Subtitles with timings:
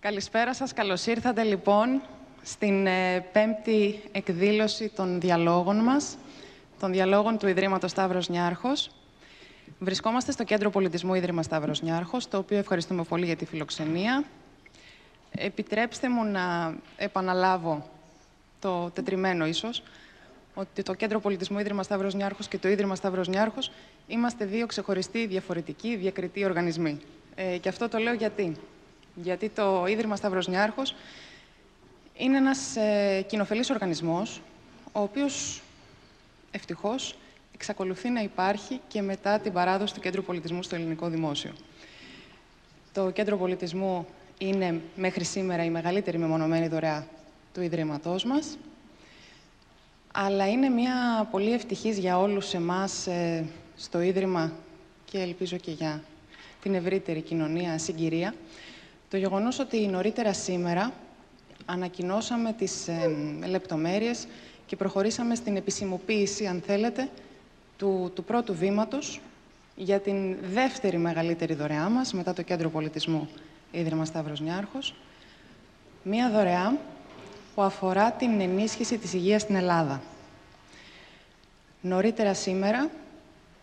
[0.00, 0.72] Καλησπέρα σας.
[0.72, 2.02] Καλώς ήρθατε λοιπόν
[2.42, 6.16] στην ε, πέμπτη εκδήλωση των διαλόγων μας,
[6.80, 8.90] των διαλόγων του Ιδρύματος Σταύρος Νιάρχος.
[9.78, 14.24] Βρισκόμαστε στο Κέντρο Πολιτισμού Ίδρυμα Σταύρος Νιάρχος, το οποίο ευχαριστούμε πολύ για τη φιλοξενία.
[15.30, 17.90] Επιτρέψτε μου να επαναλάβω
[18.60, 19.82] το τετριμένο ίσως,
[20.54, 23.70] ότι το Κέντρο Πολιτισμού Ίδρυμα Σταύρος Νιάρχος και το Ίδρυμα Σταύρος Νιάρχος
[24.06, 26.98] είμαστε δύο ξεχωριστοί, διαφορετικοί, διακριτοί οργανισμοί.
[27.34, 28.56] Ε, και αυτό το λέω γιατί.
[29.22, 30.94] Γιατί το Ίδρυμα Σταύρος Νιάρχος
[32.16, 34.40] είναι ένας ε, κοινοφελής οργανισμός,
[34.92, 35.62] ο οποίος
[36.50, 37.16] ευτυχώς
[37.54, 41.52] εξακολουθεί να υπάρχει και μετά την παράδοση του Κέντρου Πολιτισμού στο Ελληνικό Δημόσιο.
[42.92, 44.06] Το Κέντρο Πολιτισμού
[44.38, 47.06] είναι μέχρι σήμερα η μεγαλύτερη μεμονωμένη δωρεά
[47.54, 48.58] του Ιδρύματός μας,
[50.12, 53.46] αλλά είναι μια πολύ ευτυχής για όλους εμάς ε,
[53.76, 54.52] στο Ίδρυμα
[55.04, 56.02] και ελπίζω και για
[56.62, 58.34] την ευρύτερη κοινωνία συγκυρία,
[59.10, 60.92] το γεγονός ότι νωρίτερα σήμερα
[61.66, 63.14] ανακοινώσαμε τις ε,
[63.46, 64.26] λεπτομέρειες
[64.66, 67.08] και προχωρήσαμε στην επισημοποίηση, αν θέλετε,
[67.76, 69.20] του, του πρώτου βήματος
[69.76, 73.28] για την δεύτερη μεγαλύτερη δωρεά μας, μετά το Κέντρο Πολιτισμού
[73.70, 74.94] Ίδρυμα Σταύρος Νιάρχος.
[76.02, 76.76] Μία δωρεά
[77.54, 80.02] που αφορά την ενίσχυση της υγείας στην Ελλάδα.
[81.80, 82.90] Νωρίτερα σήμερα,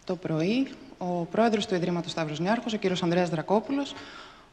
[0.06, 3.94] το πρωί, ο πρόεδρος του Ιδρύματος Σταύρος Νιάρχος, ο κύριος Ανδρέας Δρακόπουλος,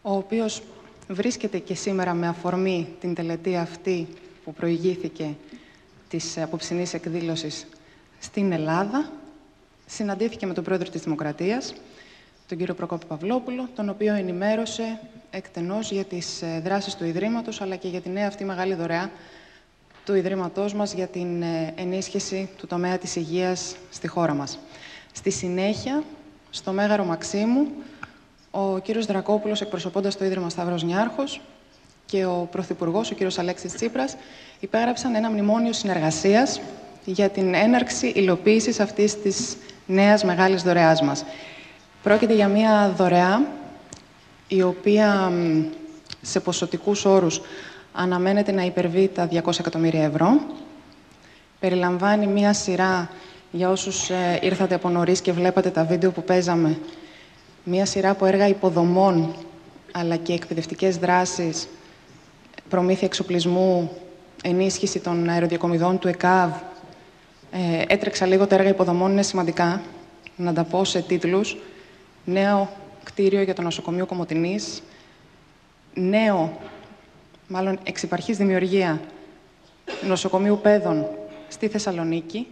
[0.02, 0.62] ο οποίος
[1.08, 4.08] βρίσκεται και σήμερα με αφορμή την τελετή αυτή
[4.44, 5.36] που προηγήθηκε
[6.08, 7.66] της απόψινής εκδήλωσης
[8.18, 9.10] στην Ελλάδα,
[9.86, 11.74] συναντήθηκε με τον πρόεδρο της Δημοκρατίας,
[12.48, 15.00] τον κύριο Προκόπη Παυλόπουλο, τον οποίο ενημέρωσε
[15.30, 19.10] εκτενώς για τις ε, δράσεις του Ιδρύματος, αλλά και για τη νέα αυτή μεγάλη δωρεά
[20.04, 24.58] του Ιδρύματός μας για την ε, ενίσχυση του τομέα της υγείας στη χώρα μας.
[25.12, 26.02] Στη συνέχεια,
[26.50, 27.66] στο Μέγαρο Μαξίμου,
[28.54, 31.40] ο κύριος Δρακόπουλος, εκπροσωπώντας το Ίδρυμα Σταύρος Νιάρχος,
[32.06, 34.16] και ο Πρωθυπουργός, ο κύριος Αλέξης Τσίπρας,
[34.60, 36.60] υπέγραψαν ένα μνημόνιο συνεργασίας
[37.04, 39.56] για την έναρξη υλοποίησης αυτής της
[39.86, 41.24] νέας μεγάλης δωρεάς μας.
[42.02, 43.42] Πρόκειται για μια δωρεά
[44.48, 45.32] η οποία
[46.22, 47.40] σε ποσοτικούς όρους
[47.92, 50.40] αναμένεται να υπερβεί τα 200 εκατομμύρια ευρώ.
[51.60, 53.10] Περιλαμβάνει μια σειρά,
[53.50, 56.78] για όσους ε, ήρθατε από νωρίς και βλέπατε τα βίντεο που παίζαμε,
[57.64, 59.34] μια σειρά από έργα υποδομών,
[59.92, 61.68] αλλά και εκπαιδευτικές δράσεις,
[62.68, 63.90] προμήθεια εξοπλισμού,
[64.42, 66.50] ενίσχυση των αεροδιακομιδών του ΕΚΑΒ.
[67.52, 69.82] Ε, έτρεξα λίγο τα έργα υποδομών, είναι σημαντικά
[70.36, 71.56] να τα πω σε τίτλους.
[72.24, 72.68] Νέο
[73.02, 74.82] κτίριο για το νοσοκομείο Κομωτινής,
[75.94, 76.58] νέο
[77.48, 79.00] μάλλον εξυπαρχής δημιουργία
[80.06, 81.06] νοσοκομείου παιδών
[81.48, 82.46] στη Θεσσαλονίκη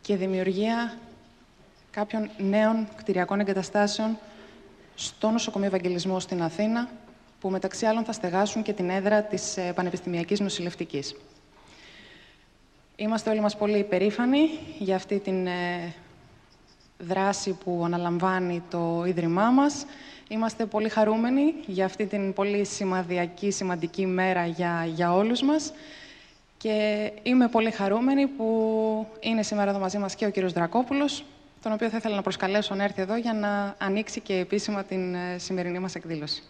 [0.00, 0.98] και δημιουργία
[1.96, 4.18] κάποιων νέων κτηριακών εγκαταστάσεων
[4.94, 6.88] στο νοσοκομείο Ευαγγελισμό στην Αθήνα,
[7.40, 11.16] που μεταξύ άλλων θα στεγάσουν και την έδρα της ε, Πανεπιστημιακής Νοσηλευτικής.
[12.96, 14.38] Είμαστε όλοι μας πολύ υπερήφανοι
[14.78, 15.94] για αυτή την ε,
[16.98, 19.86] δράση που αναλαμβάνει το Ίδρυμά μας.
[20.28, 25.72] Είμαστε πολύ χαρούμενοι για αυτή την πολύ σημαδιακή, σημαντική μέρα για, για όλους μας.
[26.56, 28.46] Και είμαι πολύ χαρούμενη που
[29.20, 31.24] είναι σήμερα εδώ μαζί μας και ο κύριος Δρακόπουλος,
[31.66, 35.14] τον οποίο θα ήθελα να προσκαλέσω να έρθει εδώ για να ανοίξει και επίσημα την
[35.14, 36.42] ε, σημερινή μας εκδήλωση.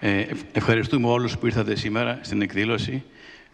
[0.00, 3.02] Ε, ευχαριστούμε όλους που ήρθατε σήμερα στην εκδήλωση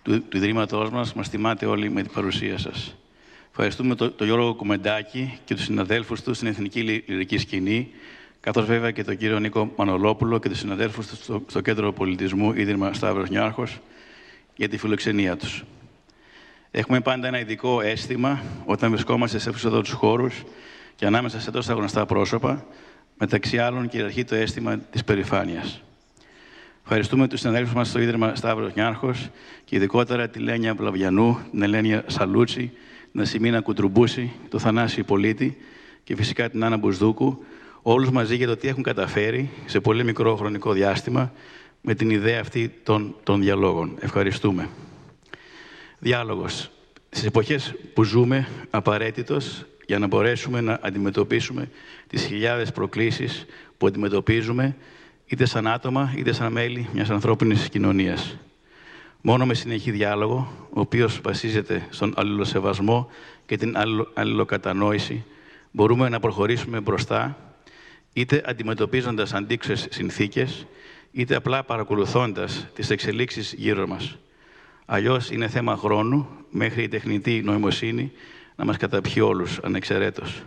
[0.02, 1.12] του, του Ιδρύματός μας.
[1.12, 2.96] Μας θυμάται όλοι με την παρουσία σας.
[3.50, 7.90] Ευχαριστούμε τον το Γιώργο Κουμεντάκη και τους συναδέλφους του στην Εθνική Λυρική Σκηνή,
[8.40, 12.52] καθώς βέβαια και τον κύριο Νίκο Μανολόπουλο και τους συναδέλφους του στο, στο Κέντρο Πολιτισμού
[12.52, 13.80] Ίδρυμα Σταύρος Νιάρχος
[14.56, 15.64] για τη φιλοξενία τους.
[16.70, 20.42] Έχουμε πάντα ένα ειδικό αίσθημα όταν βρισκόμαστε σε αυτούς εδώ τους χώρους
[20.96, 22.66] και ανάμεσα σε τόσα γνωστά πρόσωπα,
[23.18, 25.82] μεταξύ άλλων κυριαρχεί το αίσθημα της περηφάνειας.
[26.82, 29.28] Ευχαριστούμε τους συναδέλφους μας στο Ίδρυμα Σταύρος Νιάρχος
[29.64, 32.72] και ειδικότερα τη Λένια Βλαβιανού, την Ελένια Σαλούτσι,
[33.12, 35.56] την Ασημίνα Κουτρουμπούση, τον Θανάση Πολίτη
[36.04, 37.44] και φυσικά την Άννα Μπουσδούκου,
[37.82, 41.32] όλους μαζί για το τι έχουν καταφέρει σε πολύ μικρό χρονικό διάστημα
[41.80, 43.96] με την ιδέα αυτή των, των διαλόγων.
[44.00, 44.68] Ευχαριστούμε.
[45.98, 46.70] Διάλογος.
[47.10, 51.70] Στις εποχές που ζούμε, απαραίτητος για να μπορέσουμε να αντιμετωπίσουμε
[52.06, 53.46] τις χιλιάδες προκλήσεις
[53.78, 54.76] που αντιμετωπίζουμε
[55.26, 58.36] είτε σαν άτομα, είτε σαν μέλη μιας ανθρώπινης κοινωνίας.
[59.20, 63.08] Μόνο με συνεχή διάλογο, ο οποίος βασίζεται στον αλληλοσεβασμό
[63.46, 63.76] και την
[64.14, 65.24] αλληλοκατανόηση,
[65.70, 67.36] μπορούμε να προχωρήσουμε μπροστά,
[68.12, 70.66] είτε αντιμετωπίζοντας αντίξωες συνθήκες,
[71.12, 74.18] είτε απλά παρακολουθώντας τις εξελίξεις γύρω μας.
[74.86, 78.12] Αλλιώς είναι θέμα χρόνου μέχρι η τεχνητή νοημοσύνη
[78.56, 80.42] να μας καταπιεί όλους ανεξαιρέτως.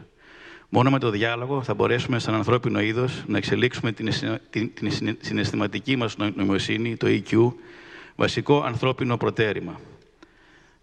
[0.70, 4.10] Μόνο με το διάλογο θα μπορέσουμε σαν ανθρώπινο είδος να εξελίξουμε την,
[4.50, 7.54] την, την συναισθηματική μας νοημοσύνη, το EQ,
[8.16, 9.80] βασικό ανθρώπινο προτέρημα.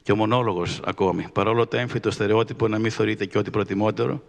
[0.03, 4.23] Και ο μονόλογος ακόμη, παρόλο το έμφυτο στερεότυπο να μην θεωρείται και ό,τι προτιμότερο,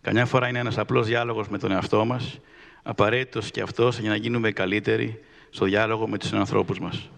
[0.00, 2.38] καμιά φορά είναι ένας απλός διάλογος με τον εαυτό μας,
[2.82, 5.20] απαραίτητος και αυτός για να γίνουμε καλύτεροι
[5.50, 7.10] στο διάλογο με τους ανθρώπους μας.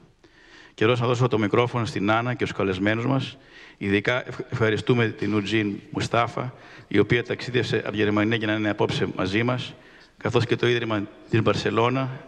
[0.75, 3.37] Καιρός να δώσω το μικρόφωνο στην Άννα και στους καλεσμένους μας.
[3.79, 6.55] Ειδικά ευχαριστούμε την Ουτζίν Μουστάφα,
[6.89, 9.75] η οποία ταξίδευσε από Γερμανία για να είναι απόψε μαζί μας,
[10.17, 12.21] καθώς και το Ίδρυμα της Μπαρσελόνα,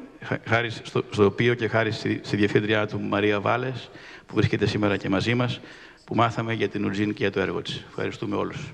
[0.44, 3.90] χάρη στο, στο οποίο και χάρη στη, στη διευθύντριά του Μαρία Βάλες,
[4.26, 5.60] που βρίσκεται σήμερα και μαζί μας,
[6.04, 7.84] που μάθαμε για την Ουτζίν και για το έργο της.
[7.88, 8.72] Ευχαριστούμε όλους.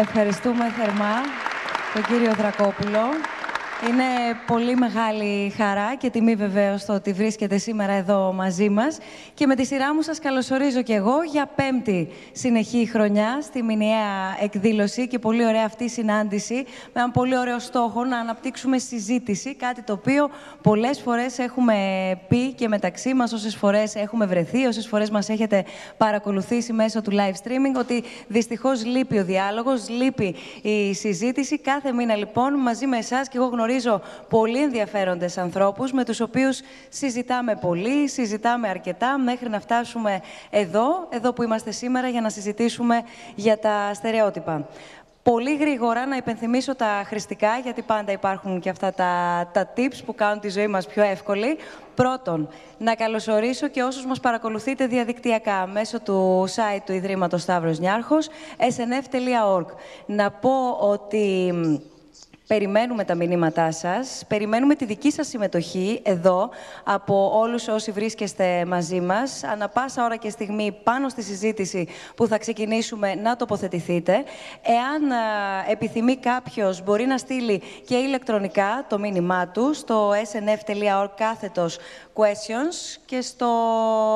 [0.00, 1.14] Ευχαριστούμε θερμά
[1.94, 3.00] τον κύριο Δρακόπουλο.
[3.88, 4.04] Είναι
[4.46, 8.98] πολύ μεγάλη χαρά και τιμή βεβαίως το ότι βρίσκεται σήμερα εδώ μαζί μας.
[9.34, 14.36] Και με τη σειρά μου σας καλωσορίζω και εγώ για πέμπτη συνεχή χρονιά στη μηνιαία
[14.40, 19.54] εκδήλωση και πολύ ωραία αυτή η συνάντηση με έναν πολύ ωραίο στόχο να αναπτύξουμε συζήτηση.
[19.54, 20.30] Κάτι το οποίο
[20.62, 21.76] πολλές φορές έχουμε
[22.28, 25.64] πει και μεταξύ μας, όσες φορές έχουμε βρεθεί, όσες φορές μας έχετε
[25.96, 31.58] παρακολουθήσει μέσω του live streaming, ότι δυστυχώς λείπει ο διάλογος, λείπει η συζήτηση.
[31.58, 36.20] Κάθε μήνα λοιπόν μαζί με εσάς και εγώ γνωρίζω γνωρίζω πολύ ενδιαφέροντες ανθρώπους με τους
[36.20, 40.20] οποίους συζητάμε πολύ, συζητάμε αρκετά μέχρι να φτάσουμε
[40.50, 43.02] εδώ, εδώ που είμαστε σήμερα για να συζητήσουμε
[43.34, 44.66] για τα στερεότυπα.
[45.22, 49.10] Πολύ γρήγορα να υπενθυμίσω τα χρηστικά, γιατί πάντα υπάρχουν και αυτά τα,
[49.52, 51.58] τα tips που κάνουν τη ζωή μας πιο εύκολη.
[51.94, 58.28] Πρώτον, να καλωσορίσω και όσους μας παρακολουθείτε διαδικτυακά μέσω του site του Ιδρύματος Σταύρος Νιάρχος,
[58.58, 59.66] snf.org.
[60.06, 61.52] Να πω ότι
[62.50, 66.50] Περιμένουμε τα μηνύματά σας, περιμένουμε τη δική σας συμμετοχή εδώ
[66.84, 69.44] από όλους όσοι βρίσκεστε μαζί μας.
[69.44, 74.12] Ανά πάσα ώρα και στιγμή πάνω στη συζήτηση που θα ξεκινήσουμε να τοποθετηθείτε.
[74.62, 75.02] Εάν
[75.70, 81.78] επιθυμεί κάποιος μπορεί να στείλει και ηλεκτρονικά το μήνυμά του στο snf.org κάθετος
[82.14, 83.48] questions και στο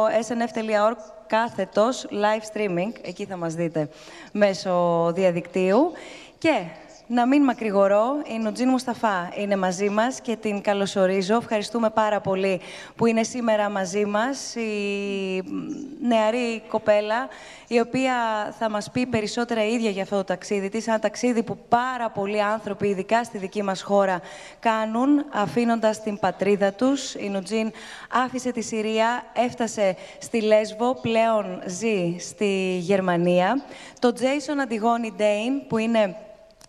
[0.07, 0.97] snf.org
[1.27, 3.89] κάθετος live streaming, εκεί θα μας δείτε
[4.33, 5.93] μέσω διαδικτύου.
[6.39, 6.63] Και
[7.07, 8.05] να μην μακρηγορώ,
[8.35, 11.37] η Νουτζίν Μουσταφά είναι μαζί μας και την καλωσορίζω.
[11.37, 12.61] Ευχαριστούμε πάρα πολύ
[12.97, 15.43] που είναι σήμερα μαζί μας η
[16.03, 17.29] νεαρή κοπέλα,
[17.69, 18.15] η οποία
[18.59, 20.87] θα μας πει περισσότερα ίδια για αυτό το ταξίδι της.
[20.87, 24.21] Ένα ταξίδι που πάρα πολλοί άνθρωποι, ειδικά στη δική μας χώρα,
[24.61, 27.15] κάνουν, αφήνοντας την πατρίδα τους.
[27.15, 27.73] Η Νουτζίν
[28.25, 33.65] άφησε τη Συρία, έφτασε στη Λέσβο, πλέον ζει στη Γερμανία.
[33.99, 36.17] Το Τζέισον Αντιγόνι Ντέιν, που είναι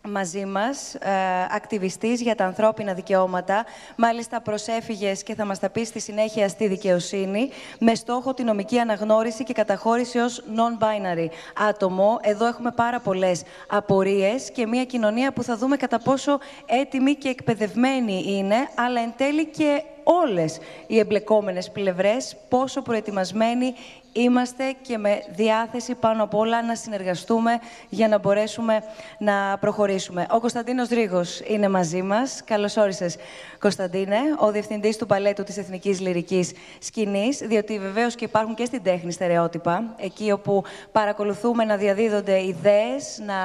[0.07, 1.10] μαζί μας, ε,
[1.50, 3.66] ακτιβιστής για τα ανθρώπινα δικαιώματα.
[3.96, 7.50] Μάλιστα προσέφυγες και θα μας τα πεις στη συνέχεια στη δικαιοσύνη,
[7.80, 11.28] με στόχο τη νομική αναγνώριση και καταχώρηση ως non-binary
[11.69, 12.19] άτομο.
[12.22, 17.30] Εδώ έχουμε πάρα πολλές απορίες και μια κοινωνία που θα δούμε κατά πόσο έτοιμη και
[17.30, 23.74] εκπαιδευμένη είναι, αλλά εν τέλει και όλες οι εμπλεκόμενες πλευρές, πόσο προετοιμασμένοι
[24.18, 27.60] είμαστε και με διάθεση πάνω απ' όλα να συνεργαστούμε
[27.90, 28.84] για να μπορέσουμε
[29.18, 30.25] να προχωρήσουμε.
[30.30, 32.42] Ο Κωνσταντίνος Ρίγος είναι μαζί μας.
[32.46, 33.16] Καλώς όρισες,
[33.60, 38.84] Κωνσταντίνε, ο Διευθυντής του Παλέτου της Εθνικής Λυρικής Σκηνής, διότι βεβαίως και υπάρχουν και στην
[38.84, 43.36] τέχνη στερεότυπα, εκεί όπου παρακολουθούμε να διαδίδονται ιδέες, να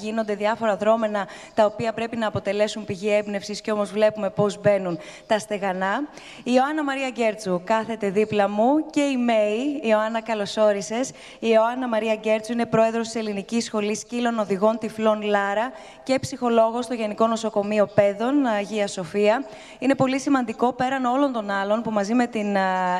[0.00, 4.98] γίνονται διάφορα δρόμενα τα οποία πρέπει να αποτελέσουν πηγή έμπνευσης και όμως βλέπουμε πώς μπαίνουν
[5.26, 6.08] τα στεγανά.
[6.38, 11.08] Η Ιωάννα Μαρία Γκέρτσου κάθεται δίπλα μου και η Μέη, Ιωάννα, καλώς όρισες.
[11.38, 16.84] Η Ιωάννα Μαρία Γκέρτσου είναι πρόεδρος της Ελληνικής Σχολής Σκύλων Οδηγών Τυφλών Λάρα και ψυχολόγος
[16.84, 19.44] στο Γενικό Νοσοκομείο Πέδων Αγία Σοφία.
[19.78, 22.56] Είναι πολύ σημαντικό πέραν όλων των άλλων που μαζί με την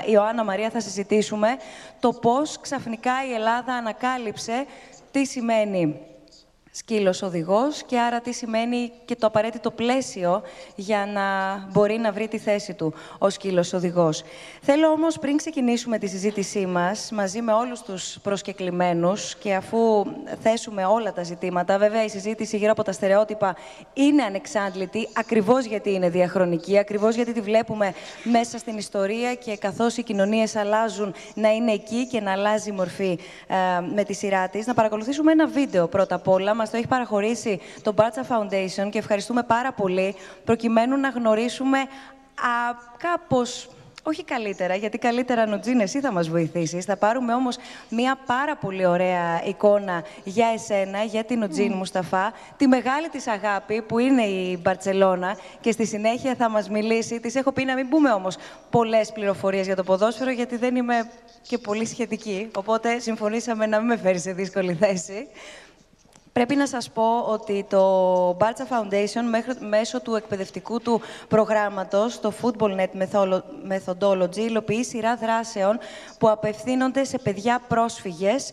[0.06, 1.56] Ιωάννα Μαρία θα συζητήσουμε
[2.00, 4.66] το πώς ξαφνικά η Ελλάδα ανακάλυψε
[5.10, 6.09] τι σημαίνει
[6.72, 10.42] σκύλος οδηγός και άρα τι σημαίνει και το απαραίτητο πλαίσιο
[10.74, 11.22] για να
[11.72, 14.22] μπορεί να βρει τη θέση του ο σκύλος οδηγός.
[14.60, 20.06] Θέλω όμως πριν ξεκινήσουμε τη συζήτησή μας μαζί με όλους τους προσκεκλημένους και αφού
[20.42, 23.56] θέσουμε όλα τα ζητήματα, βέβαια η συζήτηση γύρω από τα στερεότυπα
[23.92, 29.96] είναι ανεξάντλητη ακριβώς γιατί είναι διαχρονική, ακριβώς γιατί τη βλέπουμε μέσα στην ιστορία και καθώς
[29.96, 33.54] οι κοινωνίες αλλάζουν να είναι εκεί και να αλλάζει η μορφή ε,
[33.94, 34.66] με τη σειρά της.
[34.66, 38.98] Να παρακολουθήσουμε ένα βίντεο πρώτα απ' όλα μας το έχει παραχωρήσει το Bartza Foundation και
[38.98, 40.14] ευχαριστούμε πάρα πολύ
[40.44, 41.86] προκειμένου να γνωρίσουμε α,
[42.98, 43.68] κάπως
[44.02, 46.84] όχι καλύτερα, γιατί καλύτερα Νουτζίν εσύ θα μας βοηθήσεις.
[46.84, 47.56] Θα πάρουμε όμως
[47.88, 53.82] μια πάρα πολύ ωραία εικόνα για εσένα, για την Νουτζίν Μουσταφά, τη μεγάλη της αγάπη
[53.82, 57.20] που είναι η Μπαρτσελώνα και στη συνέχεια θα μας μιλήσει.
[57.20, 58.36] Της έχω πει να μην πούμε όμως
[58.70, 61.10] πολλές πληροφορίες για το ποδόσφαιρο, γιατί δεν είμαι
[61.42, 65.28] και πολύ σχετική, οπότε συμφωνήσαμε να μην με φέρεις σε δύσκολη θέση.
[66.40, 72.76] Πρέπει να σας πω ότι το Barca Foundation μέσω του εκπαιδευτικού του προγράμματος, το Football
[72.76, 73.06] Net
[73.68, 75.78] Methodology, υλοποιεί σειρά δράσεων
[76.18, 78.50] που απευθύνονται σε παιδιά πρόσφυγες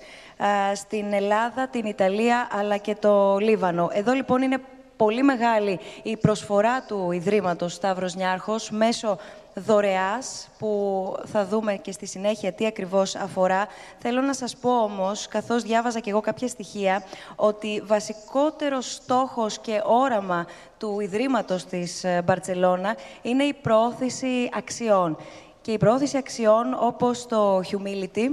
[0.76, 3.90] στην Ελλάδα, την Ιταλία αλλά και το Λίβανο.
[3.94, 4.58] Εδώ λοιπόν είναι
[4.98, 9.18] πολύ μεγάλη η προσφορά του Ιδρύματος Σταύρος Νιάρχος μέσω
[9.58, 13.68] δωρεάς, που θα δούμε και στη συνέχεια τι ακριβώς αφορά.
[14.00, 17.04] Θέλω να σας πω όμως, καθώς διάβαζα και εγώ κάποια στοιχεία,
[17.36, 20.46] ότι βασικότερος στόχος και όραμα
[20.78, 25.18] του Ιδρύματος της ε, Μπαρτσελώνα είναι η προώθηση αξιών.
[25.62, 28.28] Και η προώθηση αξιών όπως το humility,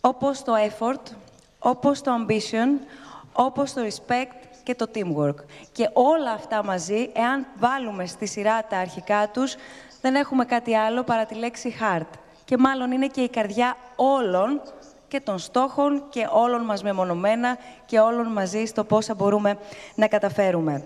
[0.00, 1.14] όπως το effort,
[1.58, 2.86] όπως το ambition,
[3.32, 5.34] όπως το respect και το teamwork.
[5.72, 9.54] Και όλα αυτά μαζί, εάν βάλουμε στη σειρά τα αρχικά τους,
[10.00, 12.10] δεν έχουμε κάτι άλλο παρά τη λέξη heart.
[12.44, 14.60] Και μάλλον είναι και η καρδιά όλων
[15.08, 19.58] και των στόχων και όλων μας μεμονωμένα και όλων μαζί στο πόσα μπορούμε
[19.94, 20.84] να καταφέρουμε.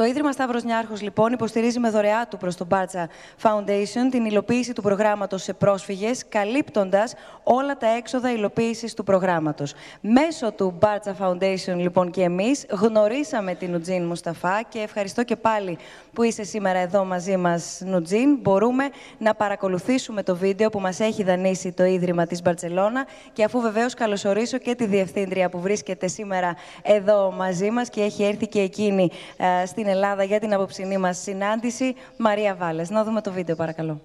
[0.00, 3.08] Το Ίδρυμα Σταύρος Νιάρχος, λοιπόν, υποστηρίζει με δωρεά του προς το Μπάρτσα
[3.42, 9.74] Foundation την υλοποίηση του προγράμματος σε πρόσφυγες, καλύπτοντας όλα τα έξοδα υλοποίησης του προγράμματος.
[10.00, 15.78] Μέσω του Μπάρτσα Foundation, λοιπόν, και εμείς γνωρίσαμε την Νουτζίν Μουσταφά και ευχαριστώ και πάλι
[16.12, 18.38] που είσαι σήμερα εδώ μαζί μας, Νουτζίν.
[18.42, 18.88] Μπορούμε
[19.18, 23.94] να παρακολουθήσουμε το βίντεο που μας έχει δανείσει το Ίδρυμα της Μπαρτσελώνα και αφού βεβαίως
[23.94, 29.10] καλωσορίσω και τη Διευθύντρια που βρίσκεται σήμερα εδώ μαζί μας και έχει έρθει και εκείνη
[29.36, 32.90] ε, στην Ελλάδα για την απόψινή μας συνάντηση, Μαρία Βάλες.
[32.90, 34.00] Να δούμε το βίντεο, παρακαλώ.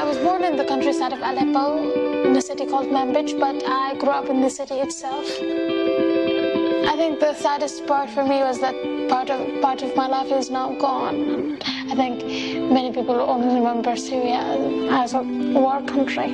[0.00, 1.64] I was born in the countryside of Aleppo,
[2.26, 5.26] in a city called Manbij, but I grew up in the city itself.
[6.92, 8.76] I think the saddest part for me was that
[9.12, 11.18] part of part of my life is now gone.
[11.92, 12.16] I think
[12.78, 14.42] many people only remember Syria
[15.02, 15.22] as a
[15.56, 16.30] war country.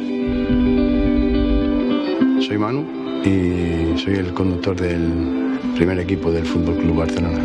[2.47, 2.83] Soy Manu
[3.25, 5.38] y soy el conductor del
[5.79, 7.39] primer equipo del Fútbol Club Barcelona.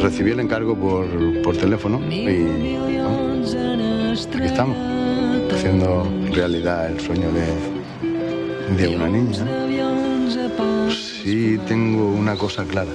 [0.00, 1.06] Recibí el encargo por,
[1.42, 2.76] por teléfono y
[4.32, 4.76] aquí estamos,
[5.52, 9.44] haciendo realidad el sueño de, de una niña.
[10.92, 12.92] Sí tengo una cosa clara.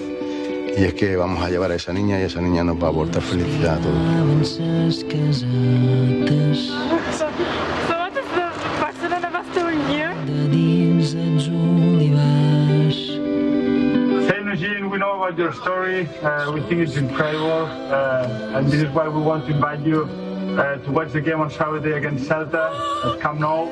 [0.78, 2.92] Y es que vamos a llevar a esa niña y esa niña nos va a
[2.92, 4.62] aportar felicidad a todos.
[15.36, 16.08] About your story.
[16.24, 20.04] Uh, we think it's incredible, uh, and this is why we want to invite you
[20.58, 22.72] uh, to watch the game on Saturday against Celta
[23.06, 23.68] at Camp Nou.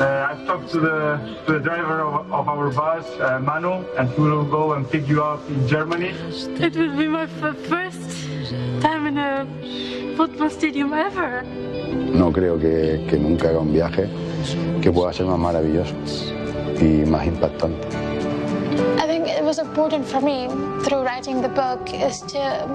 [0.00, 0.98] Uh, I've talked to the
[1.46, 5.08] to the driver of, of our bus, uh, Manu, and he will go and pick
[5.08, 6.10] you up in Germany.
[6.66, 7.26] It will be my
[7.70, 8.02] first
[8.80, 9.46] time in a
[10.16, 11.42] football stadium ever.
[12.22, 14.08] No creo que, que nunca haga un viaje
[14.82, 15.94] que pueda ser más maravilloso
[16.80, 18.05] y más impactante.
[19.56, 20.48] Was important for me
[20.84, 22.66] through writing the book is to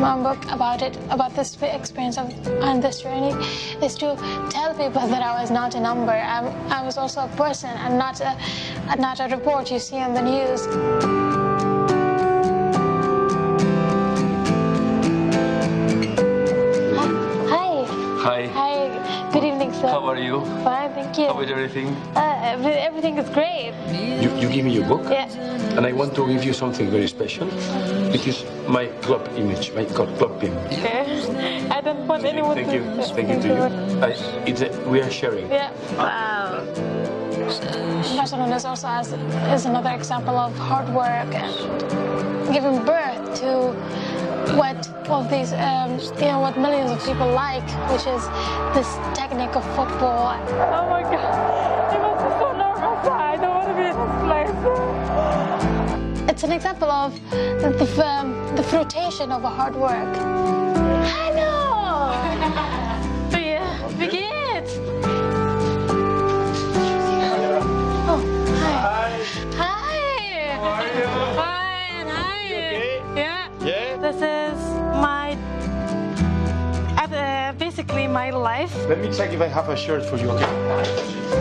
[0.00, 2.26] my book about it, about this experience of
[2.62, 3.32] on this journey,
[3.82, 4.14] is to
[4.50, 6.12] tell people that I was not a number.
[6.12, 8.36] I'm, I was also a person and not a
[8.98, 11.37] not a report you see on the news.
[19.80, 20.40] How are you?
[20.64, 21.26] Fine, thank you.
[21.26, 21.88] How is everything?
[22.16, 22.58] Uh,
[22.88, 23.72] everything is great.
[24.20, 25.02] You, you give me your book?
[25.08, 25.30] Yeah.
[25.76, 27.46] And I want to give you something very special.
[28.10, 30.52] This is my club image, my club pin.
[30.66, 31.68] Okay.
[31.70, 32.74] I don't want anyone Thank to...
[32.74, 33.02] you.
[33.04, 34.02] Thank you to you.
[34.02, 34.10] I,
[34.46, 35.48] it's a, we are sharing.
[35.50, 35.70] Yeah.
[35.96, 37.14] Wow.
[37.48, 39.12] Barcelona is also as,
[39.54, 43.72] is another example of hard work and giving birth to
[44.54, 48.22] what of these, um, you know, what millions of people like, which is
[48.74, 50.36] this technique of football.
[50.36, 53.08] Oh my God, it must be so nervous.
[53.08, 54.52] I don't want to be in this place.
[56.30, 60.16] It's an example of the, the, um, the fruitation of a hard work.
[61.16, 62.84] I
[77.88, 78.74] basically my life.
[78.86, 80.44] Let me check if I have a shirt for you, okay?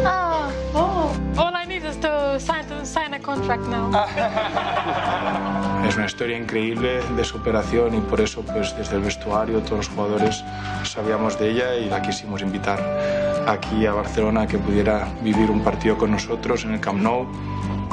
[0.05, 0.53] Ah.
[0.73, 1.41] Oh, oh.
[1.41, 1.46] All I need is
[2.37, 3.89] to sign to sign a contract now.
[5.87, 9.89] Es una historia increíble de superación y por eso pues desde el vestuario todos los
[9.89, 10.43] jugadores
[10.83, 12.79] sabíamos de ella y la quisimos invitar
[13.47, 17.25] aquí a Barcelona a que pudiera vivir un partido con nosotros en el Camp Nou.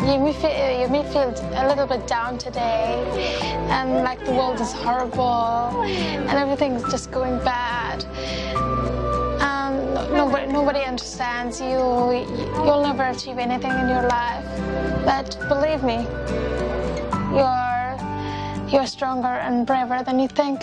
[0.01, 3.03] You may, feel, you may feel a little bit down today
[3.71, 8.05] and like the world is horrible and everything's just going bad.
[9.95, 11.79] Nobody, nobody understands you.
[12.65, 14.45] You'll never achieve anything in your life.
[15.05, 16.07] But believe me,
[17.31, 17.97] you're,
[18.69, 20.63] you're stronger and braver than you think.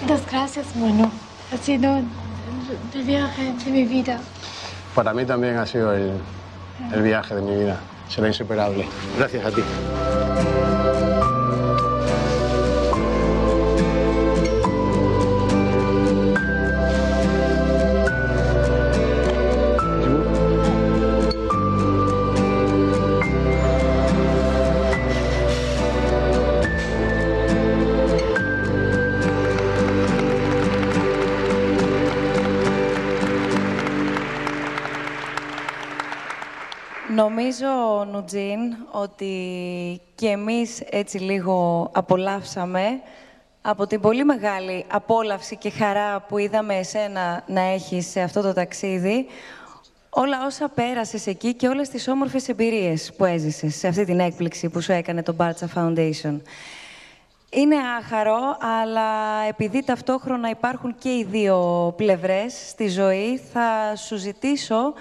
[0.00, 1.10] Muchas gracias, bueno.
[1.52, 2.02] Ha sido
[2.94, 4.18] el viaje de mi vida.
[4.94, 6.12] Para mí también ha sido el,
[6.92, 7.78] el viaje de mi vida.
[8.08, 8.86] Será insuperable.
[9.18, 9.62] Gracias a ti.
[37.14, 37.66] Νομίζω,
[38.12, 39.34] Νουτζίν, ότι
[40.14, 43.00] και εμείς έτσι λίγο απολαύσαμε
[43.62, 48.52] από την πολύ μεγάλη απόλαυση και χαρά που είδαμε εσένα να έχεις σε αυτό το
[48.52, 49.26] ταξίδι,
[50.10, 54.68] όλα όσα πέρασες εκεί και όλες τις όμορφες εμπειρίες που έζησες σε αυτή την έκπληξη
[54.68, 56.40] που σου έκανε το Barca Foundation.
[57.50, 59.10] Είναι άχαρο, αλλά
[59.48, 64.92] επειδή ταυτόχρονα υπάρχουν και οι δύο πλευρές στη ζωή, θα σου ζητήσω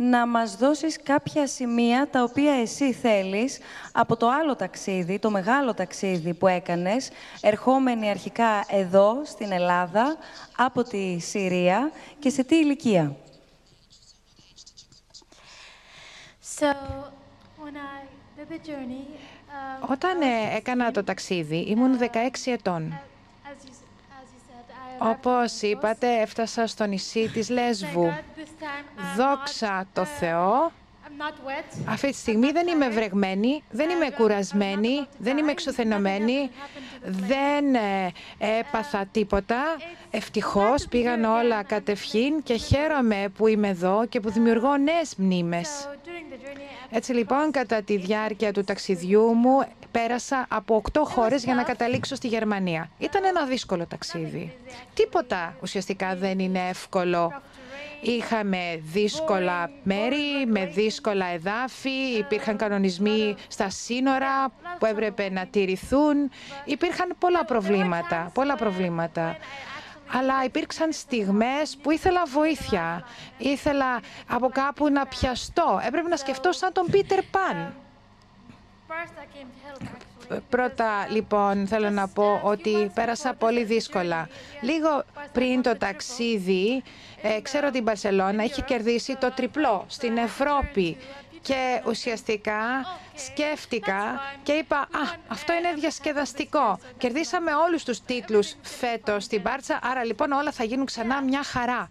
[0.00, 3.58] να μας δώσεις κάποια σημεία τα οποία εσύ θέλεις
[3.92, 10.16] από το άλλο ταξίδι, το μεγάλο ταξίδι που έκανες, ερχόμενοι αρχικά εδώ, στην Ελλάδα,
[10.56, 13.16] από τη Συρία και σε τι ηλικία.
[16.60, 16.72] So,
[17.64, 18.00] when I
[18.36, 19.04] did the journey,
[19.82, 22.04] um, Όταν ε, έκανα το ταξίδι, ήμουν 16
[22.44, 22.92] ετών.
[23.44, 23.70] as you,
[24.20, 28.06] as you said, I Όπως είπατε, έφτασα στο νησί της Λέσβου.
[28.06, 28.66] God, this time
[28.98, 30.87] I'm Δόξα το Θεό, I'm not wet.
[31.84, 36.50] Αυτή τη στιγμή δεν είμαι βρεγμένη, δεν είμαι κουρασμένη, δεν είμαι εξουθενωμένη,
[37.02, 38.12] δεν ε,
[38.58, 39.56] έπαθα τίποτα.
[40.10, 45.68] Ευτυχώς πήγαν όλα κατευχήν και χαίρομαι που είμαι εδώ και που δημιουργώ νέες μνήμες.
[45.68, 50.74] So during the journey, I Έτσι λοιπόν, κατά τη διάρκεια του ταξιδιού μου, πέρασα από
[50.74, 52.90] οκτώ χώρες για να καταλήξω στη Γερμανία.
[52.98, 54.56] Ήταν ένα δύσκολο ταξίδι.
[54.94, 57.42] Τίποτα ουσιαστικά δεν είναι εύκολο.
[58.00, 66.30] Είχαμε δύσκολα μέρη, με δύσκολα εδάφη, υπήρχαν κανονισμοί στα σύνορα που έπρεπε να τηρηθούν.
[66.64, 69.36] Υπήρχαν πολλά προβλήματα, πολλά προβλήματα.
[70.12, 73.04] Αλλά υπήρξαν στιγμές που ήθελα βοήθεια.
[73.38, 75.80] Ήθελα από κάπου να πιαστώ.
[75.86, 77.74] Έπρεπε να σκεφτώ σαν τον Πίτερ Παν.
[80.28, 80.42] First I came to help actually.
[80.50, 84.28] Πρώτα, λοιπόν, θέλω να πω ότι πέρασα πολύ δύσκολα.
[84.60, 86.82] Λίγο πριν το ταξίδι,
[87.22, 90.96] ε, ξέρω ότι η Μπαρσελώνα είχε κερδίσει το τριπλό στην Ευρώπη.
[91.42, 96.78] Και ουσιαστικά σκέφτηκα και είπα «Α, αυτό είναι διασκεδαστικό.
[96.98, 101.88] Κερδίσαμε όλους τους τίτλους φέτος στην Μπάρτσα, άρα λοιπόν όλα θα γίνουν ξανά μια χαρά».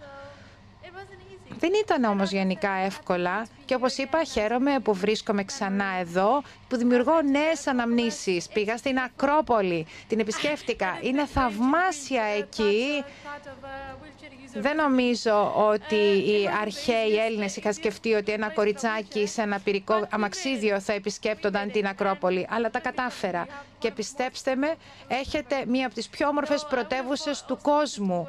[1.57, 1.69] It wasn't easy.
[1.69, 7.21] Δεν ήταν όμως γενικά εύκολα και όπως είπα χαίρομαι που βρίσκομαι ξανά εδώ, που δημιουργώ
[7.21, 8.47] νέες αναμνήσεις.
[8.47, 13.03] Πήγα στην Ακρόπολη, την επισκέφτηκα, είναι θαυμάσια εκεί.
[13.03, 14.61] Thought of a wheelchair user.
[14.61, 20.79] Δεν νομίζω ότι οι αρχαίοι Έλληνες είχαν σκεφτεί ότι ένα κοριτσάκι σε ένα πυρικό αμαξίδιο
[20.79, 23.47] θα επισκέπτονταν την Ακρόπολη, αλλά τα κατάφερα.
[23.79, 24.75] Και πιστέψτε με,
[25.07, 28.27] έχετε μία από τις πιο όμορφες πρωτεύουσες του κόσμου.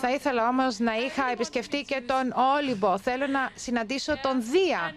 [0.00, 2.98] Θα ήθελα όμως να είχα επισκεφτεί και τον Όλυμπο.
[2.98, 4.94] Θέλω να συναντήσω τον Δία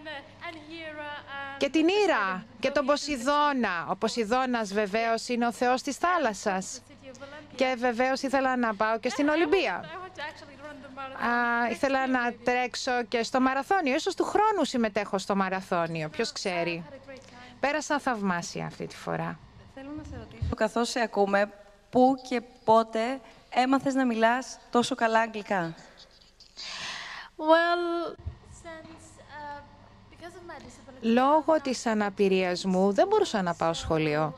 [0.50, 3.86] And here, uh, και την Ήρα και τον Ποσειδώνα.
[3.88, 6.80] Ο Ποσειδώνας βεβαίως είναι ο θεός της θάλασσας.
[6.88, 7.54] city of Olympia.
[7.54, 9.84] Και βεβαίως ήθελα να πάω και στην Ολυμπία.
[9.84, 11.66] I want to actually run the marathon.
[11.66, 13.94] Α, ήθελα να τρέξω και στο μαραθώνιο.
[13.94, 16.08] Ίσως του χρόνου συμμετέχω στο μαραθώνιο.
[16.08, 16.84] Ποιος ξέρει.
[16.88, 17.56] Had a great time.
[17.60, 19.38] Πέρασα θαυμάσια αυτή τη φορά.
[19.74, 21.52] Θέλω να σε ρωτήσω, καθώς σε ακούμε,
[21.90, 23.20] πού και πότε
[23.56, 25.74] έμαθες να μιλάς τόσο καλά αγγλικά;
[27.38, 28.16] Well,
[28.62, 29.60] since uh,
[30.10, 34.34] because of my disability, Λόγω της αναπηρίας μου δεν μπορούσα να πάω σχολείο.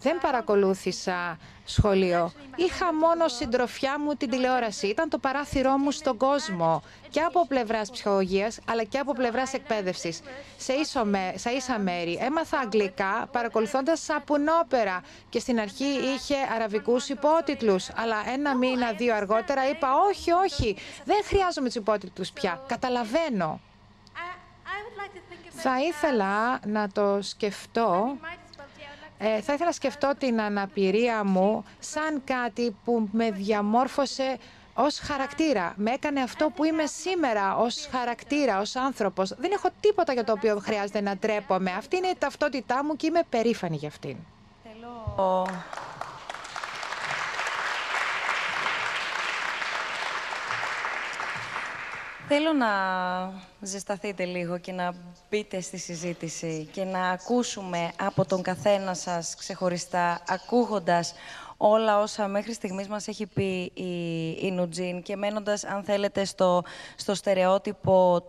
[0.00, 2.32] Δεν παρακολούθησα σχολείο.
[2.56, 4.86] Είχα μόνο συντροφιά μου την τηλεόραση.
[4.86, 6.82] Ήταν το παράθυρό μου στον κόσμο.
[7.10, 10.20] Και από πλευράς ψυχολογίας, αλλά και από πλευράς εκπαίδευσης.
[10.56, 12.18] Σε, ίσο, με- σε ίσα μέρη.
[12.22, 15.02] Έμαθα αγγλικά παρακολουθώντας σαπουνόπερα.
[15.28, 15.84] Και στην αρχή
[16.14, 17.88] είχε αραβικούς υπότιτλους.
[17.96, 20.76] Αλλά ένα μήνα, δύο αργότερα είπα όχι, όχι.
[21.04, 22.60] Δεν χρειάζομαι τους υπότιτλους πια.
[22.66, 23.60] Καταλαβαίνω.
[23.60, 28.16] I, I would like to think about Θα ήθελα να το σκεφτώ
[29.22, 34.38] ε, θα ήθελα να σκεφτώ την αναπηρία μου σαν κάτι που με διαμόρφωσε
[34.74, 35.72] ως χαρακτήρα.
[35.76, 39.34] Με έκανε αυτό που είμαι σήμερα ως χαρακτήρα, ως άνθρωπος.
[39.38, 41.70] Δεν έχω τίποτα για το οποίο χρειάζεται να τρέπομαι.
[41.70, 44.16] Αυτή είναι η ταυτότητά μου και είμαι περήφανη για αυτήν.
[44.62, 45.46] Θέλω...
[52.32, 52.68] Θέλω να
[53.60, 54.94] ζεσταθείτε λίγο και να
[55.30, 61.14] μπείτε στη συζήτηση και να ακούσουμε από τον καθένα σας ξεχωριστά, ακούγοντας
[61.56, 66.62] όλα όσα μέχρι στιγμής μας έχει πει η, η Νουτζίν και μένοντας, αν θέλετε, στο,
[66.96, 68.22] στο στερεότυπο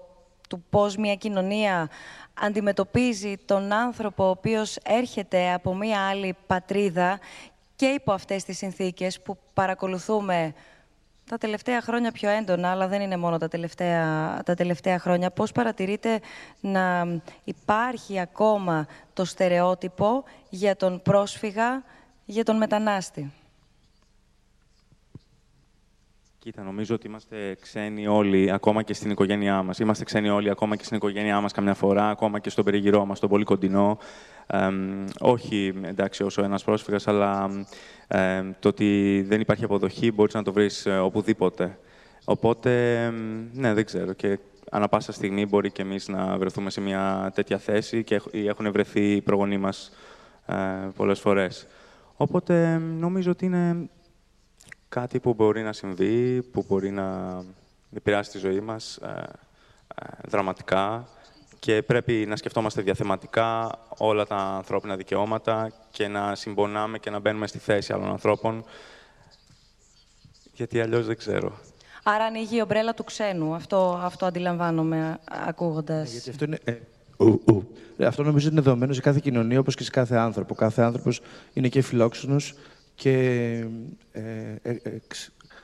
[0.49, 1.89] του πώς μια κοινωνία
[2.33, 7.19] αντιμετωπίζει τον άνθρωπο ο οποίος έρχεται από μια άλλη πατρίδα
[7.75, 10.53] και υπό αυτές τις συνθήκες που παρακολουθούμε
[11.31, 15.31] τα τελευταία χρόνια πιο έντονα, αλλά δεν είναι μόνο τα τελευταία, τα τελευταία χρόνια.
[15.31, 16.19] Πώς παρατηρείτε
[16.59, 17.07] να
[17.43, 21.83] υπάρχει ακόμα το στερεότυπο για τον πρόσφυγα,
[22.25, 23.31] για τον μετανάστη;
[26.43, 29.79] Κοίτα, νομίζω ότι είμαστε ξένοι όλοι, ακόμα και στην οικογένειά μας.
[29.79, 33.17] Είμαστε ξένοι όλοι, ακόμα και στην οικογένειά μας καμιά φορά, ακόμα και στον περιγυρό μας,
[33.17, 33.97] στον πολύ κοντινό.
[35.19, 37.49] όχι, εντάξει, όσο ένας πρόσφυγας, αλλά
[38.59, 41.77] το ότι δεν υπάρχει αποδοχή μπορείς να το βρεις ε, οπουδήποτε.
[42.25, 43.09] Οπότε,
[43.53, 44.13] ναι, δεν ξέρω.
[44.13, 44.39] Και
[44.71, 49.11] ανά πάσα στιγμή μπορεί και εμείς να βρεθούμε σε μια τέτοια θέση και έχουν βρεθεί
[49.11, 49.91] οι προγονείς μας
[50.45, 50.55] ε,
[50.95, 51.67] πολλές φορές.
[52.15, 53.89] Οπότε, νομίζω ότι είναι
[54.91, 57.37] κάτι που μπορεί να συμβεί, που μπορεί να
[57.95, 59.23] επηρεάσει τη ζωή μας ε,
[60.27, 61.07] δραματικά
[61.59, 67.47] και πρέπει να σκεφτόμαστε διαθεματικά όλα τα ανθρώπινα δικαιώματα και να συμπονάμε και να μπαίνουμε
[67.47, 68.63] στη θέση άλλων ανθρώπων,
[70.53, 71.59] γιατί αλλιώς δεν ξέρω.
[72.03, 73.53] Άρα ανοίγει η ομπρέλα του ξένου.
[73.53, 76.09] Αυτό, αυτό αντιλαμβάνομαι ακούγοντας.
[76.09, 76.59] Ε, γιατί αυτό είναι...
[76.63, 76.75] Ε,
[77.17, 77.75] ου, ου.
[77.97, 80.55] Ε, αυτό νομίζω είναι δεδομένο σε κάθε κοινωνία όπως και σε κάθε άνθρωπο.
[80.55, 81.21] Κάθε άνθρωπος
[81.53, 82.53] είναι και φιλόξενος
[83.01, 83.65] και
[84.11, 84.21] ε,
[84.61, 84.79] ε,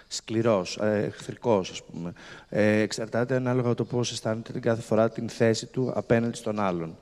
[0.08, 2.14] σκληρός, ε, εχθρικός, ας πούμε.
[2.50, 6.98] Ε, εξαρτάται ανάλογα το πώς αισθάνεται την κάθε φορά την θέση του απέναντι στον άλλον.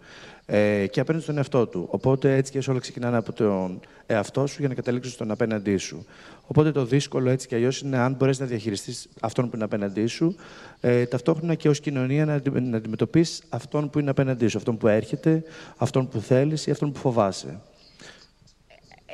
[0.45, 1.87] Ε, και απέναντι στον εαυτό του.
[1.89, 6.05] Οπότε έτσι και όλα ξεκινάνε από τον εαυτό σου για να καταλήξουν στον απέναντί σου.
[6.47, 10.05] Οπότε το δύσκολο έτσι και αλλιώς είναι αν μπορέσεις να διαχειριστείς αυτόν που είναι απέναντί
[10.05, 10.35] σου,
[10.81, 14.87] ε, ταυτόχρονα και ως κοινωνία να, να αντιμετωπίσεις αυτόν που είναι απέναντί σου, αυτόν που
[14.87, 15.43] έρχεται,
[15.77, 17.59] αυτόν που θέλεις ή αυτόν που φοβάσαι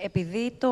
[0.03, 0.71] επειδή το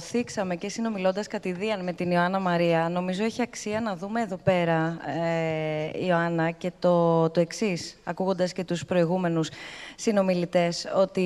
[0.00, 4.98] θίξαμε και συνομιλώντας κατηδίαν με την Ιωάννα Μαρία, νομίζω έχει αξία να δούμε εδώ πέρα,
[5.06, 9.48] ε, Ιωάννα, και το, το εξής, ακούγοντας και τους προηγούμενους
[9.96, 11.20] συνομιλητές, ότι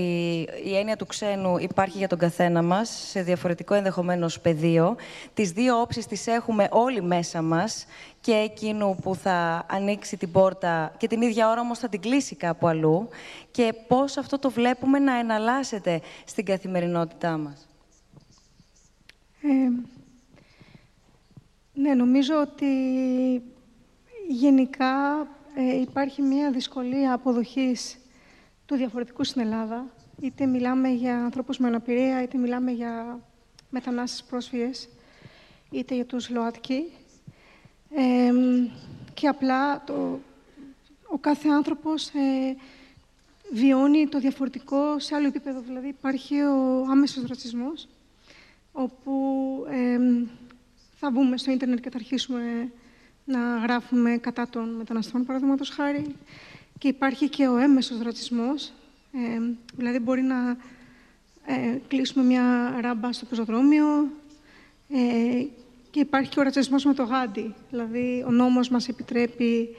[0.65, 4.97] η έννοια του ξένου υπάρχει για τον καθένα μας, σε διαφορετικό ενδεχομένως πεδίο.
[5.35, 7.87] Τις δύο όψεις τις έχουμε όλοι μέσα μας
[8.25, 12.37] και εκείνου που θα ανοίξει την πόρτα και την ίδια ώρα όμως θα την κλείσει
[12.37, 13.09] κάπου αλλού
[13.51, 17.69] και πώς αυτό το βλέπουμε να εναλλάσσεται στην καθημερινότητά μας.
[19.43, 19.49] Ε,
[21.75, 22.67] ναι, νομίζω ότι
[24.29, 27.99] γενικά ε, υπάρχει μια δυσκολία αποδοχής
[28.67, 29.87] του διαφορετικού στην Ελλάδα.
[30.21, 33.21] Είτε μιλάμε για ανθρώπους με αναπηρία, είτε μιλάμε για
[33.71, 34.89] μετανάστες πρόσφυγες,
[35.71, 36.93] είτε για τους ΛΟΑΤΚΙ
[39.15, 40.21] και απλά το,
[41.07, 42.57] ο κάθε άνθρωπος ε,
[43.53, 45.61] βιώνει το διαφορετικό σε άλλο επίπεδο.
[45.61, 47.89] Δηλαδή υπάρχει ο άμεσος ρατσισμός,
[48.73, 49.13] όπου
[50.99, 52.73] θα μπούμε στο ίντερνετ και θα αρχίσουμε
[53.25, 56.15] να γράφουμε κατά των μεταναστών, παραδείγματος χάρη.
[56.79, 58.73] Και υπάρχει και ο έμεσος ρατσισμός,
[59.77, 60.57] δηλαδή μπορεί να
[61.47, 64.09] ε, κλείσουμε μια ράμπα στο πεζοδρόμιο
[64.89, 65.45] ε,
[65.95, 67.55] και υπάρχει και ο ρατσισμός με το γάντι.
[67.71, 69.77] Δηλαδή, ο νόμος μας επιτρέπει,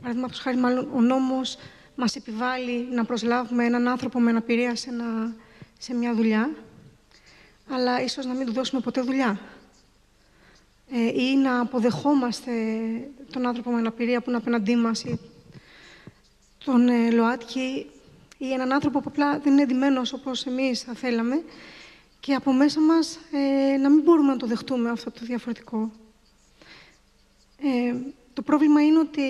[0.00, 1.56] παραδείγματος χάρη, μάλλον ο νόμος
[1.94, 5.34] μας επιβάλλει να προσλάβουμε έναν άνθρωπο με αναπηρία σε, ένα,
[5.78, 6.50] σε μια δουλειά,
[7.70, 9.40] αλλά ίσως να μην του δώσουμε ποτέ δουλειά.
[10.90, 12.52] Ε, ή να αποδεχόμαστε
[13.32, 15.18] τον άνθρωπο με αναπηρία που είναι απέναντί μας ή
[16.64, 17.86] τον ε, ΛΟΑΤΚΙ
[18.38, 21.42] ή έναν άνθρωπο που απλά δεν είναι εντυμένος όπως εμείς θα θέλαμε
[22.20, 25.90] και από μέσα μας ε, να μην μπορούμε να το δεχτούμε αυτό το διαφορετικό.
[27.62, 27.94] Ε,
[28.32, 29.22] το πρόβλημα είναι ότι,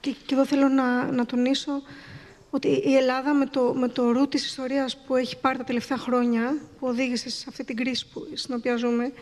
[0.00, 1.82] και, και εδώ θέλω να, να τονίσω,
[2.50, 5.98] ότι η Ελλάδα με το, με το ρου της ιστορίας που έχει πάρει τα τελευταία
[5.98, 9.12] χρόνια, που οδήγησε σε αυτή την κρίση που, στην οποία ζούμε,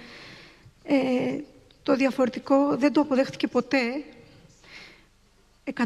[0.82, 1.38] ε,
[1.82, 4.04] το διαφορετικό δεν το αποδέχτηκε ποτέ.
[5.64, 5.76] 100%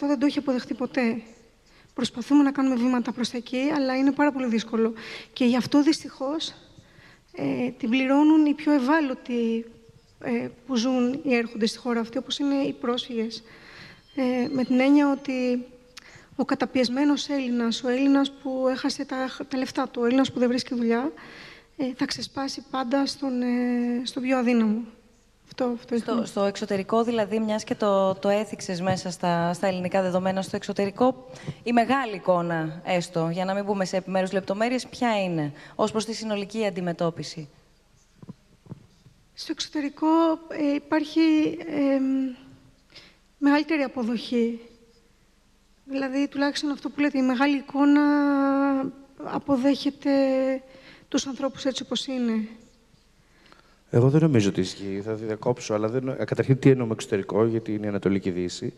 [0.00, 1.22] δεν το έχει αποδεχτεί ποτέ.
[1.96, 4.92] Προσπαθούμε να κάνουμε βήματα προς τα εκεί, αλλά είναι πάρα πολύ δύσκολο.
[5.32, 6.54] Και γι' αυτό, δυστυχώς,
[7.32, 9.64] ε, την πληρώνουν οι πιο ευάλωτοι
[10.20, 13.42] ε, που ζουν ή έρχονται στη χώρα αυτή, όπως είναι οι πρόσφυγες.
[14.14, 15.66] Ε, με την έννοια ότι
[16.36, 20.48] ο καταπιεσμένος Έλληνας, ο Έλληνας που έχασε τα, τα λεφτά του, ο Έλληνας που δεν
[20.48, 21.12] βρίσκει δουλειά,
[21.76, 24.84] ε, θα ξεσπάσει πάντα στον, ε, στο πιο αδύναμο.
[25.46, 30.02] Αυτό, αυτό στο, στο εξωτερικό, δηλαδή, μιας και το, το έθιξες μέσα στα, στα ελληνικά
[30.02, 31.28] δεδομένα, στο εξωτερικό,
[31.62, 36.04] η μεγάλη εικόνα, έστω, για να μην μπούμε σε επιμέρους λεπτομέρειες, ποια είναι, ως προς
[36.04, 37.48] τη συνολική αντιμετώπιση;
[39.34, 40.06] Στο εξωτερικό
[40.48, 41.20] ε, υπάρχει
[41.66, 41.98] ε,
[43.38, 44.60] μεγαλύτερη αποδοχή.
[45.84, 48.02] Δηλαδή, τουλάχιστον αυτό που λέτε, η μεγάλη εικόνα
[49.24, 50.12] αποδέχεται
[51.08, 52.48] τους ανθρώπους έτσι όπως είναι.
[53.96, 55.00] Εγώ δεν νομίζω ότι ισχύει.
[55.04, 56.08] Θα διακόψω, αλλά δεν...
[56.08, 58.72] Ε, καταρχήν τι εννοούμε εξωτερικό, γιατί είναι η Ανατολική Δύση.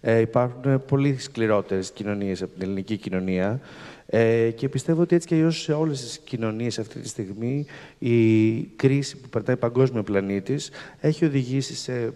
[0.00, 3.60] Ε, υπάρχουν πολύ σκληρότερες κοινωνίες από την ελληνική κοινωνία
[4.06, 7.66] ε, και πιστεύω ότι έτσι και αλλιώς σε όλες τις κοινωνίες αυτή τη στιγμή
[7.98, 10.58] η κρίση που περνάει παγκόσμιο πλανήτη
[11.00, 12.12] έχει οδηγήσει σε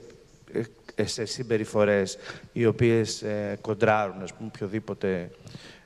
[0.99, 2.19] ε, σε συμπεριφορές
[2.53, 5.31] οι οποίες ε, κοντράρουν ας πούμε, οποιοδήποτε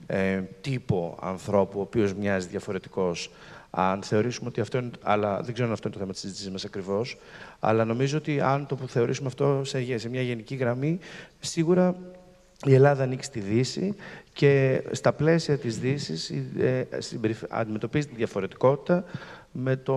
[0.06, 3.30] ε, τύπο ανθρώπου, ο οποίος μοιάζει διαφορετικός.
[3.70, 6.50] Αν θεωρήσουμε ότι αυτό είναι, αλλά δεν ξέρω αν αυτό είναι το θέμα της συζήτησης
[6.50, 7.18] μας ακριβώς,
[7.60, 10.98] αλλά νομίζω ότι αν το θεωρήσουμε αυτό σε, σε μια γενική γραμμή,
[11.40, 11.96] σίγουρα
[12.66, 13.94] η Ελλάδα ανοίξει στη Δύση
[14.32, 16.88] και στα πλαίσια της Δύσης ε,
[17.48, 19.04] αντιμετωπίζει τη διαφορετικότητα
[19.52, 19.94] με το,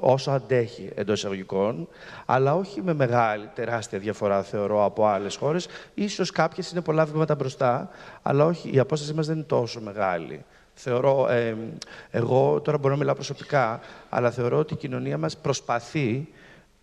[0.00, 1.88] όσο αντέχει εντός εισαγωγικών,
[2.26, 5.68] αλλά όχι με μεγάλη, τεράστια διαφορά, θεωρώ, από άλλες χώρες.
[6.08, 7.90] σω κάποιες είναι πολλά βήματα μπροστά,
[8.22, 10.44] αλλά όχι, η απόστασή μας δεν είναι τόσο μεγάλη.
[10.80, 11.56] Θεωρώ, ε,
[12.10, 16.28] εγώ τώρα μπορώ να μιλάω προσωπικά, αλλά θεωρώ ότι η κοινωνία μας προσπαθεί,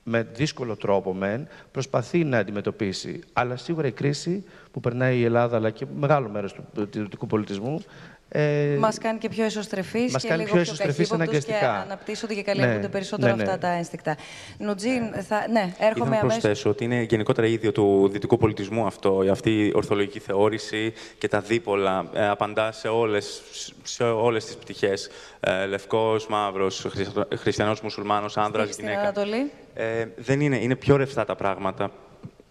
[0.03, 3.23] με δύσκολο τρόπο μεν, προσπαθεί να αντιμετωπίσει.
[3.33, 7.83] Αλλά σίγουρα η κρίση που περνάει η Ελλάδα, αλλά και μεγάλο μέρος του δυτικού πολιτισμού,
[8.29, 11.53] ε, Μας κάνει και πιο εσωστρεφείς και κάνει λίγο πιο, πιο και
[11.85, 13.43] αναπτύσσονται και καλλιεργούνται ναι, περισσότερο ναι, ναι.
[13.43, 14.17] αυτά τα ένστικτα.
[14.57, 15.47] Νουτζίν, θα...
[15.51, 16.25] ναι, έρχομαι αμέσω.
[16.25, 21.27] να προσθέσω ότι είναι γενικότερα ίδιο του δυτικού πολιτισμού αυτό, αυτή η ορθολογική θεώρηση και
[21.27, 23.41] τα δίπολα ε, απαντά σε όλες
[23.83, 25.09] σε όλες τις πτυχές.
[25.39, 26.87] Ε, λευκός, μαύρος,
[27.35, 28.93] χριστιανός, μουσουλμάνος, άνδρας, γυναίκα.
[28.93, 29.51] Στην Ανατολή.
[29.73, 31.91] Ε, δεν είναι, είναι πιο ρευστά τα πράγματα.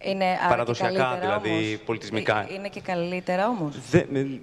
[0.05, 1.79] Είναι Παραδοσιακά, δηλαδή, όμως.
[1.85, 2.45] πολιτισμικά.
[2.49, 3.75] Ε, είναι και καλύτερα όμως.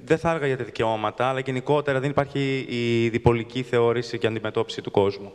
[0.05, 4.81] Δεν θα έλεγα για τα δικαιώματα, αλλά γενικότερα δεν υπάρχει η διπολική θεώρηση και αντιμετώπιση
[4.81, 5.33] του κόσμου.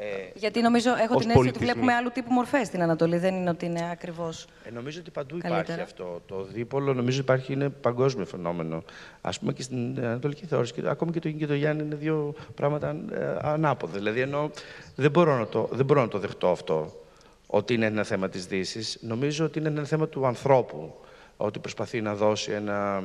[0.00, 0.04] Ε,
[0.34, 3.18] Γιατί νομίζω, έχω την αίσθηση ότι βλέπουμε άλλου τύπου μορφές στην Ανατολή.
[3.18, 4.46] Δεν είναι ότι είναι ακριβώς.
[4.64, 6.20] Ε, νομίζω ότι παντού υπάρχει αυτό.
[6.26, 8.82] Το δίπολο νομίζω υπάρχει, είναι παγκόσμιο φαινόμενο.
[9.20, 10.72] Α πούμε και στην Ανατολική θεώρηση.
[10.72, 13.98] Και, ακόμη και το Ιν και το Γιάννη είναι δύο πράγματα ε, ανάποδα.
[13.98, 14.50] Δηλαδή, ενώ
[14.94, 16.92] δεν μπορώ να το, δεν μπορώ να το δεχτώ αυτό
[17.50, 18.98] ότι είναι ένα θέμα της δύσης.
[19.00, 20.94] Νομίζω ότι είναι ένα θέμα του ανθρώπου,
[21.36, 23.02] ότι προσπαθεί να δώσει ένα,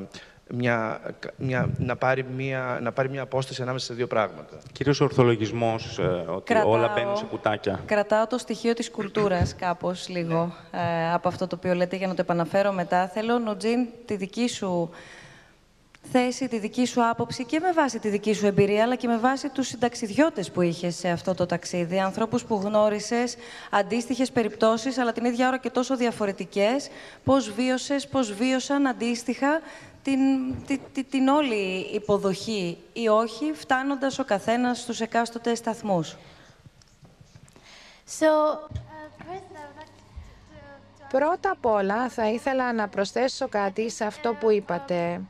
[0.49, 1.01] μια,
[1.37, 4.57] μια, να, πάρει μια, να πάρει μια απόσταση ανάμεσα σε δύο πράγματα.
[4.71, 7.79] Κυρίως ο ορθολογισμός, ε, ότι όλα μπαίνουν σε κουτάκια.
[7.85, 12.13] Κρατάω το στοιχείο της κουλτούρας κάπως λίγο ε, από αυτό το οποίο λέτε για να
[12.13, 13.07] το επαναφέρω μετά.
[13.07, 14.89] Θέλω, Νουτζίν, τη δική σου
[16.11, 19.17] θέση, τη δική σου άποψη και με βάση τη δική σου εμπειρία, αλλά και με
[19.17, 21.99] βάση τους συνταξιδιώτες που είχες σε αυτό το ταξίδι.
[21.99, 23.35] Ανθρώπους που γνώρισες,
[23.71, 26.89] αντίστοιχες περιπτώσεις, αλλά την ίδια ώρα και τόσο διαφορετικές.
[27.23, 29.61] Πώς βίωσες, πώς βίωσαν αντίστοιχα
[30.03, 30.19] την,
[30.65, 36.15] την, την όλη υποδοχή ή όχι, φτάνοντας ο καθένας στους εκάστοτε σταθμούς.
[38.19, 38.25] So,
[41.09, 45.21] Πρώτα απ' όλα θα ήθελα να προσθέσω κάτι σε αυτό που είπατε.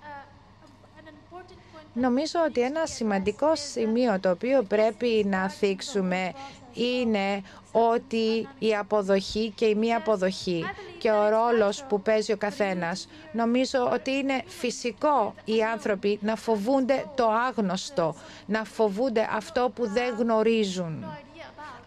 [1.93, 6.33] Νομίζω ότι ένα σημαντικό σημείο το οποίο πρέπει να θίξουμε
[6.73, 10.63] είναι ότι η αποδοχή και η μη αποδοχή
[10.97, 13.07] και ο ρόλος που παίζει ο καθένας.
[13.31, 20.15] Νομίζω ότι είναι φυσικό οι άνθρωποι να φοβούνται το άγνωστο, να φοβούνται αυτό που δεν
[20.17, 21.05] γνωρίζουν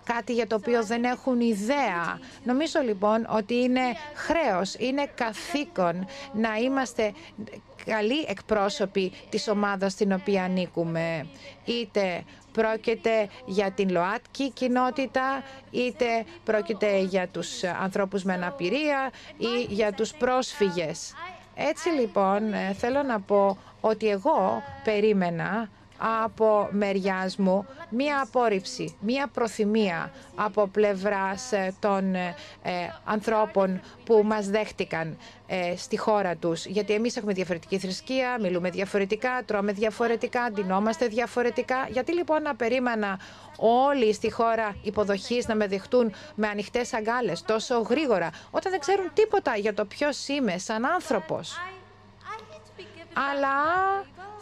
[0.05, 2.21] κάτι για το οποίο δεν έχουν ιδέα.
[2.45, 3.81] Νομίζω λοιπόν ότι είναι
[4.14, 7.12] χρέος, είναι καθήκον να είμαστε
[7.87, 11.27] καλοί εκπρόσωποι της ομάδας στην οποία ανήκουμε.
[11.64, 16.07] Είτε πρόκειται για την ΛΟΑΤΚΙ κοινότητα, είτε
[16.44, 21.14] πρόκειται για τους ανθρώπους με αναπηρία ή για τους πρόσφυγες.
[21.55, 22.42] Έτσι λοιπόν
[22.79, 25.68] θέλω να πω ότι εγώ περίμενα
[25.99, 32.35] από μεριάς μου μία απόρριψη, μία προθυμία από πλευράς ε, των ε,
[33.05, 36.67] ανθρώπων που μας δέχτηκαν ε, στη χώρα τους.
[36.67, 41.87] Γιατί εμείς έχουμε διαφορετική θρησκεία, μιλούμε διαφορετικά, τρώμε διαφορετικά, αντινόμαστε διαφορετικά.
[41.91, 43.19] Γιατί λοιπόν να περίμενα
[43.57, 49.11] όλοι στη χώρα υποδοχής να με δεχτούν με ανοιχτές αγκάλες τόσο γρήγορα, όταν δεν ξέρουν
[49.15, 51.57] τίποτα για το ποιος είμαι σαν άνθρωπος.
[53.33, 53.55] Αλλά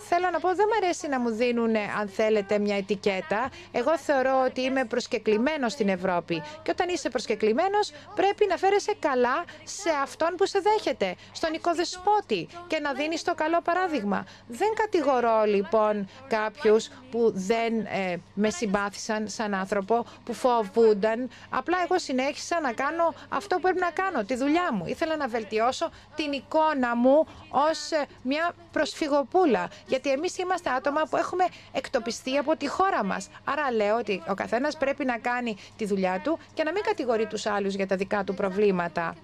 [0.08, 3.50] θέλω να πω, δεν μου αρέσει να μου δίνουν, αν θέλετε, μια ετικέτα.
[3.72, 6.42] Εγώ θεωρώ ότι είμαι προσκεκλημένος στην Ευρώπη.
[6.62, 12.48] Και όταν είσαι προσκεκλημένος, πρέπει να φέρεσαι καλά σε αυτόν που σε δέχεται, στον οικοδεσπότη
[12.66, 14.26] και να δίνεις το καλό παράδειγμα.
[14.46, 21.30] Δεν κατηγορώ λοιπόν κάποιους που δεν ε, με συμπάθησαν σαν άνθρωπο, που φοβούνταν.
[21.50, 24.86] Απλά εγώ συνέχισα να κάνω αυτό που πρέπει να κάνω, τη δουλειά μου.
[24.86, 29.68] Ήθελα να βελτιώσω την εικόνα μου ως ε, μια προσφυγοπούλα.
[29.94, 33.28] Γιατί εμείς είμαστε άτομα που έχουμε εκτοπιστεί από τη χώρα μας.
[33.44, 37.26] Άρα λέω ότι ο καθένας πρέπει να κάνει τη δουλειά του και να μην κατηγορεί
[37.26, 39.14] τους άλλους για τα δικά του προβλήματα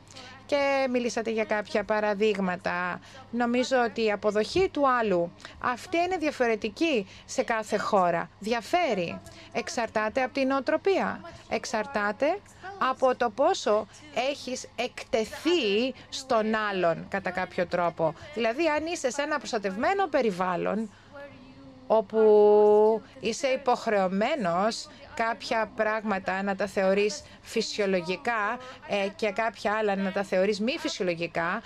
[0.46, 3.00] και μιλήσατε για κάποια παραδείγματα.
[3.30, 8.30] Νομίζω ότι η αποδοχή του άλλου, αυτή είναι διαφορετική σε κάθε χώρα.
[8.38, 9.20] Διαφέρει.
[9.52, 11.20] Εξαρτάται από την οτροπία.
[11.48, 12.38] Εξαρτάται
[12.82, 13.86] από το πόσο
[14.30, 18.14] έχεις εκτεθεί στον άλλον κατά κάποιο τρόπο.
[18.34, 20.90] Δηλαδή, αν είσαι σε ένα προστατευμένο περιβάλλον,
[21.86, 30.22] όπου είσαι υποχρεωμένος κάποια πράγματα να τα θεωρείς φυσιολογικά ε, και κάποια άλλα να τα
[30.22, 31.62] θεωρείς μη φυσιολογικά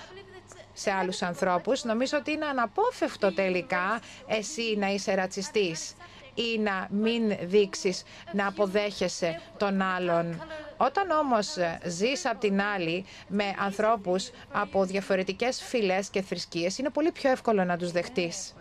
[0.73, 5.95] σε άλλους ανθρώπους, νομίζω ότι είναι αναπόφευκτο τελικά εσύ να είσαι ρατσιστής
[6.35, 10.43] ή να μην δείξεις να αποδέχεσαι τον άλλον.
[10.77, 17.11] Όταν όμως ζεις απ' την άλλη με ανθρώπους από διαφορετικές φυλές και θρησκείες, είναι πολύ
[17.11, 18.55] πιο εύκολο να τους δεχτείς.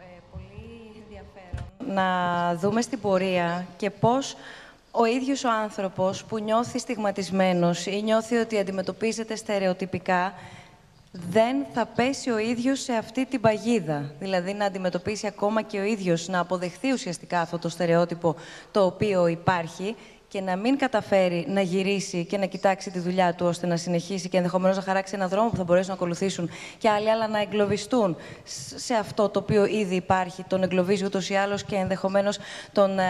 [1.87, 4.35] Να δούμε στην πορεία και πώς
[4.91, 10.33] ο ίδιος ο άνθρωπος που νιώθει στιγματισμένος ή νιώθει ότι αντιμετωπίζεται στερεοτυπικά,
[11.15, 14.13] δεν θα πέσει ο ίδιος σε αυτή την παγίδα.
[14.19, 18.35] Δηλαδή να αντιμετωπίσει ακόμα και ο ίδιος, να αποδεχθεί ουσιαστικά αυτό το στερεότυπο
[18.71, 19.95] το οποίο υπάρχει
[20.33, 24.29] και να μην καταφέρει να γυρίσει και να κοιτάξει τη δουλειά του ώστε να συνεχίσει
[24.29, 27.41] και ενδεχομένως να χαράξει έναν δρόμο που θα μπορέσουν να ακολουθήσουν και άλλοι, αλλά να
[27.41, 28.15] εγκλωβιστούν
[28.75, 30.43] σε αυτό το οποίο ήδη υπάρχει.
[30.47, 32.37] Τον εγκλωβίζει ούτως ή άλλως και ενδεχομένως
[32.71, 33.03] τον ε,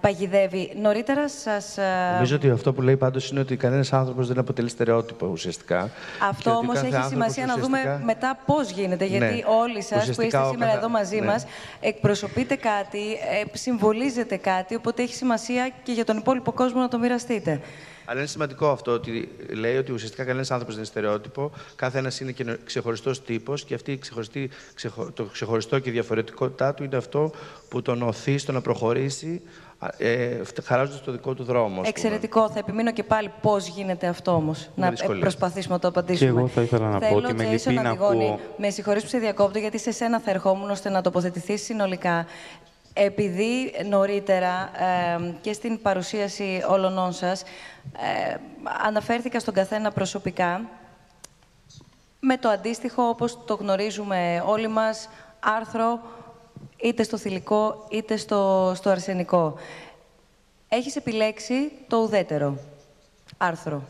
[0.00, 0.72] παγιδεύει.
[0.80, 1.78] Νωρίτερα σας.
[1.78, 1.82] Ε...
[2.14, 5.90] Νομίζω ότι αυτό που λέει πάντως είναι ότι κανένας άνθρωπος δεν αποτελεί στερεότυπο ουσιαστικά.
[6.28, 9.04] Αυτό όμως έχει σημασία να δούμε μετά πώς γίνεται.
[9.04, 9.42] Γιατί ναι.
[9.62, 11.26] όλοι σας που είστε σήμερα εδώ μαζί ναι.
[11.26, 11.46] μας
[11.80, 16.88] εκπροσωπείτε κάτι, ε, συμβολίζετε κάτι, οπότε έχει σημασία και για τον υπόλοιπο κόσμο κόσμο να
[16.88, 17.60] το μοιραστείτε.
[18.04, 21.50] Αλλά είναι σημαντικό αυτό ότι λέει ότι ουσιαστικά κανένας άνθρωπος δεν είναι στερεότυπο.
[21.76, 24.50] Κάθε ένας είναι και ξεχωριστός τύπος και αυτή ξεχωριστή,
[25.14, 27.30] το ξεχωριστό και η διαφορετικότητά του είναι αυτό
[27.68, 29.42] που τον οθεί στο να προχωρήσει
[29.96, 31.82] ε, χαράζοντας το δικό του δρόμο.
[31.84, 32.50] Εξαιρετικό.
[32.50, 34.68] Θα επιμείνω και πάλι πώς γίνεται αυτό όμως.
[34.74, 36.30] Να προσπαθήσουμε να το απαντήσουμε.
[36.30, 38.40] Και εγώ θα ήθελα να πω ότι με λυπεί να ακούω...
[38.56, 42.26] Με συγχωρείς που σε διακόπτω, γιατί σε σένα θα ερχόμουν ώστε να τοποθετηθείς συνολικά.
[42.98, 44.70] Επειδή νωρίτερα
[45.40, 48.36] και στην παρουσίαση όλων σας ε,
[48.84, 50.60] αναφέρθηκα στον καθένα προσωπικά
[52.20, 55.08] με το αντίστοιχο, όπως το γνωρίζουμε όλοι μας,
[55.40, 56.00] άρθρο
[56.76, 59.54] είτε στο θηλυκό είτε στο, στο αρσενικό.
[60.68, 62.58] Έχεις επιλέξει το ουδέτερο
[63.36, 63.82] άρθρο.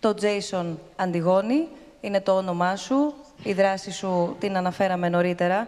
[0.00, 1.68] Το Jason Αντιγόνη
[2.00, 5.66] είναι το όνομά σου, η δράση σου την αναφέραμε νωρίτερα.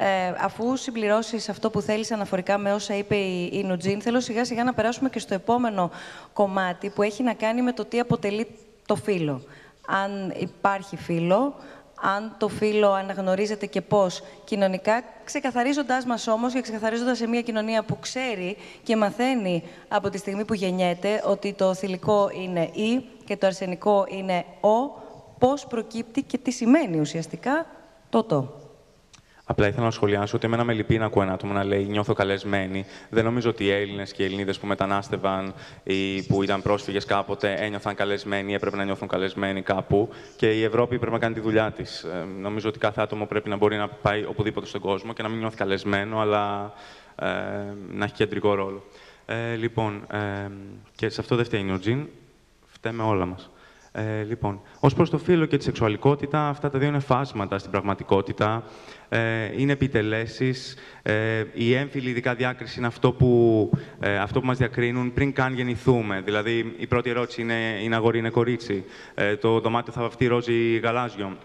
[0.00, 4.44] Ε, αφού συμπληρώσεις αυτό που θέλεις αναφορικά με όσα είπε η, η Νουτζίν, θέλω σιγά
[4.44, 5.90] σιγά να περάσουμε και στο επόμενο
[6.32, 8.46] κομμάτι που έχει να κάνει με το τι αποτελεί
[8.86, 9.42] το φύλλο.
[9.86, 11.54] Αν υπάρχει φύλλο,
[12.02, 17.82] αν το φύλλο αναγνωρίζεται και πώς κοινωνικά, ξεκαθαρίζοντάς μας όμως και ξεκαθαρίζοντας σε μια κοινωνία
[17.82, 23.36] που ξέρει και μαθαίνει από τη στιγμή που γεννιέται ότι το θηλυκό είναι «η» και
[23.36, 25.02] το αρσενικό είναι «ο»,
[25.38, 27.66] πώς προκύπτει και τι σημαίνει ουσιαστικά
[28.10, 28.57] το «το».
[29.50, 32.12] Απλά ήθελα να σχολιάσω ότι εμένα με λυπεί να ακούω ένα άτομο να λέει Νιώθω
[32.12, 32.84] καλεσμένη.
[33.10, 37.54] Δεν νομίζω ότι οι Έλληνες και οι Ελληνίδες που μετανάστευαν ή που ήταν πρόσφυγες κάποτε
[37.58, 40.08] ένιωθαν καλεσμένοι ή έπρεπε να νιώθουν καλεσμένοι κάπου.
[40.36, 42.02] Και η Ευρώπη πρέπει να κάνει τη δουλειά της.
[42.02, 45.28] Ε, νομίζω ότι κάθε άτομο πρέπει να μπορεί να πάει οπουδήποτε στον κόσμο και να
[45.28, 46.72] μην νιώθει καλεσμένο, αλλά
[47.16, 47.26] ε,
[47.92, 48.84] να έχει κεντρικό ρόλο.
[49.26, 50.50] Ε, λοιπόν, ε,
[50.96, 52.06] και σε αυτό δεν φταίει ο Τζιν,
[52.66, 53.50] φταίμε όλα μας.
[53.92, 57.70] Ε, λοιπόν, ως προς το φύλλο και τη σεξουαλικότητα, αυτά τα δύο είναι φάσματα στην
[57.70, 58.64] πραγματικότητα.
[59.08, 60.76] Ε, είναι επιτελέσεις.
[61.02, 63.70] Ε, η έμφυλη ειδικά διάκριση είναι αυτό που,
[64.00, 66.20] ε, αυτό που μας διακρίνουν πριν καν γεννηθούμε.
[66.24, 70.52] Δηλαδή, η πρώτη ερώτηση είναι, είναι αγόρι, είναι κορίτσι; Ε, το δωμάτιο θα βαφτεί ρόζι
[70.52, 71.36] ή γαλάζιο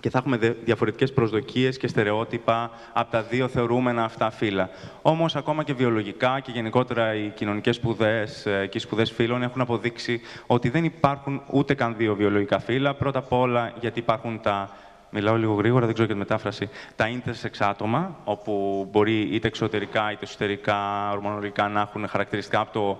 [0.00, 4.70] και θα έχουμε διαφορετικές προσδοκίες και στερεότυπα από τα δύο θεωρούμενα αυτά φύλλα.
[5.02, 9.60] Όμως, ακόμα και βιολογικά και γενικότερα οι κοινωνικές σπουδές ε, και οι σπουδές φύλων έχουν
[9.60, 12.94] αποδείξει ότι δεν υπάρχουν ούτε καν δύο βιολογικά φύλλα.
[12.94, 14.70] Πρώτα απ' όλα γιατί υπάρχουν τα
[15.10, 16.68] Μιλάω λίγο γρήγορα, δεν ξέρω και τη μετάφραση.
[16.96, 22.98] Τα intersex άτομα, όπου μπορεί είτε εξωτερικά είτε εσωτερικά, ορμονολογικά να έχουν χαρακτηριστικά από το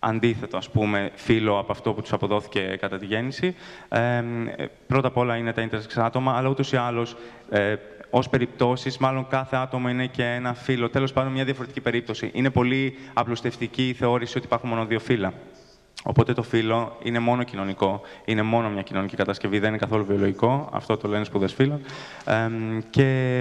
[0.00, 3.54] αντίθετο, ας πούμε, φύλλο από αυτό που τους αποδόθηκε κατά τη γέννηση.
[3.88, 4.22] Ε,
[4.86, 7.16] πρώτα απ' όλα είναι τα intersex άτομα, αλλά ούτως ή άλλως
[7.50, 7.74] ε,
[8.10, 10.88] ως περιπτώσεις, μάλλον κάθε άτομο είναι και ένα φύλλο.
[10.90, 12.30] Τέλος πάντων, μια διαφορετική περίπτωση.
[12.32, 15.32] Είναι πολύ απλουστευτική η θεώρηση ότι υπάρχουν μόνο δύο φύλλα.
[16.02, 20.68] Οπότε το φύλλο είναι μόνο κοινωνικό, είναι μόνο μια κοινωνική κατασκευή, δεν είναι καθόλου βιολογικό.
[20.72, 21.80] Αυτό το λένε σπουδές φύλλων.
[22.24, 22.50] Ε,
[22.90, 23.38] και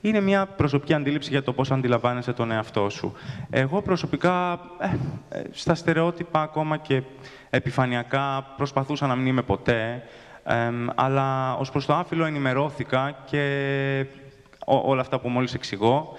[0.00, 3.12] είναι μια προσωπική αντίληψη για το πώς αντιλαμβάνεσαι τον εαυτό σου.
[3.50, 4.86] Εγώ προσωπικά, ε,
[5.38, 7.02] ε, στα στερεότυπα ακόμα και
[7.50, 10.02] επιφανειακά, προσπαθούσα να μην είμαι ποτέ.
[10.44, 14.06] Ε, αλλά ως προς το άφυλο ενημερώθηκα και
[14.66, 16.16] όλα αυτά που μόλις εξηγώ.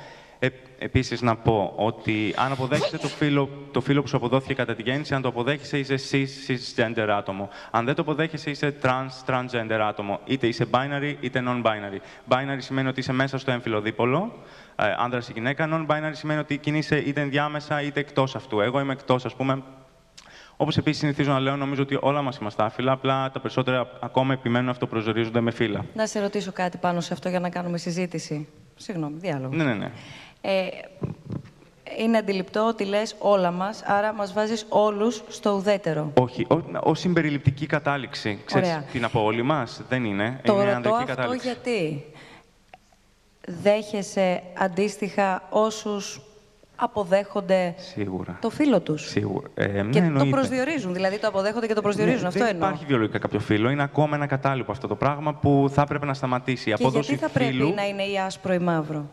[0.83, 4.75] Ε, επίσης να πω ότι αν αποδέχεσαι το φύλλο, το φύλλο που σου αποδόθηκε κατά
[4.75, 7.49] την γέννηση, αν το αποδέχεσαι είσαι cis, cisgender άτομο.
[7.71, 10.19] Αν δεν το αποδέχεσαι είσαι trans, transgender άτομο.
[10.25, 11.99] Είτε είσαι binary είτε non-binary.
[12.33, 14.33] Binary σημαίνει ότι είσαι μέσα στο έμφυλο δίπολο,
[14.75, 15.67] ε, άνδρας ή γυναίκα.
[15.71, 18.59] Non-binary σημαίνει ότι κινείσαι είτε ενδιάμεσα είτε εκτός αυτού.
[18.59, 19.63] Εγώ είμαι εκτός, ας πούμε,
[20.57, 24.33] Όπως επίσης συνηθίζω να λέω, νομίζω ότι όλα μας είμαστε άφυλα, απλά τα περισσότερα ακόμα
[24.33, 25.85] επιμένουν αυτοπροσδιορίζονται με φύλλα.
[25.93, 28.47] Να σε ρωτήσω κάτι πάνω σε αυτό για να κάνουμε συζήτηση.
[28.75, 29.55] Συγγνώμη, διάλογο.
[29.55, 29.91] Ναι, ναι, ναι.
[30.45, 30.67] Ε,
[31.97, 36.11] είναι αντιληπτό ότι λες όλα μας, άρα μας βάζεις όλους στο ουδέτερο.
[36.19, 36.47] Όχι,
[36.83, 38.39] ως συμπεριληπτική κατάληξη.
[38.45, 38.83] Ξέρεις Ωραία.
[38.91, 40.39] τι να πω όλοι μας, δεν είναι.
[40.43, 41.47] Το είναι ρωτώ αυτό κατάληξη.
[41.47, 42.05] γιατί;
[43.47, 46.21] Δέχεσαι αντίστοιχα όσους
[46.75, 48.37] αποδέχονται Σίγουρα.
[48.41, 49.09] το φίλο τους.
[49.09, 49.47] Σίγουρα.
[49.53, 52.21] Ε, και ναι, το προσδιορίζουν, δηλαδή το αποδέχονται και το προσδιορίζουν.
[52.21, 52.67] Ναι, αυτό δεν εννοώ.
[52.67, 53.69] υπάρχει βιολογικά κάποιο φίλο.
[53.69, 56.69] Είναι ακόμα ένα κατάλοιπο αυτό το πράγμα που θα έπρεπε να σταματήσει.
[56.69, 57.57] Η και απόδοση γιατί θα φύλου...
[57.57, 59.09] πρέπει να είναι ή άσπρο ή μαύρο;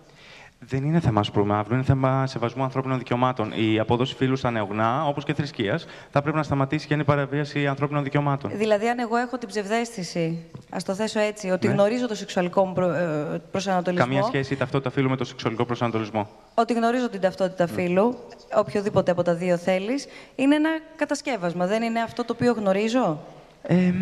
[0.66, 3.52] Δεν είναι θέμα άσπρου μαύρου, είναι θέμα σεβασμού ανθρώπινων δικαιωμάτων.
[3.54, 7.66] Η απόδοση φύλου στα νεογνά, όπως και θρησκείας, θα πρέπει να σταματήσει και είναι παραβίαση
[7.66, 8.50] ανθρώπινων δικαιωμάτων.
[8.54, 11.72] Δηλαδή, αν εγώ έχω την ψευδέστηση, ας το θέσω έτσι, ότι ναι.
[11.72, 14.06] γνωρίζω το σεξουαλικό μου προ, ε, προσανατολισμό.
[14.06, 16.28] Καμία σχέση η ταυτότητα φύλου με το σεξουαλικό προσανατολισμό.
[16.54, 17.72] Ότι γνωρίζω την ταυτότητα ναι.
[17.72, 18.18] φύλου,
[18.56, 21.66] οποιοδήποτε από τα δύο θέλεις, είναι ένα κατασκεύασμα.
[21.66, 23.20] Δεν είναι αυτό το οποίο γνωρίζω;
[23.62, 23.92] Ε,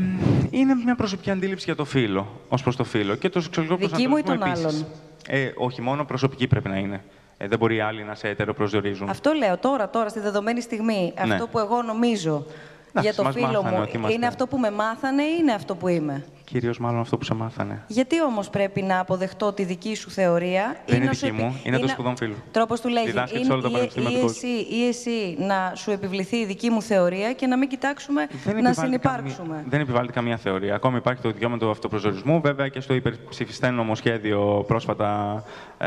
[0.50, 3.14] είναι μια προσωπική αντίληψη για το φύλο, ως προς το φύλο.
[3.14, 4.86] Και το σεξουαλικό Δική μου ή των άλλων;
[5.30, 7.04] Ε, όχι, μόνο προσωπική πρέπει να είναι.
[7.36, 9.08] Ε, δεν μπορεί άλλοι να σε προσδιορίζουν.
[9.08, 11.12] Αυτό λέω τώρα, τώρα, στη δεδομένη στιγμή.
[11.26, 11.32] Ναι.
[11.32, 12.46] Αυτό που εγώ νομίζω
[13.00, 16.78] για το φίλο μου, είναι αυτό που με μάθανε ή είναι αυτό που είμαι; Κυρίως
[16.78, 17.82] μάλλον αυτό που σε μάθανε.
[17.86, 21.88] Γιατί όμως πρέπει να αποδεχτώ τη δική σου θεωρία; Δεν είναι, δική μου, είναι, το
[21.88, 22.34] σπουδών φίλου.
[22.50, 23.10] Τρόπος του λέγει.
[23.10, 27.68] Είναι, ή, εσύ, ή εσύ να σου επιβληθεί η δική μου θεωρία και να μην
[27.68, 28.26] κοιτάξουμε
[28.62, 29.48] να συνεπάρξουμε.
[29.48, 30.74] Καμία, δεν επιβάλλεται καμία θεωρία.
[30.74, 32.40] Ακόμη υπάρχει το δικαίωμα του αυτοπροσδιορισμού.
[32.40, 35.42] Βέβαια και στο υπερψηφιστέν νομοσχέδιο πρόσφατα
[35.78, 35.86] ε,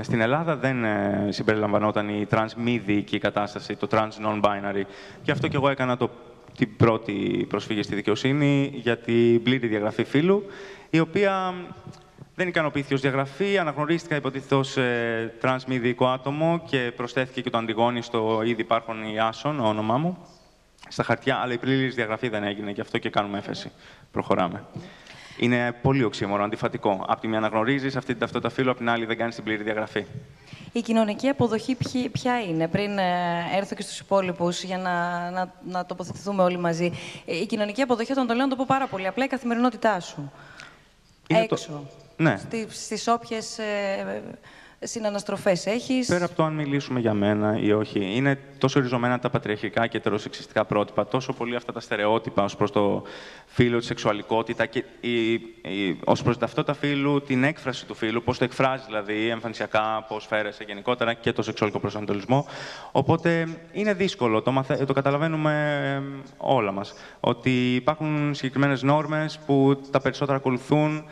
[0.00, 4.82] στην Ελλάδα δεν ε, συμπεριλαμβανόταν η trans μη δίκη κατάσταση, το trans non-binary.
[5.22, 6.10] Και αυτό και εγώ έκανα το
[6.56, 10.44] την πρώτη προσφυγή στη δικαιοσύνη για την πλήρη διαγραφή φύλου,
[10.90, 11.54] η οποία
[12.34, 17.58] δεν ικανοποιήθηκε ως διαγραφή, αναγνωρίστηκα υποτίθεται ως ε, τρανς μη άτομο και προσθέθηκε και το
[17.58, 20.18] αντιγόνι στο ήδη υπάρχον Ιάσων, όνομά μου,
[20.88, 23.70] στα χαρτιά, αλλά η πλήρη διαγραφή δεν έγινε και αυτό και κάνουμε έφεση.
[24.10, 24.64] Προχωράμε.
[25.38, 27.04] Είναι πολύ οξύμορο, αντιφατικό.
[27.08, 29.62] Απ' τη μία αναγνωρίζεις αυτή την ταυτότητα φύλου, απ' την άλλη δεν κάνεις την πλήρη
[29.62, 30.04] διαγραφή.
[30.76, 31.76] Η κοινωνική αποδοχή
[32.12, 33.02] ποια είναι, πριν ε,
[33.56, 36.92] έρθω και στους υπόλοιπους για να, να, να τοποθετηθούμε όλοι μαζί.
[37.24, 40.32] Η κοινωνική αποδοχή, όταν το λέω, να το πω πάρα πολύ απλά, η καθημερινότητά σου.
[41.26, 41.66] Είναι Έξω.
[41.66, 41.82] Το...
[42.16, 42.40] Ναι.
[42.68, 44.22] Στις όποιες ε,
[44.86, 49.30] συναναστροφές έχεις; Πέρα από το αν μιλήσουμε για μένα ή όχι, είναι τόσο ριζωμένα τα
[49.30, 53.02] πατριαρχικά και ετεροσεξιστικά πρότυπα, τόσο πολύ αυτά τα στερεότυπα ως προς το
[53.46, 58.22] φύλλο, τη σεξουαλικότητα και η, η, ως προς την ταυτότητα φύλου, την έκφραση του φύλου,
[58.22, 62.46] πώς το εκφράζει δηλαδή εμφανισιακά, πώς φέρεσαι γενικότερα και το σεξουαλικό προσανατολισμό.
[62.92, 64.84] Οπότε είναι δύσκολο, το, μαθε...
[64.84, 66.02] το καταλαβαίνουμε
[66.36, 71.04] όλα μας, ότι υπάρχουν συγκεκριμένες νόρμες που τα περισσότερα ακολουθούν